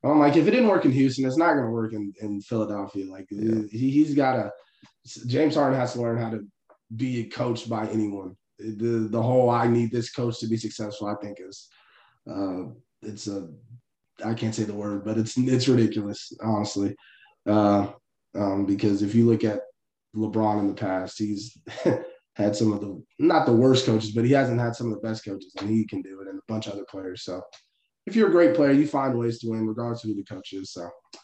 I'm 0.03 0.20
like, 0.20 0.36
if 0.36 0.47
it 0.47 0.51
didn't 0.51 0.70
work 0.70 0.86
in 0.86 0.91
Houston, 0.91 1.26
it's 1.26 1.38
not 1.38 1.53
going 1.53 1.66
to 1.66 1.72
work 1.72 1.93
in, 1.93 2.14
in 2.22 2.41
Philadelphia. 2.41 3.10
Like 3.10 3.28
yeah. 3.32 3.62
he, 3.72 3.89
he's 3.91 4.14
got 4.14 4.36
to 4.36 4.51
James 5.28 5.56
Harden 5.56 5.80
has 5.80 5.93
to 5.93 6.01
learn 6.01 6.18
how 6.18 6.30
to 6.30 6.45
be 6.95 7.26
coached 7.26 7.70
by 7.70 7.88
anyone 7.88 8.36
the 8.60 9.08
the 9.10 9.22
whole 9.22 9.49
I 9.49 9.68
need 9.68 9.91
this 9.91 10.12
coach 10.12 10.39
to 10.39 10.47
be 10.47 10.58
successful. 10.58 11.08
I 11.08 11.16
think 11.22 11.38
is 11.39 11.68
uh, 12.30 12.64
it's 13.01 13.28
a 13.28 13.49
I 14.24 14.34
can't 14.34 14.56
say 14.56 14.64
the 14.64 14.74
word, 14.74 15.03
but 15.03 15.18
it's 15.18 15.38
it's 15.38 15.68
ridiculous, 15.68 16.32
honestly. 16.41 16.95
Uh, 17.45 17.88
um, 18.34 18.66
because 18.66 19.01
if 19.01 19.14
you 19.14 19.26
look 19.26 19.43
at 19.43 19.62
LeBron 20.16 20.60
in 20.60 20.68
the 20.68 20.74
past, 20.74 21.18
he's 21.18 21.58
had 22.36 22.55
some 22.55 22.73
of 22.73 22.81
the 22.81 23.01
not 23.19 23.45
the 23.45 23.53
worst 23.53 23.86
coaches, 23.86 24.11
but 24.11 24.25
he 24.25 24.31
hasn't 24.31 24.59
had 24.59 24.75
some 24.75 24.88
of 24.88 24.93
the 24.93 25.07
best 25.07 25.25
coaches, 25.25 25.53
and 25.59 25.69
he 25.69 25.86
can 25.86 26.01
do 26.01 26.21
it, 26.21 26.27
and 26.27 26.38
a 26.38 26.51
bunch 26.51 26.67
of 26.67 26.73
other 26.73 26.86
players. 26.89 27.23
So 27.23 27.41
if 28.05 28.15
you're 28.15 28.29
a 28.29 28.31
great 28.31 28.55
player, 28.55 28.71
you 28.71 28.88
find 28.88 29.17
ways 29.17 29.39
to 29.39 29.49
win, 29.49 29.67
regardless 29.67 30.03
of 30.03 30.09
who 30.09 30.15
the 30.15 30.23
coach 30.23 30.53
is. 30.53 30.71
So 30.71 30.83
I 30.83 31.17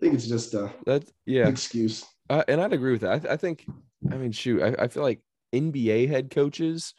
think 0.00 0.14
it's 0.14 0.28
just 0.28 0.54
a 0.54 0.72
that's 0.86 1.10
yeah 1.26 1.48
excuse. 1.48 2.04
Uh, 2.30 2.44
and 2.46 2.60
I'd 2.60 2.72
agree 2.72 2.92
with 2.92 3.00
that. 3.00 3.12
I, 3.12 3.18
th- 3.18 3.32
I 3.32 3.36
think, 3.36 3.66
I 4.12 4.16
mean, 4.16 4.32
shoot, 4.32 4.62
I, 4.62 4.84
I 4.84 4.88
feel 4.88 5.02
like 5.02 5.20
NBA 5.54 6.08
head 6.08 6.30
coaches, 6.30 6.92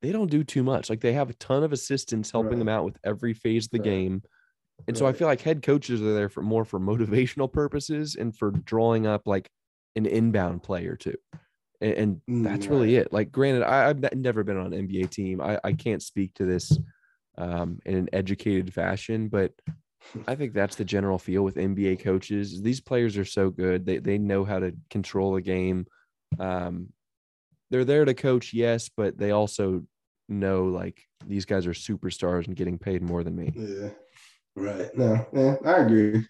they 0.00 0.10
don't 0.12 0.30
do 0.30 0.42
too 0.42 0.62
much. 0.62 0.88
Like 0.88 1.00
they 1.00 1.12
have 1.12 1.30
a 1.30 1.34
ton 1.34 1.62
of 1.62 1.72
assistants 1.72 2.30
helping 2.30 2.52
right. 2.52 2.58
them 2.60 2.68
out 2.68 2.84
with 2.84 2.96
every 3.04 3.34
phase 3.34 3.66
of 3.66 3.72
the 3.72 3.78
right. 3.78 3.84
game. 3.84 4.22
And 4.86 4.96
right. 4.96 4.96
so 4.96 5.06
I 5.06 5.12
feel 5.12 5.28
like 5.28 5.42
head 5.42 5.62
coaches 5.62 6.00
are 6.00 6.14
there 6.14 6.28
for 6.28 6.42
more 6.42 6.64
for 6.64 6.80
motivational 6.80 7.52
purposes 7.52 8.16
and 8.18 8.34
for 8.34 8.50
drawing 8.50 9.06
up 9.06 9.22
like 9.26 9.50
an 9.96 10.06
inbound 10.06 10.62
play 10.62 10.86
or 10.86 10.96
too. 10.96 11.16
And, 11.80 11.92
and 11.92 12.20
mm, 12.28 12.44
that's 12.44 12.66
really 12.66 12.96
it. 12.96 13.12
Like, 13.12 13.30
granted, 13.30 13.62
I, 13.62 13.86
have 13.86 14.14
never 14.14 14.42
been 14.42 14.56
on 14.56 14.72
an 14.72 14.88
NBA 14.88 15.10
team. 15.10 15.40
I, 15.40 15.60
I 15.62 15.72
can't 15.72 16.02
speak 16.02 16.34
to 16.34 16.44
this 16.44 16.76
um, 17.36 17.78
in 17.84 17.94
an 17.94 18.08
educated 18.12 18.72
fashion, 18.74 19.28
but 19.28 19.52
I 20.26 20.34
think 20.34 20.54
that's 20.54 20.76
the 20.76 20.84
general 20.84 21.18
feel 21.18 21.42
with 21.42 21.56
NBA 21.56 22.00
coaches. 22.00 22.62
These 22.62 22.80
players 22.80 23.16
are 23.16 23.24
so 23.24 23.50
good. 23.50 23.86
They, 23.86 23.98
they 23.98 24.18
know 24.18 24.44
how 24.44 24.58
to 24.58 24.74
control 24.90 25.36
a 25.36 25.40
game. 25.40 25.86
Um, 26.38 26.92
they're 27.70 27.84
there 27.84 28.04
to 28.04 28.14
coach, 28.14 28.52
yes, 28.52 28.88
but 28.94 29.18
they 29.18 29.30
also 29.30 29.84
know 30.28 30.64
like 30.64 31.06
these 31.26 31.44
guys 31.44 31.66
are 31.66 31.72
superstars 31.72 32.46
and 32.46 32.56
getting 32.56 32.78
paid 32.78 33.02
more 33.02 33.22
than 33.22 33.36
me. 33.36 33.52
Yeah. 33.54 33.90
Right. 34.56 34.90
No, 34.96 35.26
yeah, 35.32 35.56
I 35.64 35.78
agree. 35.78 36.26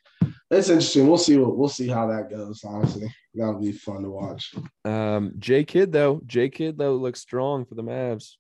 It's 0.50 0.68
interesting. 0.68 1.06
We'll 1.06 1.18
see 1.18 1.36
what 1.36 1.56
we'll 1.56 1.68
see 1.68 1.88
how 1.88 2.06
that 2.08 2.30
goes. 2.30 2.62
Honestly, 2.64 3.12
that'll 3.34 3.60
be 3.60 3.72
fun 3.72 4.02
to 4.02 4.10
watch. 4.10 4.54
Um, 4.84 5.32
J 5.38 5.64
Kidd 5.64 5.92
though, 5.92 6.20
J 6.26 6.48
Kidd 6.48 6.78
though 6.78 6.96
looks 6.96 7.20
strong 7.20 7.64
for 7.64 7.74
the 7.74 7.82
Mavs. 7.82 8.34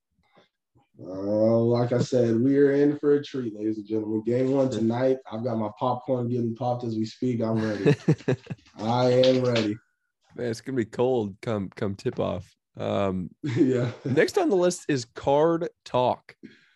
Uh, 1.00 1.58
like 1.58 1.92
I 1.92 2.00
said, 2.00 2.40
we 2.40 2.56
are 2.58 2.72
in 2.72 2.98
for 2.98 3.14
a 3.14 3.22
treat, 3.24 3.54
ladies 3.54 3.78
and 3.78 3.86
gentlemen. 3.86 4.22
Game 4.24 4.50
one 4.50 4.68
tonight. 4.68 5.18
I've 5.30 5.44
got 5.44 5.56
my 5.56 5.70
popcorn 5.78 6.28
getting 6.28 6.56
popped 6.56 6.82
as 6.84 6.96
we 6.96 7.04
speak. 7.04 7.40
I'm 7.40 7.64
ready. 7.64 7.94
I 8.80 9.04
am 9.12 9.44
ready. 9.44 9.78
Man, 10.34 10.50
it's 10.50 10.60
gonna 10.60 10.76
be 10.76 10.84
cold 10.84 11.36
come 11.40 11.70
come 11.76 11.94
tip 11.94 12.18
off. 12.18 12.52
Um, 12.76 13.30
yeah. 13.42 13.90
next 14.04 14.38
on 14.38 14.48
the 14.48 14.56
list 14.56 14.86
is 14.88 15.04
card 15.04 15.68
talk. 15.84 16.34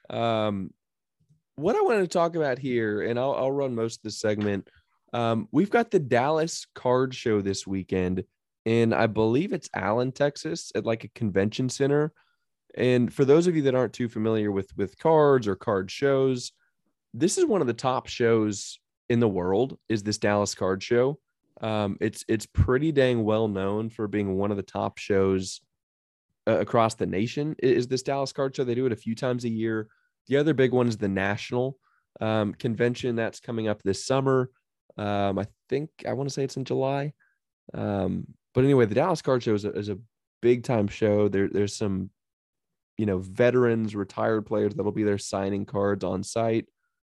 Um, 0.08 0.72
what 1.56 1.76
I 1.76 1.80
wanted 1.82 2.00
to 2.00 2.08
talk 2.08 2.34
about 2.36 2.58
here, 2.58 3.02
and 3.02 3.18
I'll, 3.18 3.34
I'll 3.34 3.52
run 3.52 3.74
most 3.74 3.98
of 3.98 4.02
the 4.02 4.10
segment. 4.10 4.68
Um, 5.12 5.48
we've 5.52 5.70
got 5.70 5.90
the 5.90 5.98
Dallas 5.98 6.66
Card 6.74 7.14
Show 7.14 7.42
this 7.42 7.66
weekend, 7.66 8.24
and 8.64 8.94
I 8.94 9.06
believe 9.06 9.52
it's 9.52 9.68
Allen, 9.74 10.12
Texas, 10.12 10.72
at 10.74 10.86
like 10.86 11.04
a 11.04 11.08
convention 11.08 11.68
center. 11.68 12.12
And 12.74 13.12
for 13.12 13.24
those 13.24 13.46
of 13.46 13.54
you 13.54 13.62
that 13.62 13.74
aren't 13.74 13.92
too 13.92 14.08
familiar 14.08 14.50
with 14.50 14.74
with 14.76 14.98
cards 14.98 15.46
or 15.46 15.56
card 15.56 15.90
shows, 15.90 16.52
this 17.12 17.36
is 17.36 17.44
one 17.44 17.60
of 17.60 17.66
the 17.66 17.74
top 17.74 18.06
shows 18.06 18.78
in 19.10 19.20
the 19.20 19.28
world. 19.28 19.78
Is 19.90 20.02
this 20.02 20.16
Dallas 20.16 20.54
Card 20.54 20.82
Show? 20.82 21.18
Um, 21.60 21.98
it's 22.00 22.24
it's 22.28 22.46
pretty 22.46 22.90
dang 22.92 23.24
well 23.24 23.46
known 23.46 23.90
for 23.90 24.08
being 24.08 24.36
one 24.36 24.50
of 24.50 24.56
the 24.56 24.62
top 24.62 24.96
shows 24.96 25.60
uh, 26.48 26.58
across 26.58 26.94
the 26.94 27.06
nation 27.06 27.54
is 27.58 27.86
this 27.86 28.02
Dallas 28.02 28.32
Card 28.32 28.56
Show. 28.56 28.64
They 28.64 28.74
do 28.74 28.86
it 28.86 28.92
a 28.92 28.96
few 28.96 29.14
times 29.14 29.44
a 29.44 29.50
year. 29.50 29.88
The 30.28 30.36
other 30.36 30.54
big 30.54 30.72
one 30.72 30.88
is 30.88 30.96
the 30.96 31.08
National 31.08 31.78
um, 32.20 32.54
Convention 32.54 33.16
that's 33.16 33.40
coming 33.40 33.68
up 33.68 33.82
this 33.82 34.04
summer. 34.04 34.50
Um, 34.96 35.38
I 35.38 35.46
think 35.68 35.90
I 36.06 36.12
want 36.12 36.28
to 36.28 36.32
say 36.32 36.44
it's 36.44 36.56
in 36.56 36.64
July. 36.64 37.12
Um, 37.74 38.26
but 38.54 38.64
anyway, 38.64 38.86
the 38.86 38.94
Dallas 38.94 39.22
Card 39.22 39.42
Show 39.42 39.54
is 39.54 39.64
a, 39.64 39.72
is 39.72 39.88
a 39.88 39.98
big 40.40 40.64
time 40.64 40.88
show. 40.88 41.28
There, 41.28 41.48
there's 41.48 41.74
some 41.74 42.10
you 42.98 43.06
know, 43.06 43.18
veterans, 43.18 43.96
retired 43.96 44.46
players 44.46 44.74
that'll 44.74 44.92
be 44.92 45.02
there 45.02 45.18
signing 45.18 45.64
cards 45.64 46.04
on 46.04 46.22
site. 46.22 46.66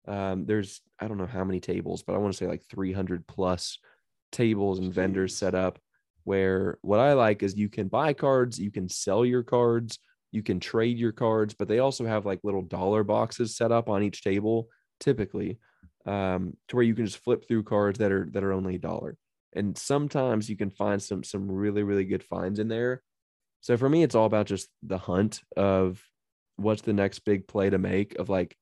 Um, 0.08 0.46
there's 0.46 0.82
I 1.00 1.08
don't 1.08 1.18
know 1.18 1.26
how 1.26 1.44
many 1.44 1.60
tables, 1.60 2.04
but 2.04 2.14
I 2.14 2.18
want 2.18 2.34
to 2.34 2.38
say 2.38 2.48
like 2.48 2.64
300 2.70 3.26
plus 3.28 3.80
tables 4.32 4.80
and 4.80 4.94
vendors 4.94 5.36
set 5.36 5.56
up. 5.56 5.80
Where 6.26 6.78
what 6.82 7.00
I 7.00 7.14
like 7.14 7.42
is 7.42 7.56
you 7.56 7.70
can 7.70 7.88
buy 7.88 8.14
cards, 8.14 8.60
you 8.60 8.72
can 8.72 8.90
sell 8.90 9.26
your 9.26 9.42
cards, 9.42 10.00
you 10.32 10.44
can 10.44 10.60
trade 10.60 10.98
your 10.98 11.12
cards, 11.12 11.54
but 11.54 11.68
they 11.68 11.80
also 11.80 12.06
have 12.06 12.26
like 12.26 12.40
little 12.44 12.62
dollar 12.62 13.04
boxes 13.04 13.56
set 13.56 13.72
up 13.72 13.90
on 13.90 14.04
each 14.04 14.24
table, 14.24 14.70
typically, 15.00 15.60
um, 16.06 16.56
to 16.68 16.76
where 16.76 16.86
you 16.86 16.96
can 16.96 17.06
just 17.06 17.24
flip 17.24 17.48
through 17.48 17.64
cards 17.64 18.00
that 18.00 18.12
are 18.12 18.30
that 18.32 18.44
are 18.44 18.54
only 18.54 18.76
a 18.76 18.80
dollar. 18.80 19.18
And 19.54 19.78
sometimes 19.78 20.50
you 20.50 20.56
can 20.56 20.70
find 20.70 21.02
some 21.02 21.24
some 21.24 21.52
really 21.52 21.84
really 21.84 22.06
good 22.06 22.24
finds 22.24 22.60
in 22.60 22.68
there. 22.68 23.02
So 23.62 23.76
for 23.78 23.90
me, 23.90 24.04
it's 24.04 24.16
all 24.16 24.26
about 24.26 24.46
just 24.46 24.70
the 24.84 24.98
hunt 24.98 25.42
of 25.58 26.02
what's 26.56 26.82
the 26.82 26.94
next 26.94 27.20
big 27.20 27.48
play 27.48 27.70
to 27.70 27.78
make 27.78 28.16
of 28.20 28.30
like, 28.30 28.56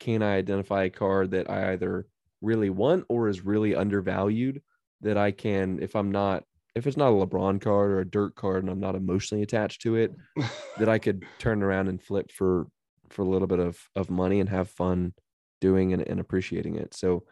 can 0.00 0.22
I 0.22 0.36
identify 0.36 0.84
a 0.84 0.90
card 0.90 1.32
that 1.32 1.50
I 1.50 1.72
either 1.72 2.06
really 2.40 2.70
want 2.70 3.04
or 3.08 3.28
is 3.28 3.44
really 3.44 3.74
undervalued 3.74 4.62
that 5.00 5.16
I 5.16 5.30
can, 5.30 5.78
if 5.80 5.94
I'm 5.94 6.10
not, 6.10 6.44
if 6.74 6.86
it's 6.86 6.96
not 6.96 7.10
a 7.10 7.26
LeBron 7.26 7.60
card 7.60 7.90
or 7.90 8.00
a 8.00 8.08
dirt 8.08 8.34
card 8.34 8.62
and 8.62 8.70
I'm 8.70 8.80
not 8.80 8.94
emotionally 8.94 9.42
attached 9.42 9.82
to 9.82 9.96
it, 9.96 10.14
that 10.78 10.88
I 10.88 10.98
could 10.98 11.24
turn 11.38 11.62
around 11.62 11.88
and 11.88 12.02
flip 12.02 12.30
for 12.32 12.66
for 13.10 13.22
a 13.22 13.28
little 13.28 13.48
bit 13.48 13.58
of 13.58 13.78
of 13.94 14.10
money 14.10 14.40
and 14.40 14.48
have 14.48 14.70
fun 14.70 15.12
doing 15.60 15.92
and, 15.92 16.02
and 16.02 16.20
appreciating 16.20 16.76
it. 16.76 16.94
So 16.94 17.24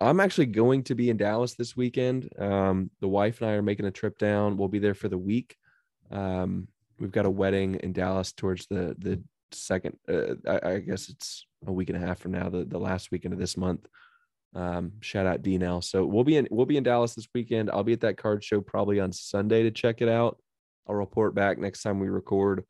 I'm 0.00 0.20
actually 0.20 0.46
going 0.46 0.82
to 0.84 0.94
be 0.94 1.10
in 1.10 1.16
Dallas 1.16 1.54
this 1.54 1.76
weekend. 1.76 2.28
Um, 2.38 2.90
the 3.00 3.08
wife 3.08 3.40
and 3.40 3.50
I 3.50 3.54
are 3.54 3.62
making 3.62 3.86
a 3.86 3.90
trip 3.90 4.18
down. 4.18 4.56
We'll 4.56 4.68
be 4.68 4.80
there 4.80 4.94
for 4.94 5.08
the 5.08 5.18
week. 5.18 5.56
Um, 6.10 6.68
we've 6.98 7.12
got 7.12 7.26
a 7.26 7.30
wedding 7.30 7.76
in 7.76 7.92
Dallas 7.92 8.32
towards 8.32 8.66
the 8.66 8.96
the 8.98 9.22
second. 9.52 9.96
Uh, 10.08 10.34
I, 10.48 10.70
I, 10.70 10.78
guess 10.78 11.08
it's 11.08 11.46
a 11.66 11.72
week 11.72 11.90
and 11.90 12.02
a 12.02 12.06
half 12.06 12.18
from 12.18 12.32
now. 12.32 12.48
The 12.48 12.64
the 12.64 12.78
last 12.78 13.10
weekend 13.10 13.34
of 13.34 13.40
this 13.40 13.56
month. 13.56 13.86
Um, 14.54 14.92
shout 15.00 15.26
out 15.26 15.42
DNL. 15.42 15.82
So 15.82 16.04
we'll 16.04 16.24
be 16.24 16.36
in 16.36 16.48
we'll 16.50 16.66
be 16.66 16.76
in 16.76 16.82
Dallas 16.82 17.14
this 17.14 17.28
weekend. 17.34 17.70
I'll 17.70 17.84
be 17.84 17.94
at 17.94 18.00
that 18.00 18.18
card 18.18 18.44
show 18.44 18.60
probably 18.60 19.00
on 19.00 19.12
Sunday 19.12 19.62
to 19.62 19.70
check 19.70 20.02
it 20.02 20.08
out. 20.08 20.38
I'll 20.88 20.94
report 20.94 21.34
back 21.34 21.58
next 21.58 21.82
time 21.82 22.00
we 22.00 22.08
record. 22.08 22.64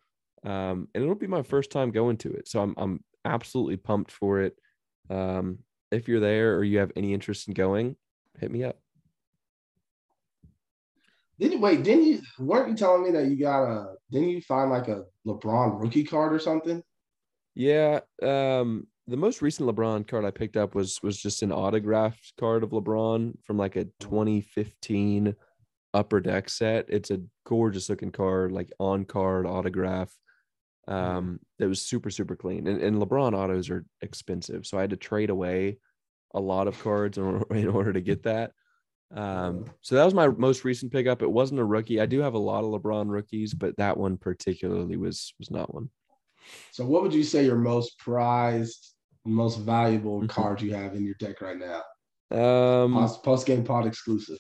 Um, 0.45 0.89
and 0.95 1.03
it'll 1.03 1.15
be 1.15 1.27
my 1.27 1.43
first 1.43 1.71
time 1.71 1.91
going 1.91 2.19
to 2.19 2.33
it. 2.33 2.49
So 2.49 2.61
I'm 2.61 2.75
I'm 2.77 3.05
absolutely 3.25 3.77
pumped 3.77 4.11
for 4.11 4.41
it. 4.41 4.57
Um, 5.11 5.59
if 5.91 6.09
you're 6.09 6.21
there 6.21 6.57
or 6.57 6.65
you 6.65 6.79
have 6.79 6.93
any 6.97 7.13
interest 7.13 7.49
in 7.49 7.55
going, 7.55 7.97
hit 8.39 8.51
me 8.51 8.65
up. 8.65 8.79
Didn't 11.39 11.61
wait? 11.61 11.83
Didn't 11.83 12.05
you? 12.05 12.21
Weren't 12.39 12.69
you 12.69 12.77
telling 12.77 13.03
me 13.03 13.11
that 13.13 13.27
you 13.27 13.37
got 13.37 13.65
a? 13.65 13.95
Didn't 14.11 14.29
you 14.29 14.41
find 14.43 14.71
like 14.71 14.89
a 14.89 15.05
LeBron 15.27 15.81
rookie 15.83 16.05
card 16.05 16.33
or 16.33 16.39
something? 16.39 16.83
Yeah. 17.55 18.01
Um, 18.23 18.87
the 19.07 19.17
most 19.17 19.43
recent 19.43 19.69
LeBron 19.69 20.07
card 20.07 20.25
I 20.25 20.31
picked 20.31 20.57
up 20.57 20.75
was 20.75 21.01
was 21.03 21.21
just 21.21 21.43
an 21.43 21.53
autographed 21.53 22.33
card 22.39 22.63
of 22.63 22.71
LeBron 22.71 23.35
from 23.45 23.57
like 23.59 23.77
a 23.77 23.85
2015 24.01 25.35
upper 25.95 26.21
deck 26.21 26.49
set. 26.49 26.87
It's 26.89 27.11
a 27.11 27.21
gorgeous 27.45 27.89
looking 27.89 28.13
card, 28.13 28.53
like 28.53 28.71
on 28.79 29.05
card 29.05 29.47
autograph. 29.47 30.13
Um, 30.89 31.41
that 31.59 31.69
was 31.69 31.83
super 31.83 32.11
super 32.11 32.37
clean. 32.37 32.67
And, 32.67 32.81
and 32.81 32.97
LeBron 32.97 33.35
autos 33.35 33.71
are 33.71 33.85
expensive, 34.01 34.67
so 34.67 34.79
I 34.79 34.83
had 34.83 34.91
to 34.91 34.97
trade 34.97 35.31
away 35.31 35.79
a 36.35 36.41
lot 36.41 36.69
of 36.69 36.83
cards 36.83 37.19
in, 37.19 37.43
in 37.51 37.69
order 37.69 37.93
to 37.93 38.01
get 38.01 38.23
that. 38.25 38.53
Um, 39.15 39.67
so 39.83 39.97
that 39.97 40.05
was 40.05 40.15
my 40.15 40.29
most 40.29 40.65
recent 40.65 40.91
pickup. 40.91 41.23
It 41.23 41.31
wasn't 41.31 41.61
a 41.61 41.65
rookie. 41.65 42.01
I 42.01 42.07
do 42.07 42.21
have 42.21 42.35
a 42.35 42.39
lot 42.39 42.65
of 42.65 42.71
LeBron 42.71 43.11
rookies, 43.11 43.53
but 43.53 43.77
that 43.77 43.97
one 43.97 44.17
particularly 44.17 44.97
was 44.97 45.35
was 45.39 45.51
not 45.51 45.75
one. 45.75 45.91
So, 46.71 46.85
what 46.85 47.03
would 47.03 47.15
you 47.15 47.23
say 47.23 47.45
your 47.45 47.57
most 47.57 47.99
prized, 47.99 48.92
most 49.25 49.61
valuable 49.61 50.19
mm-hmm. 50.19 50.27
card 50.27 50.61
you 50.61 50.75
have 50.75 50.95
in 50.95 51.05
your 51.05 51.15
deck 51.19 51.41
right 51.41 51.57
now? 51.59 51.83
Um, 52.33 53.09
post 53.23 53.47
game 53.47 53.65
pod 53.65 53.87
exclusive. 53.87 54.39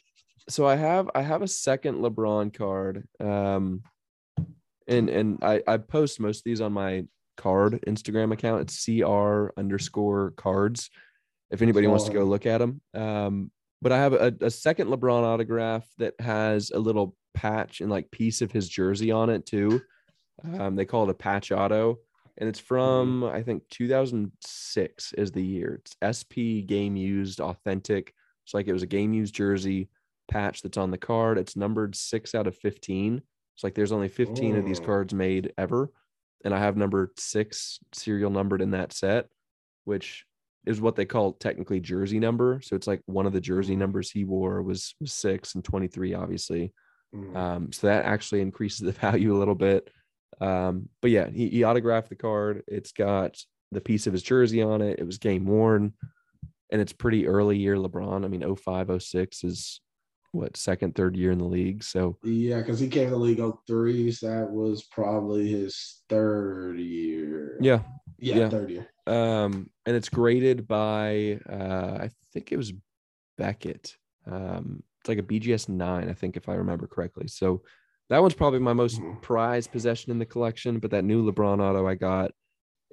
So 0.49 0.67
I 0.67 0.77
have 0.77 1.11
I 1.15 1.23
have 1.23 1.43
a 1.43 1.49
second 1.49 1.99
LeBron 1.99 2.53
card. 2.55 3.07
Um, 3.21 3.83
and 4.89 5.09
and 5.09 5.39
I 5.43 5.63
I 5.67 5.77
post 5.77 6.21
most 6.21 6.39
of 6.39 6.45
these 6.45 6.61
on 6.61 6.73
my 6.73 7.05
card 7.37 7.81
Instagram 7.87 8.33
account. 8.33 8.63
It's 8.63 8.85
cr 8.85 9.49
underscore 9.57 10.33
cards. 10.37 10.91
If 11.51 11.61
anybody 11.61 11.87
wants 11.87 12.05
to 12.05 12.13
go 12.13 12.25
look 12.25 12.47
at 12.47 12.59
them. 12.59 12.81
Um, 12.95 13.51
but 13.83 13.93
I 13.93 13.99
have 13.99 14.15
a, 14.15 14.35
a 14.41 14.51
second 14.51 14.89
LeBron 14.89 15.23
autograph 15.23 15.87
that 15.99 16.15
has 16.19 16.71
a 16.71 16.79
little 16.79 17.15
patch 17.35 17.81
and 17.81 17.91
like 17.91 18.11
piece 18.11 18.41
of 18.41 18.53
his 18.53 18.69
jersey 18.69 19.11
on 19.11 19.29
it 19.29 19.45
too. 19.45 19.83
Um, 20.59 20.77
they 20.77 20.85
call 20.85 21.05
it 21.05 21.11
a 21.11 21.15
patch 21.15 21.53
auto, 21.53 21.99
and 22.39 22.49
it's 22.49 22.59
from 22.59 23.25
I 23.25 23.43
think 23.43 23.69
2006 23.71 25.13
is 25.15 25.33
the 25.33 25.45
year. 25.45 25.81
It's 25.81 25.97
SP 26.01 26.67
game 26.67 26.97
used 26.97 27.41
authentic. 27.41 28.15
It's 28.45 28.55
like 28.55 28.69
it 28.69 28.73
was 28.73 28.83
a 28.83 28.89
game 28.89 29.13
used 29.13 29.35
jersey 29.35 29.89
patch 30.31 30.63
that's 30.63 30.79
on 30.79 30.91
the 30.91 30.99
card. 30.99 31.39
It's 31.39 31.57
numbered 31.57 31.95
six 31.95 32.35
out 32.35 32.47
of 32.47 32.57
15. 32.57 33.23
It's 33.55 33.65
like 33.65 33.75
there's 33.75 33.93
only 33.93 34.09
15 34.09 34.57
of 34.57 34.65
these 34.65 34.81
oh. 34.81 34.85
cards 34.85 35.13
made 35.13 35.53
ever, 35.59 35.91
and 36.45 36.55
I 36.55 36.59
have 36.59 36.77
number 36.77 37.13
six 37.19 37.79
serial 37.93 38.31
numbered 38.31 38.63
in 38.63 38.71
that 38.71 38.93
set, 38.93 39.27
which 39.85 40.25
is 40.65 40.81
what 40.81 40.97
they 40.97 41.05
call 41.05 41.33
technically 41.33 41.81
jersey 41.81 42.19
number. 42.19 42.61
So 42.63 42.77
it's 42.77 42.87
like 42.87 43.03
one 43.07 43.27
of 43.27 43.33
the 43.33 43.41
jersey 43.41 43.73
mm-hmm. 43.73 43.81
numbers 43.81 44.11
he 44.11 44.25
wore 44.25 44.63
was, 44.63 44.95
was 45.01 45.13
six 45.13 45.55
and 45.55 45.65
23, 45.65 46.15
obviously. 46.15 46.73
Mm. 47.15 47.37
Um, 47.37 47.73
so 47.73 47.89
that 47.89 48.05
actually 48.05 48.41
increases 48.41 48.81
the 48.81 48.93
value 49.01 49.35
a 49.35 49.39
little 49.39 49.55
bit. 49.55 49.91
Um, 50.41 50.89
but 51.01 51.11
yeah, 51.11 51.29
he, 51.29 51.49
he 51.49 51.65
autographed 51.65 52.09
the 52.09 52.17
card. 52.17 52.63
It's 52.67 52.93
got 52.93 53.37
the 53.71 53.81
piece 53.81 54.07
of 54.07 54.13
his 54.13 54.23
jersey 54.23 54.63
on 54.63 54.83
it. 54.83 54.99
It 54.99 55.07
was 55.07 55.19
game 55.19 55.47
worn 55.47 55.93
and 56.73 56.81
it's 56.81 56.93
pretty 56.93 57.29
early 57.29 57.59
year 57.59 57.77
LeBron. 57.77 58.25
I 58.25 58.29
mean, 58.29 58.57
05, 58.57 59.03
06 59.03 59.45
is 59.45 59.81
what 60.33 60.57
second, 60.57 60.95
third 60.95 61.15
year 61.15 61.31
in 61.31 61.39
the 61.39 61.45
league. 61.45 61.85
So 61.85 62.17
yeah, 62.25 62.59
because 62.59 62.81
he 62.81 62.89
came 62.89 63.05
to 63.05 63.11
the 63.11 63.17
league 63.17 63.43
03, 63.67 64.11
so 64.11 64.29
that 64.29 64.51
was 64.51 64.83
probably 64.85 65.51
his 65.51 66.03
third 66.09 66.79
year. 66.79 67.59
Yeah. 67.61 67.81
Yeah, 68.19 68.37
yeah. 68.37 68.49
third 68.49 68.71
year. 68.71 68.87
Um, 69.07 69.69
and 69.85 69.95
it's 69.95 70.09
graded 70.09 70.67
by 70.67 71.41
uh 71.49 71.99
I 72.01 72.11
think 72.33 72.53
it 72.53 72.57
was 72.57 72.73
Beckett. 73.37 73.97
Um, 74.27 74.83
it's 75.01 75.09
like 75.09 75.19
a 75.19 75.23
BGS 75.23 75.69
nine, 75.69 76.09
I 76.09 76.15
think, 76.15 76.37
if 76.37 76.49
I 76.49 76.55
remember 76.55 76.87
correctly. 76.87 77.27
So 77.29 77.63
that 78.13 78.21
one's 78.21 78.35
probably 78.35 78.59
my 78.59 78.75
most 78.75 79.01
mm-hmm. 79.01 79.21
prized 79.21 79.73
possession 79.73 80.13
in 80.13 80.19
the 80.19 80.27
collection. 80.27 80.79
But 80.79 80.91
that 80.91 81.03
new 81.03 81.25
LeBron 81.25 81.63
auto 81.63 81.87
I 81.87 81.95
got 81.95 82.33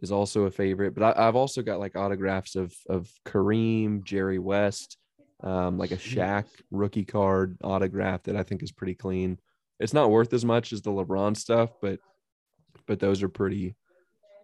is 0.01 0.13
also 0.13 0.43
a 0.43 0.51
favorite. 0.51 0.95
But 0.95 1.17
I, 1.17 1.25
have 1.25 1.35
also 1.35 1.61
got 1.61 1.81
like 1.81 1.97
autographs 1.97 2.55
of 2.55 2.73
of 2.87 3.11
Kareem, 3.25 4.01
Jerry 4.05 4.39
West, 4.39 4.97
um, 5.43 5.77
like 5.77 5.91
a 5.91 5.97
Shaq 5.97 6.45
rookie 6.71 7.03
card 7.03 7.57
autograph 7.61 8.23
that 8.23 8.37
I 8.37 8.43
think 8.43 8.63
is 8.63 8.71
pretty 8.71 8.95
clean. 8.95 9.37
It's 9.81 9.93
not 9.93 10.09
worth 10.09 10.33
as 10.33 10.45
much 10.45 10.71
as 10.71 10.81
the 10.81 10.91
LeBron 10.91 11.35
stuff, 11.35 11.71
but 11.81 11.99
but 12.87 12.99
those 12.99 13.21
are 13.21 13.29
pretty 13.29 13.75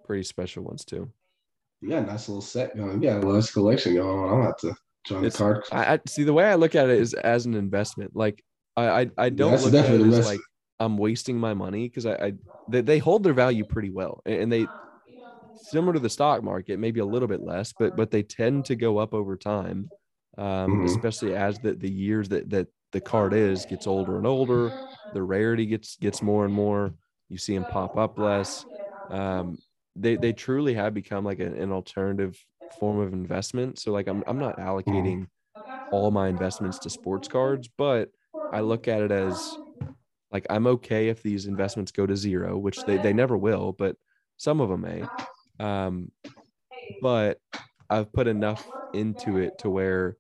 pretty 0.06 0.24
special 0.24 0.64
ones 0.64 0.84
too. 0.84 1.10
Yeah, 1.82 2.02
nice 2.02 2.28
little 2.28 2.42
set 2.42 2.76
going. 2.76 3.02
Yeah, 3.02 3.20
nice 3.20 3.50
collection 3.50 3.96
going 3.96 4.20
on. 4.20 4.30
I'm 4.30 4.42
about 4.42 4.60
to 4.60 4.76
join 5.06 5.24
it's, 5.24 5.38
the 5.38 5.44
card. 5.44 5.64
I, 5.72 5.94
I, 5.94 6.00
see 6.06 6.26
the 6.26 6.34
way 6.34 6.44
I 6.44 6.56
look 6.56 6.76
at 6.76 6.90
it 6.90 7.00
is 7.00 7.14
as 7.14 7.46
an 7.46 7.54
investment. 7.54 8.14
Like 8.14 8.44
I 8.76 9.02
I, 9.02 9.10
I 9.18 9.30
don't 9.30 9.62
look 9.62 9.74
at 9.74 9.90
it 9.90 10.02
as 10.02 10.26
like 10.26 10.42
I'm 10.80 10.98
wasting 10.98 11.38
my 11.38 11.54
money 11.54 11.88
because 11.88 12.06
I, 12.06 12.14
I 12.14 12.34
they, 12.70 12.82
they 12.82 13.00
hold 13.00 13.24
their 13.24 13.34
value 13.34 13.64
pretty 13.64 13.90
well 13.90 14.22
and 14.26 14.52
they 14.52 14.68
similar 15.56 15.94
to 15.94 16.00
the 16.00 16.10
stock 16.10 16.44
market, 16.44 16.80
maybe 16.80 17.00
a 17.00 17.06
little 17.06 17.28
bit 17.28 17.42
less, 17.42 17.74
but 17.78 17.96
but 17.96 18.12
they 18.12 18.24
tend 18.24 18.66
to 18.66 18.76
go 18.76 18.98
up 18.98 19.14
over 19.14 19.36
time, 19.36 19.90
um, 20.38 20.46
mm-hmm. 20.46 20.86
especially 20.86 21.36
as 21.36 21.60
the 21.60 21.74
the 21.74 21.90
years 21.90 22.30
that 22.30 22.50
that 22.50 22.68
the 22.92 23.02
card 23.02 23.34
is 23.34 23.66
gets 23.66 23.88
older 23.88 24.18
and 24.18 24.28
older, 24.28 24.70
the 25.14 25.22
rarity 25.22 25.66
gets 25.66 25.98
gets 25.98 26.22
more 26.22 26.46
and 26.46 26.54
more. 26.54 26.94
You 27.30 27.38
see 27.38 27.56
them 27.56 27.66
pop 27.66 27.98
up 27.98 28.18
less. 28.20 28.66
Um, 29.10 29.58
they 29.96 30.16
they 30.16 30.34
truly 30.34 30.74
have 30.76 30.94
become 30.94 31.26
like 31.26 31.40
an, 31.40 31.56
an 31.58 31.72
alternative 31.72 32.38
form 32.80 33.00
of 33.00 33.14
investment. 33.14 33.80
So 33.80 33.92
like 33.92 34.08
I'm 34.08 34.24
I'm 34.28 34.40
not 34.40 34.58
allocating 34.58 35.28
all 35.92 36.12
my 36.12 36.28
investments 36.28 36.80
to 36.80 36.90
sports 36.90 37.28
cards, 37.28 37.70
but 37.78 38.10
I 38.54 38.62
look 38.62 38.88
at 38.88 39.02
it 39.02 39.12
as 39.12 39.58
like 40.32 40.46
I'm 40.50 40.68
okay 40.68 41.10
if 41.10 41.24
these 41.24 41.46
investments 41.46 41.92
go 41.92 42.06
to 42.06 42.16
zero, 42.16 42.58
which 42.58 42.84
they, 42.86 42.98
they 42.98 43.14
never 43.14 43.38
will, 43.38 43.72
but 43.72 43.96
some 44.38 44.60
of 44.60 44.70
them 44.70 44.82
may. 44.82 45.04
Um, 45.64 46.12
but 47.02 47.40
I've 47.90 48.12
put 48.12 48.28
enough 48.28 48.66
into 48.94 49.38
it 49.38 49.58
to 49.60 49.70
where 49.70 50.18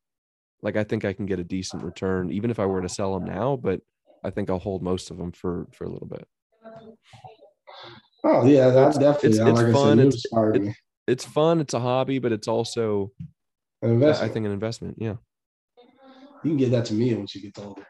like 0.61 0.77
I 0.77 0.83
think 0.83 1.05
I 1.05 1.13
can 1.13 1.25
get 1.25 1.39
a 1.39 1.43
decent 1.43 1.83
return 1.83 2.31
even 2.31 2.49
if 2.49 2.59
I 2.59 2.65
were 2.65 2.81
to 2.81 2.89
sell 2.89 3.13
them 3.13 3.25
now, 3.25 3.55
but 3.55 3.81
I 4.23 4.29
think 4.29 4.49
I'll 4.49 4.59
hold 4.59 4.81
most 4.81 5.11
of 5.11 5.17
them 5.17 5.31
for 5.31 5.67
for 5.73 5.85
a 5.85 5.89
little 5.89 6.07
bit. 6.07 6.27
Oh 8.23 8.45
yeah, 8.45 8.69
that's 8.69 8.97
definitely 8.97 9.39
it's, 9.39 9.39
it's 9.39 9.61
like 9.61 9.73
fun. 9.73 9.97
Said, 9.97 10.07
it's, 10.07 10.25
it, 10.33 10.75
it's 11.07 11.25
fun. 11.25 11.61
It's 11.61 11.73
a 11.73 11.79
hobby, 11.79 12.19
but 12.19 12.31
it's 12.31 12.47
also 12.47 13.11
an 13.81 13.91
investment. 13.91 14.31
I 14.31 14.33
think 14.33 14.45
an 14.45 14.51
investment. 14.51 14.95
Yeah. 14.99 15.15
You 16.43 16.51
can 16.51 16.57
get 16.57 16.71
that 16.71 16.85
to 16.85 16.93
me 16.93 17.13
once 17.15 17.35
you 17.35 17.41
get 17.41 17.57
older. 17.63 17.85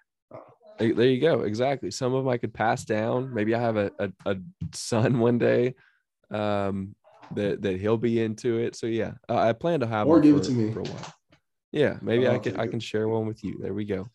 There 0.77 1.05
you 1.07 1.21
go. 1.21 1.41
Exactly. 1.41 1.89
Some 1.91 2.13
of 2.13 2.23
them 2.23 2.31
I 2.33 2.37
could 2.37 2.53
pass 2.53 2.83
down. 2.83 3.33
Maybe 3.33 3.55
I 3.55 3.59
have 3.61 3.77
a, 3.77 3.91
a, 3.99 4.09
a 4.25 4.35
son 4.73 5.19
one 5.19 5.37
day. 5.37 5.75
um, 6.31 6.95
that 7.33 7.61
that 7.63 7.79
he'll 7.79 7.97
be 7.97 8.21
into 8.21 8.59
it. 8.59 8.75
So 8.75 8.85
yeah, 8.85 9.13
uh, 9.27 9.37
I 9.37 9.53
plan 9.53 9.79
to 9.79 9.87
have 9.87 10.05
Or 10.07 10.19
give 10.19 10.35
it 10.35 10.43
to 10.43 10.51
me. 10.51 10.71
for 10.71 10.81
a 10.81 10.83
while. 10.83 11.13
Yeah, 11.71 11.97
maybe 12.01 12.27
Oh, 12.27 12.33
I 12.35 12.37
can 12.39 12.59
I 12.59 12.67
can 12.67 12.79
share 12.79 13.07
one 13.07 13.25
with 13.25 13.43
you. 13.43 13.57
There 13.61 13.73
we 13.73 13.83
go. 13.85 14.05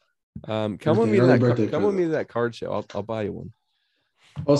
Um, 0.47 0.79
come 0.79 0.97
with 0.97 1.09
me 1.09 1.19
to 1.19 1.27
that. 1.27 1.71
Come, 1.73 1.83
with 1.83 1.95
me 1.97 2.05
to 2.05 2.11
that 2.11 2.29
card 2.29 2.55
show. 2.55 2.73
I'll 2.73 2.87
I'll 2.95 3.03
buy 3.03 3.23
you 3.23 3.33
one. 3.33 3.53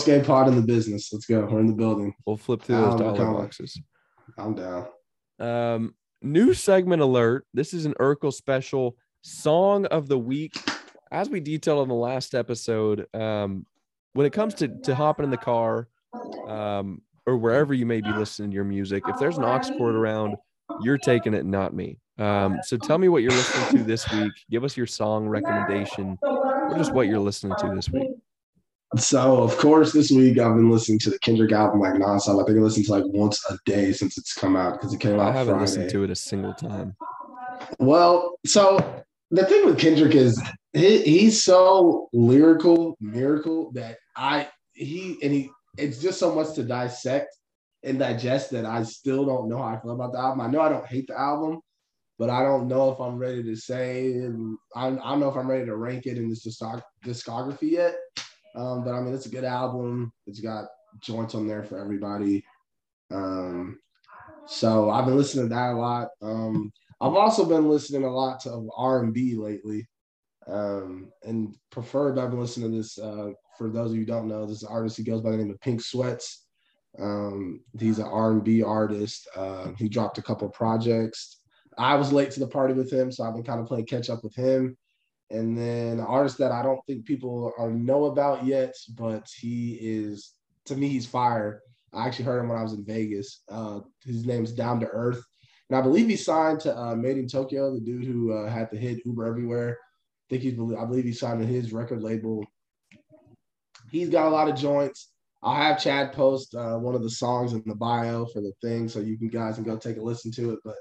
Game 0.05 0.25
pod 0.25 0.49
in 0.49 0.57
the 0.57 0.63
business. 0.63 1.13
Let's 1.13 1.27
go. 1.27 1.47
We're 1.47 1.61
in 1.61 1.69
the 1.69 1.75
building. 1.75 2.13
We'll 2.27 2.37
flip 2.37 2.63
through 2.63 2.77
those 2.77 2.95
Um, 2.95 3.15
dollar 3.15 3.33
boxes. 3.35 3.81
I'm 4.37 4.55
down. 4.55 4.87
Um, 5.39 5.95
new 6.21 6.53
segment 6.53 7.03
alert. 7.03 7.47
This 7.55 7.73
is 7.73 7.87
an 7.87 7.95
Urkel 8.01 8.33
special 8.33 8.97
song 9.23 9.87
of 9.87 10.09
the 10.09 10.19
week. 10.19 10.57
As 11.13 11.29
we 11.29 11.41
detailed 11.41 11.83
in 11.83 11.89
the 11.89 11.95
last 11.95 12.35
episode, 12.35 13.07
um, 13.15 13.67
when 14.13 14.27
it 14.27 14.33
comes 14.33 14.55
to 14.55 14.69
to 14.69 14.95
hopping 14.95 15.25
in 15.25 15.31
the 15.31 15.37
car, 15.37 15.89
um, 16.47 17.03
or 17.27 17.37
wherever 17.37 17.75
you 17.75 17.87
may 17.87 18.01
be 18.01 18.13
listening 18.13 18.51
to 18.51 18.55
your 18.55 18.65
music, 18.65 19.03
if 19.09 19.19
there's 19.19 19.37
an 19.39 19.45
aux 19.45 19.61
cord 19.77 19.95
around, 19.95 20.37
you're 20.83 20.99
taking 20.99 21.35
it, 21.35 21.45
not 21.45 21.75
me. 21.75 21.99
Um, 22.19 22.59
so 22.63 22.77
tell 22.77 22.99
me 22.99 23.09
what 23.09 23.23
you're 23.23 23.33
listening 23.33 23.79
to 23.79 23.85
this 23.85 24.11
week. 24.13 24.33
Give 24.51 24.63
us 24.63 24.77
your 24.77 24.87
song 24.87 25.27
recommendation, 25.27 26.19
or 26.23 26.75
just 26.77 26.93
what 26.93 27.07
you're 27.09 27.19
listening 27.19 27.57
to 27.59 27.73
this 27.75 27.89
week. 27.91 28.11
So 28.97 29.43
of 29.43 29.57
course 29.59 29.93
this 29.93 30.11
week 30.11 30.39
I've 30.39 30.57
been 30.57 30.69
listening 30.71 30.99
to 31.01 31.11
the 31.11 31.19
Kendrick 31.21 31.53
album 31.53 31.81
like 31.81 31.95
nonstop. 31.95 32.43
I 32.43 32.47
think 32.47 32.59
I 32.59 32.63
listened 32.63 32.87
to 32.87 32.93
like 32.93 33.05
once 33.07 33.41
a 33.49 33.57
day 33.65 33.93
since 33.93 34.19
it's 34.19 34.35
come 34.35 34.57
out 34.57 34.73
because 34.75 34.93
it 34.93 34.99
came 34.99 35.15
out 35.15 35.29
I 35.29 35.33
haven't 35.33 35.55
Friday. 35.55 35.61
listened 35.63 35.91
to 35.91 36.03
it 36.05 36.11
a 36.11 36.17
single 36.17 36.55
time. 36.55 36.97
Well, 37.79 38.39
so 38.45 39.05
the 39.31 39.45
thing 39.45 39.65
with 39.65 39.79
Kendrick 39.79 40.15
is 40.15 40.41
he, 40.73 41.03
he's 41.03 41.43
so 41.43 42.09
lyrical, 42.13 42.97
miracle 43.01 43.73
that 43.73 43.99
I 44.17 44.49
he 44.73 45.19
and 45.23 45.33
he 45.33 45.51
it's 45.79 46.01
just 46.01 46.19
so 46.19 46.35
much 46.35 46.55
to 46.55 46.63
dissect 46.63 47.35
and 47.83 47.99
digest 47.99 48.51
that 48.51 48.67
I 48.67 48.83
still 48.83 49.25
don't 49.25 49.49
know 49.49 49.59
how 49.59 49.77
I 49.77 49.81
feel 49.81 49.93
about 49.93 50.13
the 50.13 50.19
album. 50.19 50.41
I 50.41 50.49
know 50.49 50.61
I 50.61 50.69
don't 50.69 50.87
hate 50.87 51.07
the 51.07 51.19
album, 51.19 51.61
but 52.19 52.29
I 52.29 52.43
don't 52.43 52.69
know 52.69 52.91
if 52.91 53.01
I'm 53.01 53.17
ready 53.17 53.43
to 53.43 53.57
say 53.57 54.29
I, 54.75 54.87
I 54.89 54.91
don't 54.91 55.21
know 55.21 55.31
if 55.31 55.37
I'm 55.37 55.51
ready 55.51 55.67
to 55.67 55.77
rank 55.77 56.07
it 56.07 56.19
in 56.19 56.29
this 56.29 56.45
discography 56.47 57.71
yet. 57.71 57.95
Um, 58.57 58.85
but 58.85 58.95
I 58.95 59.01
mean, 59.01 59.15
it's 59.15 59.27
a 59.27 59.31
good 59.31 59.45
album. 59.45 60.13
It's 60.27 60.41
got 60.41 60.67
joints 61.01 61.35
on 61.35 61.47
there 61.47 61.63
for 61.63 61.79
everybody. 61.79 62.45
Um, 63.13 63.79
so 64.47 64.91
I've 64.91 65.07
been 65.07 65.17
listening 65.17 65.49
to 65.49 65.55
that 65.55 65.71
a 65.71 65.77
lot. 65.77 66.09
Um, 66.21 66.73
I've 67.01 67.15
also 67.15 67.45
been 67.45 67.69
listening 67.69 68.05
a 68.05 68.11
lot 68.11 68.41
to 68.41 68.69
R 68.77 69.03
and 69.03 69.15
B 69.15 69.35
lately, 69.35 69.89
um, 70.47 71.11
and 71.25 71.55
preferred. 71.71 72.19
I've 72.19 72.31
been 72.31 72.41
listening 72.41 72.71
to 72.71 72.77
this. 72.77 72.99
Uh, 72.99 73.31
for 73.57 73.71
those 73.71 73.93
of 73.93 73.97
you 73.97 74.05
don't 74.05 74.29
know, 74.29 74.47
this 74.47 74.65
artist 74.65 74.97
he 74.97 75.05
goes 75.05 75.21
by 75.21 75.31
the 75.31 75.37
name 75.37 75.51
of 75.51 75.61
Pink 75.61 75.81
Sweats. 75.81 76.47
Um, 76.99 77.61
he's 77.79 77.99
an 77.99 78.07
R 78.07 78.33
and 78.33 78.45
B 78.45 78.63
artist. 78.63 79.29
Uh, 79.35 79.73
he 79.79 79.89
dropped 79.89 80.19
a 80.19 80.23
couple 80.23 80.49
projects. 80.49 81.41
I 81.79 81.95
was 81.95 82.13
late 82.13 82.31
to 82.33 82.41
the 82.41 82.47
party 82.47 82.75
with 82.75 82.93
him, 82.93 83.11
so 83.11 83.25
I've 83.25 83.35
been 83.35 83.45
kind 83.45 83.61
of 83.61 83.67
playing 83.67 83.87
catch 83.87 84.11
up 84.11 84.23
with 84.23 84.35
him. 84.35 84.77
And 85.31 85.57
then 85.57 86.01
an 86.01 86.07
artist 86.07 86.39
that 86.39 86.53
I 86.53 86.63
don't 86.63 86.85
think 86.87 87.07
people 87.07 87.53
are 87.57 87.71
know 87.71 88.07
about 88.07 88.45
yet, 88.45 88.75
but 88.97 89.29
he 89.39 89.79
is 89.81 90.33
to 90.67 90.77
me 90.77 90.89
he's 90.89 91.07
fire. 91.07 91.63
I 91.93 92.07
actually 92.07 92.27
heard 92.27 92.41
him 92.41 92.49
when 92.49 92.59
I 92.59 92.63
was 92.63 92.73
in 92.73 92.85
Vegas. 92.85 93.43
Uh, 93.49 93.81
his 94.05 94.27
name's 94.27 94.53
Down 94.53 94.81
to 94.81 94.87
Earth. 94.87 95.23
And 95.71 95.79
I 95.79 95.83
believe 95.83 96.09
he 96.09 96.17
signed 96.17 96.59
to 96.61 96.77
uh, 96.77 96.95
MadeinTYO, 96.97 97.75
the 97.75 97.81
dude 97.81 98.05
who 98.05 98.33
uh, 98.33 98.51
had 98.51 98.71
the 98.73 98.77
hit 98.77 99.07
Uber 99.07 99.25
Everywhere. 99.25 99.79
I 99.79 100.27
think 100.29 100.43
he's, 100.43 100.55
I 100.55 100.85
believe 100.85 101.05
he 101.05 101.13
signed 101.13 101.41
to 101.41 101.47
his 101.47 101.73
record 101.73 102.03
label. 102.03 102.45
He's 103.91 104.09
got 104.09 104.27
a 104.27 104.31
lot 104.31 104.49
of 104.49 104.57
joints. 104.57 105.13
I'll 105.43 105.55
have 105.55 105.81
Chad 105.81 106.13
post 106.13 106.55
uh, 106.57 106.77
one 106.77 106.97
of 106.97 107.03
the 107.03 107.11
songs 107.11 107.53
in 107.53 107.63
the 107.65 107.75
bio 107.75 108.27
for 108.27 108.41
the 108.41 108.53
thing, 108.61 108.89
so 108.89 108.99
you 108.99 109.17
can 109.17 109.29
guys 109.29 109.55
can 109.55 109.65
go 109.65 109.77
take 109.77 109.97
a 109.97 110.03
listen 110.03 110.31
to 110.33 110.51
it. 110.51 110.59
But 110.65 110.75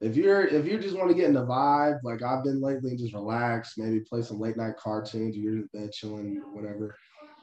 if 0.00 0.16
you're 0.16 0.44
if 0.44 0.66
you 0.66 0.78
just 0.78 0.96
want 0.96 1.10
to 1.10 1.14
get 1.14 1.26
in 1.28 1.34
the 1.34 1.46
vibe, 1.46 1.98
like 2.02 2.22
I've 2.22 2.42
been 2.42 2.60
lately, 2.60 2.90
and 2.90 2.98
just 2.98 3.14
relax, 3.14 3.74
maybe 3.76 4.00
play 4.00 4.22
some 4.22 4.40
late 4.40 4.56
night 4.56 4.76
cartoons, 4.78 5.36
or 5.36 5.40
you're 5.40 5.52
in 5.52 5.68
bed 5.72 5.92
chilling, 5.92 6.42
whatever. 6.52 6.96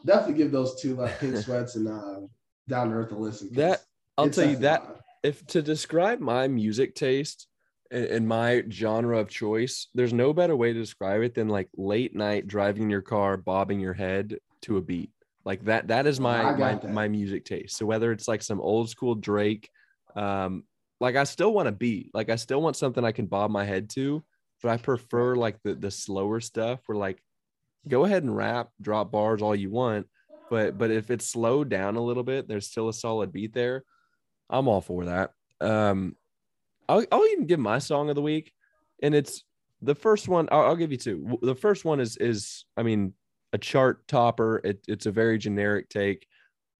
Definitely 0.06 0.44
give 0.44 0.52
those 0.52 0.82
two 0.82 0.96
like 0.96 1.20
Pink 1.20 1.38
Sweats 1.46 1.76
and 1.76 1.88
uh, 1.88 2.28
Down 2.68 2.90
to 2.90 2.96
Earth 2.96 3.12
a 3.14 3.16
listen. 3.16 3.50
That 3.54 3.84
I'll 4.18 4.30
tell 4.30 4.50
you 4.50 4.58
that 4.58 4.84
vibe. 4.84 4.98
If 5.24 5.46
to 5.48 5.62
describe 5.62 6.20
my 6.20 6.48
music 6.48 6.96
taste 6.96 7.48
and, 7.92 8.06
and 8.06 8.28
my 8.28 8.64
genre 8.70 9.20
of 9.20 9.30
choice, 9.30 9.88
there's 9.94 10.14
no 10.14 10.34
better 10.34 10.56
way 10.56 10.74
to 10.74 10.80
describe 10.80 11.22
it 11.22 11.36
than 11.36 11.50
like 11.50 11.70
late 11.76 12.16
night 12.16 12.48
driving 12.48 12.90
your 12.90 13.02
car, 13.02 13.38
bobbing 13.38 13.80
your 13.80 13.94
head 13.94 14.38
to 14.64 14.78
a 14.78 14.82
beat. 14.82 15.12
Like 15.44 15.64
that, 15.66 15.88
that 15.88 16.06
is 16.06 16.20
my 16.20 16.56
my, 16.56 16.76
that. 16.76 16.92
my 16.92 17.08
music 17.08 17.46
taste. 17.46 17.78
So 17.78 17.86
whether 17.86 18.12
it's 18.12 18.28
like 18.28 18.44
some 18.44 18.62
old 18.62 18.90
school 18.90 19.16
Drake, 19.16 19.70
um, 20.16 20.64
like 21.00 21.16
I 21.16 21.24
still 21.24 21.54
want 21.54 21.68
a 21.68 21.72
beat. 21.72 22.12
Like 22.14 22.30
I 22.30 22.36
still 22.36 22.62
want 22.62 22.76
something 22.76 23.04
I 23.04 23.12
can 23.12 23.26
bob 23.26 23.50
my 23.50 23.66
head 23.66 23.90
to, 23.92 24.24
but 24.62 24.70
I 24.70 24.78
prefer 24.78 25.36
like 25.36 25.58
the 25.64 25.74
the 25.74 25.92
slower 25.92 26.40
stuff 26.40 26.80
where 26.86 26.98
like 26.98 27.22
go 27.88 28.06
ahead 28.06 28.24
and 28.24 28.36
rap, 28.36 28.70
drop 28.80 29.12
bars 29.12 29.42
all 29.42 29.56
you 29.56 29.72
want. 29.72 30.08
But 30.52 30.78
but 30.78 30.92
if 30.92 31.10
it's 31.10 31.26
slowed 31.26 31.70
down 31.70 31.96
a 31.96 32.04
little 32.04 32.24
bit, 32.24 32.48
there's 32.48 32.68
still 32.68 32.90
a 32.90 32.94
solid 32.94 33.32
beat 33.34 33.54
there. 33.54 33.84
I'm 34.52 34.68
all 34.68 34.82
for 34.82 35.06
that. 35.06 35.32
Um, 35.60 36.16
I'll, 36.90 37.06
I'll 37.12 37.26
even 37.28 37.46
give 37.48 37.60
my 37.60 37.80
song 37.80 38.10
of 38.10 38.16
the 38.16 38.22
week, 38.22 38.54
and 39.02 39.16
it's 39.16 39.44
the 39.82 39.96
first 39.96 40.28
one. 40.28 40.50
I'll, 40.52 40.62
I'll 40.62 40.76
give 40.76 40.92
you 40.92 40.98
two. 40.98 41.40
The 41.42 41.56
first 41.56 41.86
one 41.86 42.00
is 42.00 42.18
is 42.18 42.66
I 42.78 42.84
mean 42.84 43.14
a 43.54 43.58
chart 43.58 44.08
topper. 44.08 44.62
It, 44.64 44.84
it's 44.88 45.06
a 45.06 45.12
very 45.12 45.38
generic 45.38 45.90
take. 45.90 46.28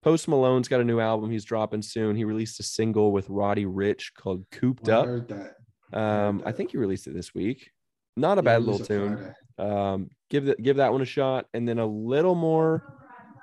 Post 0.02 0.28
Malone's 0.28 0.68
got 0.68 0.80
a 0.80 0.84
new 0.84 1.00
album 1.00 1.30
he's 1.30 1.44
dropping 1.44 1.82
soon. 1.82 2.16
He 2.16 2.24
released 2.24 2.58
a 2.60 2.64
single 2.64 3.12
with 3.12 3.28
Roddy 3.28 3.64
Ricch 3.64 4.12
called 4.14 4.44
"Cooped 4.50 4.88
I 4.88 4.92
Up." 4.92 5.06
heard 5.06 5.28
that. 5.28 5.56
Um, 5.98 6.42
I 6.44 6.52
think 6.52 6.72
he 6.72 6.78
released 6.78 7.06
it 7.06 7.14
this 7.14 7.34
week. 7.34 7.70
Not 8.16 8.38
a 8.38 8.40
Yeah, 8.40 8.58
bad 8.58 8.62
little 8.64 8.84
tune 8.84 9.34
um, 9.58 10.10
give 10.30 10.46
that 10.46 10.62
give 10.62 10.76
that 10.76 10.92
one 10.92 11.02
a 11.02 11.06
shot 11.06 11.46
and 11.54 11.68
then 11.68 11.78
a 11.78 11.86
little 11.86 12.34
more 12.34 12.82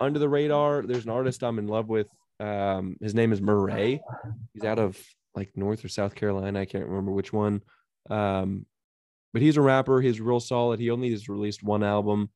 under 0.02 0.20
the 0.20 0.30
radar 0.30 0.82
there's 0.82 1.04
an 1.06 1.12
artist 1.12 1.44
i'm 1.44 1.60
in 1.60 1.68
love 1.68 1.88
with 1.88 2.08
um, 2.40 2.98
his 3.02 3.16
name 3.16 3.32
is 3.32 3.42
morray. 3.42 4.00
He's 4.54 4.64
out 4.64 4.80
of 4.80 4.98
like 5.36 5.52
north 5.56 5.84
or 5.86 5.90
south 5.90 6.16
carolina. 6.16 6.60
I 6.60 6.66
can't 6.66 6.88
remember 6.88 7.12
which 7.12 7.32
one. 7.32 7.62
Um, 8.10 8.66
but 9.32 9.44
he's 9.44 9.58
a 9.58 9.62
rapper. 9.62 10.02
He's 10.02 10.20
real 10.20 10.40
solid. 10.40 10.80
He 10.80 10.90
only 10.90 11.12
has 11.12 11.30
released 11.30 11.62
one 11.62 11.84
album. 11.84 12.32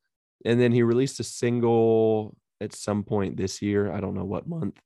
And 0.45 0.61
then 0.61 0.71
he 0.71 0.83
released 0.83 1.19
a 1.19 1.23
single 1.23 2.37
at 2.61 2.75
some 2.75 3.03
point 3.03 3.35
this 3.35 3.63
year. 3.63 3.91
I 3.91 3.99
don't 3.99 4.13
know 4.13 4.25
what 4.25 4.47
month. 4.47 4.79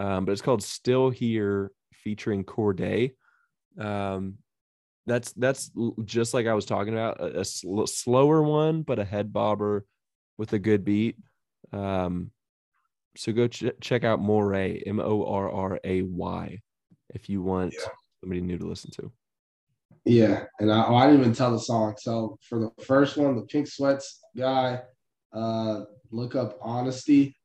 Um, 0.00 0.24
but 0.24 0.32
it's 0.32 0.42
called 0.42 0.64
still 0.64 1.10
here 1.10 1.70
featuring 1.92 2.42
cordae 2.42 3.12
um, 3.78 4.38
that's 5.06 5.32
that's 5.32 5.70
just 6.04 6.34
like 6.34 6.46
I 6.46 6.54
was 6.54 6.64
talking 6.64 6.94
about 6.94 7.20
a, 7.20 7.40
a 7.40 7.44
sl- 7.44 7.84
slower 7.84 8.42
one, 8.42 8.82
but 8.82 8.98
a 8.98 9.04
head 9.04 9.32
bobber 9.32 9.84
with 10.38 10.52
a 10.52 10.58
good 10.58 10.84
beat. 10.84 11.16
Um, 11.72 12.30
so 13.16 13.32
go 13.32 13.46
ch- 13.48 13.64
check 13.80 14.04
out 14.04 14.20
Morray, 14.20 14.82
M 14.86 15.00
O 15.00 15.24
R 15.24 15.50
R 15.50 15.80
A 15.84 16.02
Y, 16.02 16.60
if 17.14 17.28
you 17.28 17.42
want 17.42 17.72
Yeah. 17.72 17.86
somebody 18.20 18.40
new 18.40 18.58
to 18.58 18.66
listen 18.66 18.90
to. 18.92 19.12
Yeah, 20.04 20.44
and 20.60 20.70
I, 20.70 20.84
oh, 20.86 20.96
I 20.96 21.06
didn't 21.06 21.20
even 21.20 21.32
tell 21.34 21.50
the 21.52 21.58
song. 21.58 21.94
So 21.98 22.38
for 22.48 22.58
the 22.58 22.70
first 22.84 23.16
one, 23.16 23.36
the 23.36 23.42
Pink 23.42 23.66
Sweats 23.66 24.20
guy, 24.36 24.82
uh, 25.32 25.84
look 26.10 26.34
up 26.34 26.58
"Honesty." 26.60 27.36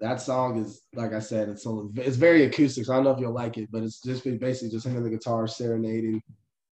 That 0.00 0.20
song 0.20 0.58
is 0.58 0.82
like 0.94 1.12
I 1.14 1.20
said, 1.20 1.48
it's 1.48 1.64
a, 1.64 1.86
it's 1.96 2.16
very 2.16 2.44
acoustic. 2.44 2.84
So 2.84 2.92
I 2.92 2.96
don't 2.96 3.04
know 3.04 3.12
if 3.12 3.20
you'll 3.20 3.32
like 3.32 3.56
it, 3.56 3.70
but 3.70 3.82
it's 3.82 4.02
just 4.02 4.24
basically 4.24 4.70
just 4.70 4.84
him 4.84 4.96
and 4.96 5.06
the 5.06 5.10
guitar 5.10 5.46
serenading 5.46 6.20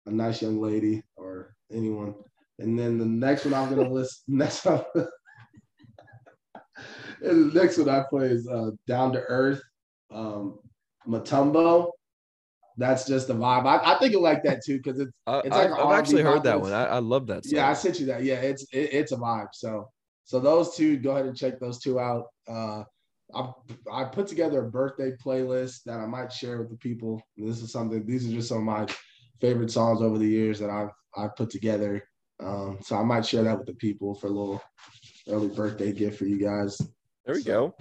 a 0.08 0.12
nice 0.12 0.41
young 0.41 0.60
lady 0.60 1.04
or 1.16 1.56
anyone. 1.72 2.16
And 2.58 2.78
then 2.78 2.97
the 2.97 3.06
next 3.06 3.45
one 3.45 3.54
I'm 3.54 3.70
gonna 3.74 3.89
list 3.89 4.24
next 4.28 4.66
one. 4.66 4.84
And 7.22 7.51
the 7.51 7.61
next 7.61 7.78
one 7.78 7.89
I 7.89 8.03
play 8.09 8.28
is 8.28 8.47
uh, 8.47 8.72
"Down 8.88 9.13
to 9.13 9.22
Earth," 9.22 9.61
um, 10.11 10.59
Matumbo. 11.07 11.91
That's 12.78 13.05
just 13.05 13.30
a 13.30 13.34
vibe. 13.34 13.65
I, 13.65 13.93
I 13.95 13.99
think 13.99 14.13
you 14.13 14.22
like 14.22 14.41
that 14.43 14.63
too 14.63 14.78
because 14.78 14.99
it's 15.01 15.11
I, 15.28 15.39
It's 15.39 15.49
like 15.49 15.72
I've, 15.72 15.80
I've 15.80 15.99
actually 15.99 16.24
heard 16.24 16.43
that 16.43 16.61
one. 16.61 16.72
I, 16.72 16.86
I 16.86 16.99
love 16.99 17.28
that 17.28 17.43
song. 17.43 17.57
yeah, 17.57 17.70
I 17.70 17.74
sent 17.74 17.99
you 17.99 18.05
that. 18.05 18.24
Yeah, 18.24 18.36
it's 18.36 18.63
it, 18.72 18.93
it's 18.93 19.11
a 19.11 19.17
vibe. 19.17 19.49
So 19.53 19.89
so 20.24 20.39
those 20.39 20.76
two, 20.76 20.97
go 20.97 21.11
ahead 21.11 21.26
and 21.26 21.36
check 21.36 21.59
those 21.59 21.80
two 21.80 21.99
out. 21.99 22.26
Uh, 22.47 22.84
I 23.36 23.51
I 23.91 24.05
put 24.05 24.28
together 24.28 24.65
a 24.65 24.72
birthday 24.72 25.11
playlist 25.24 25.84
that 25.86 25.99
I 25.99 26.05
might 26.05 26.32
share 26.32 26.59
with 26.59 26.70
the 26.70 26.78
people. 26.78 27.22
This 27.36 27.61
is 27.61 27.72
something. 27.72 28.05
These 28.05 28.30
are 28.30 28.34
just 28.36 28.49
some 28.49 28.59
of 28.59 28.63
my 28.63 28.88
favorite 29.41 29.72
songs 29.72 30.01
over 30.01 30.17
the 30.17 30.28
years 30.28 30.59
that 30.59 30.70
I've 30.70 30.91
I've 31.17 31.36
put 31.36 31.49
together. 31.49 32.03
Um, 32.41 32.80
so 32.82 32.95
I 32.95 33.03
might 33.03 33.26
share 33.26 33.43
that 33.43 33.57
with 33.57 33.67
the 33.67 33.74
people 33.74 34.15
for 34.15 34.28
a 34.28 34.32
little 34.32 34.61
early 35.28 35.49
birthday 35.49 35.91
gift 35.91 36.17
for 36.17 36.26
you 36.26 36.39
guys. 36.39 36.80
There 37.26 37.36
we 37.36 37.41
So- 37.41 37.74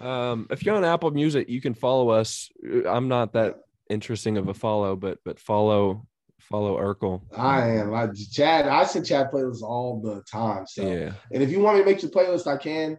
go. 0.00 0.06
Um, 0.06 0.46
if 0.50 0.64
you're 0.64 0.74
on 0.74 0.84
Apple 0.84 1.10
Music, 1.10 1.48
you 1.48 1.60
can 1.60 1.74
follow 1.74 2.08
us. 2.10 2.50
I'm 2.88 3.08
not 3.08 3.34
that 3.34 3.56
interesting 3.90 4.38
of 4.38 4.48
a 4.48 4.54
follow, 4.54 4.96
but 4.96 5.18
but 5.24 5.38
follow 5.38 6.06
follow 6.40 6.78
Urkel. 6.78 7.22
I 7.36 7.68
am. 7.76 7.92
I 7.92 8.08
Chad. 8.32 8.66
I 8.66 8.84
send 8.84 9.04
Chad 9.06 9.30
playlists 9.30 9.62
all 9.62 10.00
the 10.00 10.22
time. 10.22 10.66
So 10.66 10.82
Yeah. 10.90 11.12
and 11.32 11.42
if 11.42 11.50
you 11.50 11.60
want 11.60 11.76
me 11.78 11.84
to 11.84 11.90
make 11.90 12.02
your 12.02 12.10
playlist, 12.10 12.46
I 12.46 12.56
can. 12.56 12.98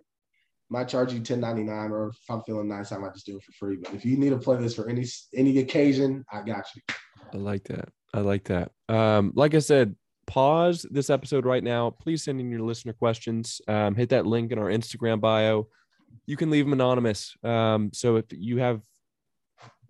might 0.70 0.88
charge 0.88 1.12
you 1.12 1.20
ten 1.20 1.42
ninety 1.42 1.64
nine, 1.64 1.92
or 1.92 2.10
if 2.10 2.18
I'm 2.30 2.42
feeling 2.44 2.70
nice, 2.70 2.94
I 2.94 2.98
might 2.98 3.14
just 3.14 3.26
do 3.26 3.36
it 3.36 3.44
for 3.44 3.52
free. 3.54 3.76
But 3.76 3.94
if 3.94 4.06
you 4.06 4.16
need 4.16 4.32
a 4.32 4.38
playlist 4.38 4.76
for 4.78 4.88
any 4.88 5.06
any 5.36 5.58
occasion, 5.58 6.24
I 6.32 6.44
got 6.44 6.66
you. 6.76 6.82
I 7.34 7.38
like 7.38 7.64
that. 7.66 7.90
I 8.14 8.22
like 8.22 8.46
that. 8.46 8.72
Um, 8.88 9.34
like 9.36 9.54
I 9.54 9.60
said, 9.60 9.96
pause 10.32 10.86
this 10.90 11.10
episode 11.10 11.46
right 11.46 11.62
now. 11.62 11.90
Please 11.90 12.24
send 12.24 12.40
in 12.40 12.50
your 12.50 12.62
listener 12.62 12.94
questions. 12.94 13.60
Um, 13.68 13.96
hit 13.96 14.08
that 14.10 14.26
link 14.26 14.54
in 14.54 14.60
our 14.60 14.70
Instagram 14.70 15.20
bio. 15.20 15.68
You 16.26 16.38
can 16.38 16.50
leave 16.50 16.64
them 16.64 16.72
anonymous. 16.72 17.36
Um, 17.44 17.92
so 17.94 18.16
if 18.16 18.26
you 18.30 18.60
have 18.60 18.80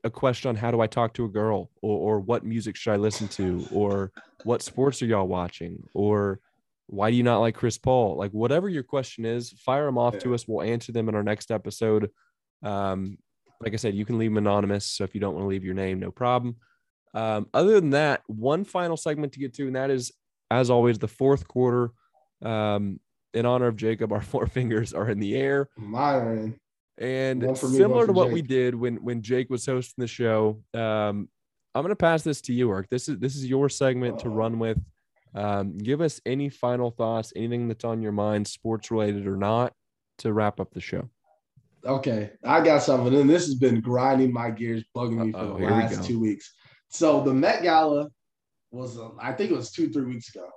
a 0.03 0.09
question 0.09 0.49
on 0.49 0.55
how 0.55 0.71
do 0.71 0.81
I 0.81 0.87
talk 0.87 1.13
to 1.13 1.25
a 1.25 1.29
girl, 1.29 1.69
or, 1.83 2.15
or 2.15 2.19
what 2.19 2.43
music 2.43 2.75
should 2.75 2.93
I 2.93 2.95
listen 2.95 3.27
to, 3.27 3.67
or 3.71 4.11
what 4.43 4.63
sports 4.63 5.03
are 5.03 5.05
y'all 5.05 5.27
watching, 5.27 5.83
or 5.93 6.39
why 6.87 7.11
do 7.11 7.17
you 7.17 7.23
not 7.23 7.37
like 7.37 7.53
Chris 7.53 7.77
Paul? 7.77 8.17
Like 8.17 8.31
whatever 8.31 8.67
your 8.67 8.81
question 8.81 9.25
is, 9.25 9.51
fire 9.51 9.85
them 9.85 9.99
off 9.99 10.15
yeah. 10.15 10.21
to 10.21 10.33
us. 10.33 10.47
We'll 10.47 10.65
answer 10.65 10.91
them 10.91 11.07
in 11.07 11.13
our 11.13 11.21
next 11.21 11.51
episode. 11.51 12.09
Um, 12.63 13.19
like 13.61 13.73
I 13.73 13.77
said, 13.77 13.93
you 13.93 14.05
can 14.05 14.17
leave 14.17 14.31
them 14.31 14.39
anonymous. 14.39 14.85
So 14.87 15.03
if 15.03 15.13
you 15.13 15.21
don't 15.21 15.35
want 15.35 15.43
to 15.43 15.49
leave 15.49 15.63
your 15.63 15.75
name, 15.75 15.99
no 15.99 16.09
problem. 16.09 16.55
Um, 17.13 17.47
other 17.53 17.79
than 17.79 17.91
that, 17.91 18.23
one 18.25 18.63
final 18.63 18.97
segment 18.97 19.33
to 19.33 19.39
get 19.39 19.53
to, 19.55 19.67
and 19.67 19.75
that 19.75 19.91
is, 19.91 20.11
as 20.51 20.69
always, 20.69 20.99
the 20.99 21.07
fourth 21.07 21.47
quarter. 21.47 21.91
Um, 22.43 22.99
in 23.33 23.45
honor 23.45 23.67
of 23.67 23.77
Jacob, 23.77 24.11
our 24.11 24.21
four 24.31 24.45
fingers 24.45 24.93
are 24.93 25.09
in 25.09 25.19
the 25.19 25.35
air. 25.35 25.69
Mine. 25.77 26.59
And 26.97 27.41
me, 27.41 27.55
similar 27.55 28.05
to 28.05 28.13
what 28.13 28.25
Jake. 28.25 28.33
we 28.33 28.41
did 28.43 28.75
when 28.75 28.97
when 28.97 29.23
Jake 29.23 29.49
was 29.49 29.65
hosting 29.65 30.01
the 30.01 30.07
show, 30.07 30.61
um, 30.73 31.29
I'm 31.73 31.81
gonna 31.81 31.95
pass 31.95 32.21
this 32.21 32.41
to 32.41 32.53
you, 32.53 32.69
Eric. 32.69 32.89
This 32.89 33.09
is 33.09 33.17
this 33.17 33.35
is 33.35 33.47
your 33.47 33.69
segment 33.69 34.15
oh. 34.19 34.23
to 34.23 34.29
run 34.29 34.59
with. 34.59 34.77
Um, 35.33 35.77
give 35.77 36.01
us 36.01 36.19
any 36.25 36.49
final 36.49 36.91
thoughts, 36.91 37.31
anything 37.35 37.69
that's 37.69 37.85
on 37.85 38.01
your 38.01 38.11
mind, 38.11 38.45
sports 38.45 38.91
related 38.91 39.25
or 39.25 39.37
not, 39.37 39.73
to 40.19 40.33
wrap 40.33 40.59
up 40.59 40.73
the 40.73 40.81
show. 40.81 41.09
Okay, 41.85 42.31
I 42.43 42.61
got 42.61 42.83
something, 42.83 43.15
and 43.15 43.29
this 43.29 43.45
has 43.45 43.55
been 43.55 43.79
grinding 43.79 44.33
my 44.33 44.51
gears, 44.51 44.83
bugging 44.95 45.25
me 45.25 45.31
for 45.31 45.39
Uh-oh, 45.39 45.57
the 45.57 45.65
last 45.65 46.03
two 46.03 46.19
weeks. 46.19 46.53
So 46.89 47.23
the 47.23 47.33
Met 47.33 47.63
Gala 47.63 48.09
was, 48.71 48.97
uh, 48.97 49.09
I 49.19 49.33
think 49.33 49.51
it 49.51 49.55
was 49.55 49.71
two, 49.71 49.89
three 49.89 50.05
weeks 50.05 50.33
ago. 50.33 50.47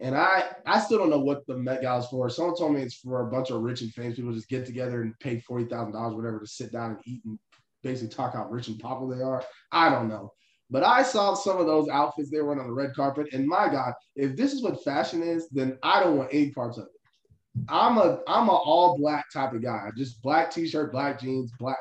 And 0.00 0.16
I, 0.16 0.44
I 0.64 0.78
still 0.78 0.98
don't 0.98 1.10
know 1.10 1.18
what 1.18 1.44
the 1.46 1.56
Met 1.56 1.80
Gala 1.80 2.00
is 2.00 2.06
for. 2.06 2.30
Someone 2.30 2.56
told 2.56 2.72
me 2.74 2.82
it's 2.82 2.94
for 2.94 3.26
a 3.26 3.30
bunch 3.30 3.50
of 3.50 3.62
rich 3.62 3.80
and 3.80 3.92
famous 3.92 4.16
people 4.16 4.32
just 4.32 4.48
get 4.48 4.64
together 4.64 5.02
and 5.02 5.18
pay 5.18 5.40
forty 5.40 5.64
thousand 5.64 5.92
dollars, 5.92 6.14
whatever, 6.14 6.38
to 6.38 6.46
sit 6.46 6.70
down 6.70 6.92
and 6.92 7.00
eat 7.04 7.20
and 7.24 7.36
basically 7.82 8.14
talk 8.14 8.34
how 8.34 8.48
rich 8.48 8.68
and 8.68 8.78
popular 8.78 9.16
they 9.16 9.22
are. 9.22 9.42
I 9.72 9.90
don't 9.90 10.08
know, 10.08 10.32
but 10.70 10.84
I 10.84 11.02
saw 11.02 11.34
some 11.34 11.58
of 11.58 11.66
those 11.66 11.88
outfits 11.88 12.30
they 12.30 12.40
were 12.40 12.52
on 12.52 12.64
the 12.64 12.72
red 12.72 12.94
carpet, 12.94 13.26
and 13.32 13.44
my 13.44 13.68
God, 13.68 13.92
if 14.14 14.36
this 14.36 14.52
is 14.52 14.62
what 14.62 14.84
fashion 14.84 15.20
is, 15.20 15.48
then 15.48 15.76
I 15.82 16.00
don't 16.00 16.16
want 16.16 16.32
any 16.32 16.52
parts 16.52 16.78
of 16.78 16.84
it. 16.84 17.64
I'm 17.68 17.98
a 17.98 18.20
I'm 18.28 18.48
a 18.48 18.52
all 18.52 18.96
black 18.98 19.24
type 19.32 19.52
of 19.52 19.62
guy, 19.64 19.90
just 19.96 20.22
black 20.22 20.52
t-shirt, 20.52 20.92
black 20.92 21.20
jeans, 21.20 21.50
black. 21.58 21.78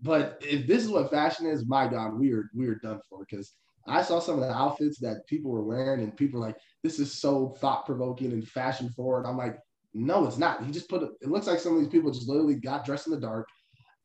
But 0.00 0.38
if 0.40 0.66
this 0.66 0.82
is 0.82 0.88
what 0.88 1.10
fashion 1.10 1.44
is, 1.44 1.66
my 1.66 1.88
God, 1.88 2.18
we 2.18 2.32
are 2.32 2.48
we 2.54 2.68
are 2.68 2.76
done 2.76 3.00
for 3.10 3.18
because 3.28 3.52
I 3.86 4.02
saw 4.02 4.18
some 4.18 4.36
of 4.36 4.40
the 4.40 4.54
outfits 4.54 4.98
that 5.00 5.26
people 5.26 5.50
were 5.50 5.62
wearing, 5.62 6.02
and 6.02 6.16
people 6.16 6.40
were 6.40 6.46
like, 6.46 6.56
"This 6.82 6.98
is 6.98 7.12
so 7.12 7.50
thought 7.60 7.86
provoking 7.86 8.32
and 8.32 8.46
fashion 8.46 8.88
forward." 8.90 9.26
I'm 9.26 9.36
like, 9.36 9.58
"No, 9.92 10.26
it's 10.26 10.38
not." 10.38 10.64
He 10.64 10.72
just 10.72 10.88
put 10.88 11.02
it. 11.02 11.10
It 11.20 11.28
looks 11.28 11.46
like 11.46 11.58
some 11.58 11.74
of 11.74 11.80
these 11.80 11.90
people 11.90 12.10
just 12.10 12.28
literally 12.28 12.54
got 12.54 12.84
dressed 12.84 13.06
in 13.06 13.12
the 13.12 13.20
dark. 13.20 13.46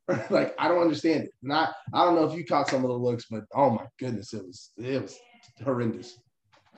like 0.30 0.54
I 0.58 0.68
don't 0.68 0.82
understand 0.82 1.24
it. 1.24 1.30
Not 1.42 1.74
I 1.92 2.04
don't 2.04 2.14
know 2.14 2.24
if 2.24 2.36
you 2.36 2.44
caught 2.44 2.68
some 2.68 2.84
of 2.84 2.88
the 2.88 2.96
looks, 2.96 3.26
but 3.30 3.44
oh 3.54 3.70
my 3.70 3.86
goodness, 3.98 4.32
it 4.32 4.44
was 4.44 4.70
it 4.76 5.02
was 5.02 5.18
horrendous. 5.62 6.18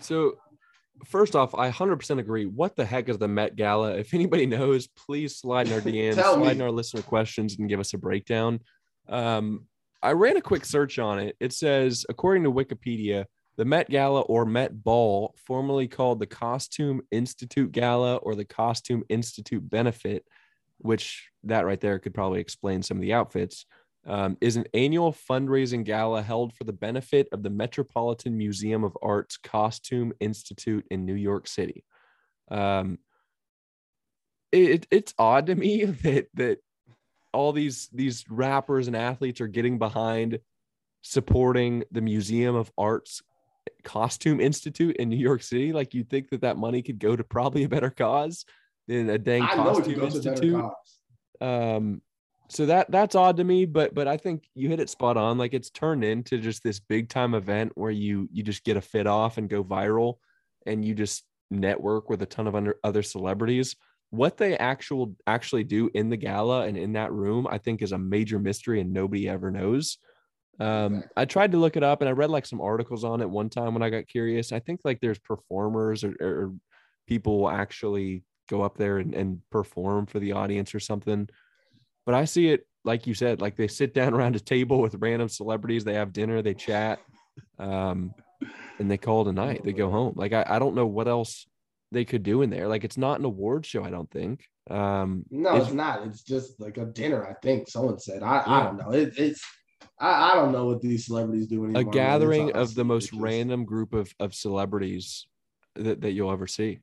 So 0.00 0.36
first 1.04 1.34
off, 1.34 1.54
I 1.54 1.70
100% 1.70 2.18
agree. 2.18 2.46
What 2.46 2.76
the 2.76 2.84
heck 2.84 3.08
is 3.08 3.18
the 3.18 3.28
Met 3.28 3.56
Gala? 3.56 3.94
If 3.96 4.14
anybody 4.14 4.46
knows, 4.58 4.86
please 4.86 5.36
slide 5.36 5.68
in 5.68 5.72
our 5.72 5.80
DMs, 5.80 6.14
slide 6.14 6.38
me. 6.38 6.50
in 6.52 6.62
our 6.62 6.70
listener 6.70 7.02
questions, 7.02 7.58
and 7.58 7.68
give 7.68 7.80
us 7.80 7.94
a 7.94 7.98
breakdown. 7.98 8.60
Um, 9.08 9.66
I 10.02 10.12
ran 10.12 10.36
a 10.36 10.42
quick 10.42 10.64
search 10.64 10.98
on 10.98 11.18
it. 11.18 11.36
It 11.38 11.52
says, 11.52 12.04
according 12.08 12.44
to 12.44 12.52
Wikipedia, 12.52 13.26
the 13.56 13.64
Met 13.64 13.88
Gala 13.88 14.22
or 14.22 14.44
Met 14.44 14.82
Ball, 14.82 15.34
formerly 15.46 15.86
called 15.86 16.18
the 16.18 16.26
Costume 16.26 17.02
Institute 17.10 17.70
Gala 17.70 18.16
or 18.16 18.34
the 18.34 18.44
Costume 18.44 19.04
Institute 19.08 19.68
Benefit, 19.68 20.24
which 20.78 21.28
that 21.44 21.66
right 21.66 21.80
there 21.80 21.98
could 21.98 22.14
probably 22.14 22.40
explain 22.40 22.82
some 22.82 22.96
of 22.96 23.02
the 23.02 23.12
outfits, 23.12 23.66
um, 24.06 24.36
is 24.40 24.56
an 24.56 24.64
annual 24.74 25.12
fundraising 25.12 25.84
gala 25.84 26.22
held 26.22 26.54
for 26.54 26.64
the 26.64 26.72
benefit 26.72 27.28
of 27.30 27.42
the 27.42 27.50
Metropolitan 27.50 28.36
Museum 28.36 28.82
of 28.82 28.96
Art's 29.00 29.36
Costume 29.36 30.12
Institute 30.18 30.84
in 30.90 31.04
New 31.04 31.14
York 31.14 31.46
City. 31.46 31.84
Um, 32.50 32.98
it, 34.50 34.86
it's 34.90 35.14
odd 35.18 35.46
to 35.46 35.54
me 35.54 35.84
that 36.02 36.26
that 36.34 36.58
all 37.32 37.52
these 37.52 37.88
these 37.92 38.24
rappers 38.28 38.86
and 38.86 38.96
athletes 38.96 39.40
are 39.40 39.48
getting 39.48 39.78
behind 39.78 40.38
supporting 41.02 41.84
the 41.90 42.00
Museum 42.00 42.54
of 42.54 42.70
Art's 42.78 43.22
Costume 43.84 44.40
Institute 44.40 44.96
in 44.96 45.08
New 45.08 45.16
York 45.16 45.42
City. 45.42 45.72
Like 45.72 45.94
you 45.94 46.04
think 46.04 46.30
that 46.30 46.42
that 46.42 46.56
money 46.56 46.82
could 46.82 46.98
go 46.98 47.16
to 47.16 47.24
probably 47.24 47.64
a 47.64 47.68
better 47.68 47.90
cause 47.90 48.44
than 48.88 49.10
a 49.10 49.18
dang 49.18 49.42
I 49.42 49.54
costume 49.54 50.02
institute. 50.02 50.64
Um, 51.40 52.02
so 52.48 52.66
that 52.66 52.90
that's 52.90 53.14
odd 53.14 53.38
to 53.38 53.44
me, 53.44 53.64
but 53.64 53.94
but 53.94 54.06
I 54.06 54.16
think 54.16 54.44
you 54.54 54.68
hit 54.68 54.80
it 54.80 54.90
spot 54.90 55.16
on. 55.16 55.38
Like 55.38 55.54
it's 55.54 55.70
turned 55.70 56.04
into 56.04 56.38
just 56.38 56.62
this 56.62 56.80
big 56.80 57.08
time 57.08 57.34
event 57.34 57.72
where 57.74 57.90
you 57.90 58.28
you 58.30 58.42
just 58.42 58.64
get 58.64 58.76
a 58.76 58.82
fit 58.82 59.06
off 59.06 59.38
and 59.38 59.48
go 59.48 59.64
viral, 59.64 60.16
and 60.66 60.84
you 60.84 60.94
just 60.94 61.24
network 61.50 62.10
with 62.10 62.22
a 62.22 62.26
ton 62.26 62.46
of 62.46 62.54
under, 62.54 62.76
other 62.84 63.02
celebrities 63.02 63.76
what 64.12 64.36
they 64.36 64.58
actual 64.58 65.16
actually 65.26 65.64
do 65.64 65.88
in 65.94 66.10
the 66.10 66.18
gala 66.18 66.66
and 66.66 66.76
in 66.76 66.92
that 66.92 67.10
room, 67.10 67.46
I 67.50 67.56
think 67.56 67.80
is 67.80 67.92
a 67.92 67.98
major 67.98 68.38
mystery 68.38 68.78
and 68.78 68.92
nobody 68.92 69.26
ever 69.26 69.50
knows. 69.50 69.96
Um, 70.60 70.96
exactly. 70.96 71.12
I 71.16 71.24
tried 71.24 71.52
to 71.52 71.58
look 71.58 71.78
it 71.78 71.82
up 71.82 72.02
and 72.02 72.10
I 72.10 72.12
read 72.12 72.28
like 72.28 72.44
some 72.44 72.60
articles 72.60 73.04
on 73.04 73.22
it 73.22 73.30
one 73.30 73.48
time 73.48 73.72
when 73.72 73.82
I 73.82 73.88
got 73.88 74.06
curious. 74.06 74.52
I 74.52 74.60
think 74.60 74.80
like 74.84 75.00
there's 75.00 75.18
performers 75.18 76.04
or, 76.04 76.14
or 76.20 76.52
people 77.06 77.40
will 77.40 77.48
actually 77.48 78.22
go 78.50 78.60
up 78.60 78.76
there 78.76 78.98
and, 78.98 79.14
and 79.14 79.40
perform 79.50 80.04
for 80.04 80.18
the 80.18 80.32
audience 80.32 80.74
or 80.74 80.80
something. 80.80 81.26
But 82.04 82.14
I 82.14 82.26
see 82.26 82.48
it 82.48 82.66
like 82.84 83.06
you 83.06 83.14
said, 83.14 83.40
like 83.40 83.56
they 83.56 83.66
sit 83.66 83.94
down 83.94 84.12
around 84.12 84.36
a 84.36 84.40
table 84.40 84.82
with 84.82 84.94
random 84.96 85.30
celebrities, 85.30 85.84
they 85.84 85.94
have 85.94 86.12
dinner, 86.12 86.42
they 86.42 86.52
chat, 86.52 87.00
um, 87.58 88.12
and 88.78 88.90
they 88.90 88.98
call 88.98 89.22
it 89.22 89.30
a 89.30 89.32
night. 89.32 89.64
They 89.64 89.72
go 89.72 89.90
home. 89.90 90.12
Like 90.16 90.34
I, 90.34 90.44
I 90.46 90.58
don't 90.58 90.74
know 90.74 90.86
what 90.86 91.08
else 91.08 91.46
they 91.92 92.04
could 92.04 92.22
do 92.22 92.42
in 92.42 92.50
there. 92.50 92.68
Like 92.68 92.84
it's 92.84 92.98
not 92.98 93.18
an 93.18 93.24
award 93.24 93.66
show, 93.66 93.84
I 93.84 93.90
don't 93.90 94.10
think. 94.10 94.48
Um, 94.70 95.24
no, 95.30 95.56
it's, 95.56 95.66
it's 95.66 95.74
not. 95.74 96.06
It's 96.06 96.22
just 96.22 96.60
like 96.60 96.78
a 96.78 96.86
dinner. 96.86 97.26
I 97.26 97.34
think 97.42 97.68
someone 97.68 97.98
said. 97.98 98.22
I, 98.22 98.36
yeah. 98.36 98.42
I 98.46 98.62
don't 98.64 98.76
know. 98.76 98.90
It, 98.90 99.14
it's 99.16 99.42
I, 99.98 100.32
I 100.32 100.34
don't 100.34 100.52
know 100.52 100.66
what 100.66 100.80
these 100.80 101.06
celebrities 101.06 101.46
do 101.46 101.64
anymore. 101.64 101.82
A 101.82 101.84
gathering 101.84 102.52
of 102.52 102.74
the 102.74 102.84
most 102.84 103.12
random 103.12 103.64
group 103.64 103.92
of 103.92 104.12
of 104.18 104.34
celebrities 104.34 105.26
that, 105.76 106.00
that 106.00 106.12
you'll 106.12 106.32
ever 106.32 106.46
see. 106.46 106.80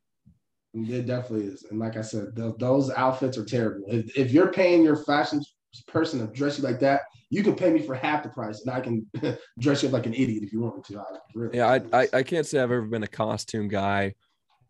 It 0.74 1.07
definitely 1.07 1.47
is. 1.47 1.66
And 1.70 1.80
like 1.80 1.97
I 1.97 2.01
said, 2.01 2.36
the, 2.36 2.53
those 2.60 2.91
outfits 2.91 3.38
are 3.38 3.45
terrible. 3.45 3.86
If, 3.88 4.16
if 4.16 4.32
you're 4.32 4.51
paying 4.51 4.84
your 4.84 4.97
fashion 4.97 5.41
person 5.88 6.20
to 6.20 6.28
dress 6.32 6.60
you 6.60 6.64
like 6.64 6.80
that, 6.82 7.01
you 7.32 7.43
can 7.43 7.55
pay 7.55 7.72
me 7.72 7.80
for 7.80 7.95
half 7.95 8.22
the 8.22 8.30
price 8.30 8.62
and 8.62 8.72
I 8.72 8.80
can 8.80 9.07
dress 9.60 9.82
you 9.82 9.89
up 9.89 9.93
like 9.93 10.05
an 10.05 10.14
idiot 10.14 10.43
if 10.43 10.53
you 10.53 10.62
want 10.62 10.78
me 10.78 10.84
to. 10.88 10.99
I 10.99 11.03
really, 11.34 11.57
yeah, 11.57 11.68
I, 11.68 12.01
I, 12.01 12.07
I 12.14 12.24
can't 12.24 12.45
say 12.45 12.60
I've 12.60 12.72
ever 12.72 12.84
been 12.84 13.03
a 13.03 13.07
costume 13.07 13.68
guy 13.68 14.14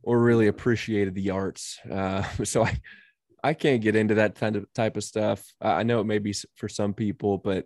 or 0.04 0.20
really 0.20 0.48
appreciated 0.48 1.16
the 1.16 1.30
arts. 1.30 1.80
Uh, 1.90 2.24
so 2.44 2.64
I, 2.64 2.80
I 3.44 3.54
can't 3.54 3.82
get 3.82 3.96
into 3.96 4.16
that 4.16 4.36
kind 4.36 4.56
of 4.56 4.72
type 4.74 4.98
of 4.98 5.04
stuff. 5.04 5.46
I 5.62 5.84
know 5.84 6.00
it 6.00 6.06
may 6.06 6.20
be 6.20 6.34
for 6.56 6.68
some 6.68 6.94
people, 6.94 7.38
but 7.38 7.66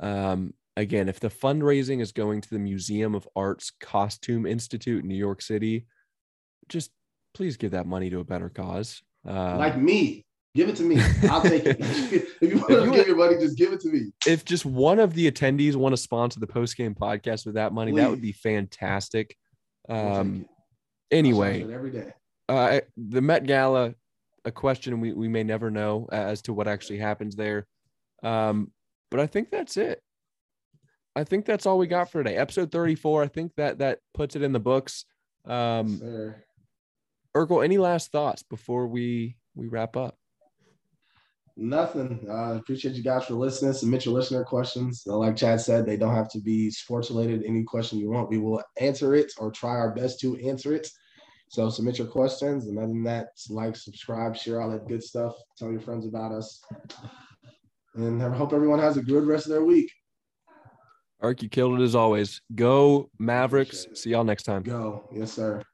um, 0.00 0.54
again, 0.76 1.08
if 1.08 1.20
the 1.20 1.28
fundraising 1.28 2.00
is 2.00 2.12
going 2.12 2.40
to 2.40 2.50
the 2.50 2.58
Museum 2.58 3.14
of 3.14 3.28
Arts 3.34 3.72
Costume 3.80 4.46
Institute 4.46 5.02
in 5.02 5.08
New 5.08 5.16
York 5.16 5.42
City, 5.42 5.86
just 6.68 6.90
please 7.34 7.56
give 7.56 7.72
that 7.72 7.86
money 7.86 8.10
to 8.10 8.20
a 8.20 8.24
better 8.24 8.48
cause. 8.48 9.02
Uh, 9.28 9.56
like 9.56 9.76
me, 9.76 10.24
give 10.54 10.68
it 10.68 10.76
to 10.76 10.84
me. 10.84 11.00
I'll 11.28 11.42
take 11.42 11.64
it. 11.66 11.78
if 11.80 12.52
you 12.52 12.58
want 12.58 12.68
to 12.68 12.90
give 12.92 13.06
your 13.08 13.16
money, 13.16 13.36
just 13.38 13.58
give 13.58 13.72
it 13.72 13.80
to 13.80 13.88
me. 13.88 14.12
If 14.26 14.44
just 14.44 14.64
one 14.64 15.00
of 15.00 15.14
the 15.14 15.30
attendees 15.30 15.74
want 15.74 15.94
to 15.94 15.96
sponsor 15.96 16.38
the 16.38 16.46
post 16.46 16.76
game 16.76 16.94
podcast 16.94 17.44
with 17.44 17.56
that 17.56 17.72
money, 17.72 17.92
please. 17.92 18.00
that 18.00 18.10
would 18.10 18.22
be 18.22 18.32
fantastic. 18.32 19.36
Um, 19.88 20.46
Anyway, 21.10 21.62
every 21.72 21.90
day. 21.90 22.12
Uh, 22.48 22.80
the 22.96 23.20
Met 23.20 23.46
Gala, 23.46 23.94
a 24.44 24.50
question 24.50 25.00
we, 25.00 25.12
we 25.12 25.28
may 25.28 25.42
never 25.42 25.70
know 25.70 26.08
as 26.10 26.42
to 26.42 26.52
what 26.52 26.68
actually 26.68 26.98
happens 26.98 27.36
there. 27.36 27.66
Um, 28.22 28.72
but 29.10 29.20
I 29.20 29.26
think 29.26 29.50
that's 29.50 29.76
it. 29.76 30.02
I 31.16 31.24
think 31.24 31.46
that's 31.46 31.66
all 31.66 31.78
we 31.78 31.86
got 31.86 32.10
for 32.10 32.22
today. 32.22 32.36
Episode 32.36 32.70
34. 32.70 33.24
I 33.24 33.28
think 33.28 33.52
that 33.56 33.78
that 33.78 34.00
puts 34.14 34.36
it 34.36 34.42
in 34.42 34.52
the 34.52 34.60
books. 34.60 35.04
Um, 35.44 35.98
Sir. 35.98 36.44
Urkel, 37.36 37.64
any 37.64 37.78
last 37.78 38.12
thoughts 38.12 38.42
before 38.42 38.86
we 38.86 39.36
we 39.54 39.66
wrap 39.66 39.96
up? 39.96 40.16
Nothing. 41.60 42.24
I 42.30 42.52
uh, 42.52 42.54
appreciate 42.54 42.94
you 42.94 43.02
guys 43.02 43.24
for 43.24 43.34
listening. 43.34 43.72
Submit 43.72 44.04
your 44.04 44.14
listener 44.14 44.44
questions. 44.44 45.02
Like 45.06 45.34
Chad 45.34 45.60
said, 45.60 45.84
they 45.86 45.96
don't 45.96 46.14
have 46.14 46.30
to 46.30 46.40
be 46.40 46.70
sports 46.70 47.10
related. 47.10 47.42
Any 47.44 47.64
question 47.64 47.98
you 47.98 48.10
want, 48.10 48.30
we 48.30 48.38
will 48.38 48.62
answer 48.80 49.16
it 49.16 49.32
or 49.38 49.50
try 49.50 49.72
our 49.72 49.92
best 49.92 50.20
to 50.20 50.36
answer 50.36 50.72
it. 50.72 50.88
So 51.48 51.68
submit 51.68 51.98
your 51.98 52.06
questions. 52.06 52.68
And 52.68 52.78
other 52.78 52.86
than 52.86 53.02
that, 53.04 53.30
like, 53.50 53.74
subscribe, 53.74 54.36
share 54.36 54.60
all 54.60 54.70
that 54.70 54.86
good 54.86 55.02
stuff. 55.02 55.34
Tell 55.58 55.72
your 55.72 55.80
friends 55.80 56.06
about 56.06 56.30
us. 56.30 56.62
And 57.96 58.22
I 58.22 58.32
hope 58.32 58.52
everyone 58.52 58.78
has 58.78 58.96
a 58.96 59.02
good 59.02 59.26
rest 59.26 59.46
of 59.46 59.50
their 59.50 59.64
week. 59.64 59.90
Ark, 61.20 61.42
you 61.42 61.48
killed 61.48 61.80
it 61.80 61.82
as 61.82 61.96
always. 61.96 62.40
Go 62.54 63.10
Mavericks. 63.18 63.88
See 63.94 64.10
y'all 64.10 64.22
next 64.22 64.44
time. 64.44 64.62
Go. 64.62 65.08
Yes, 65.12 65.32
sir. 65.32 65.64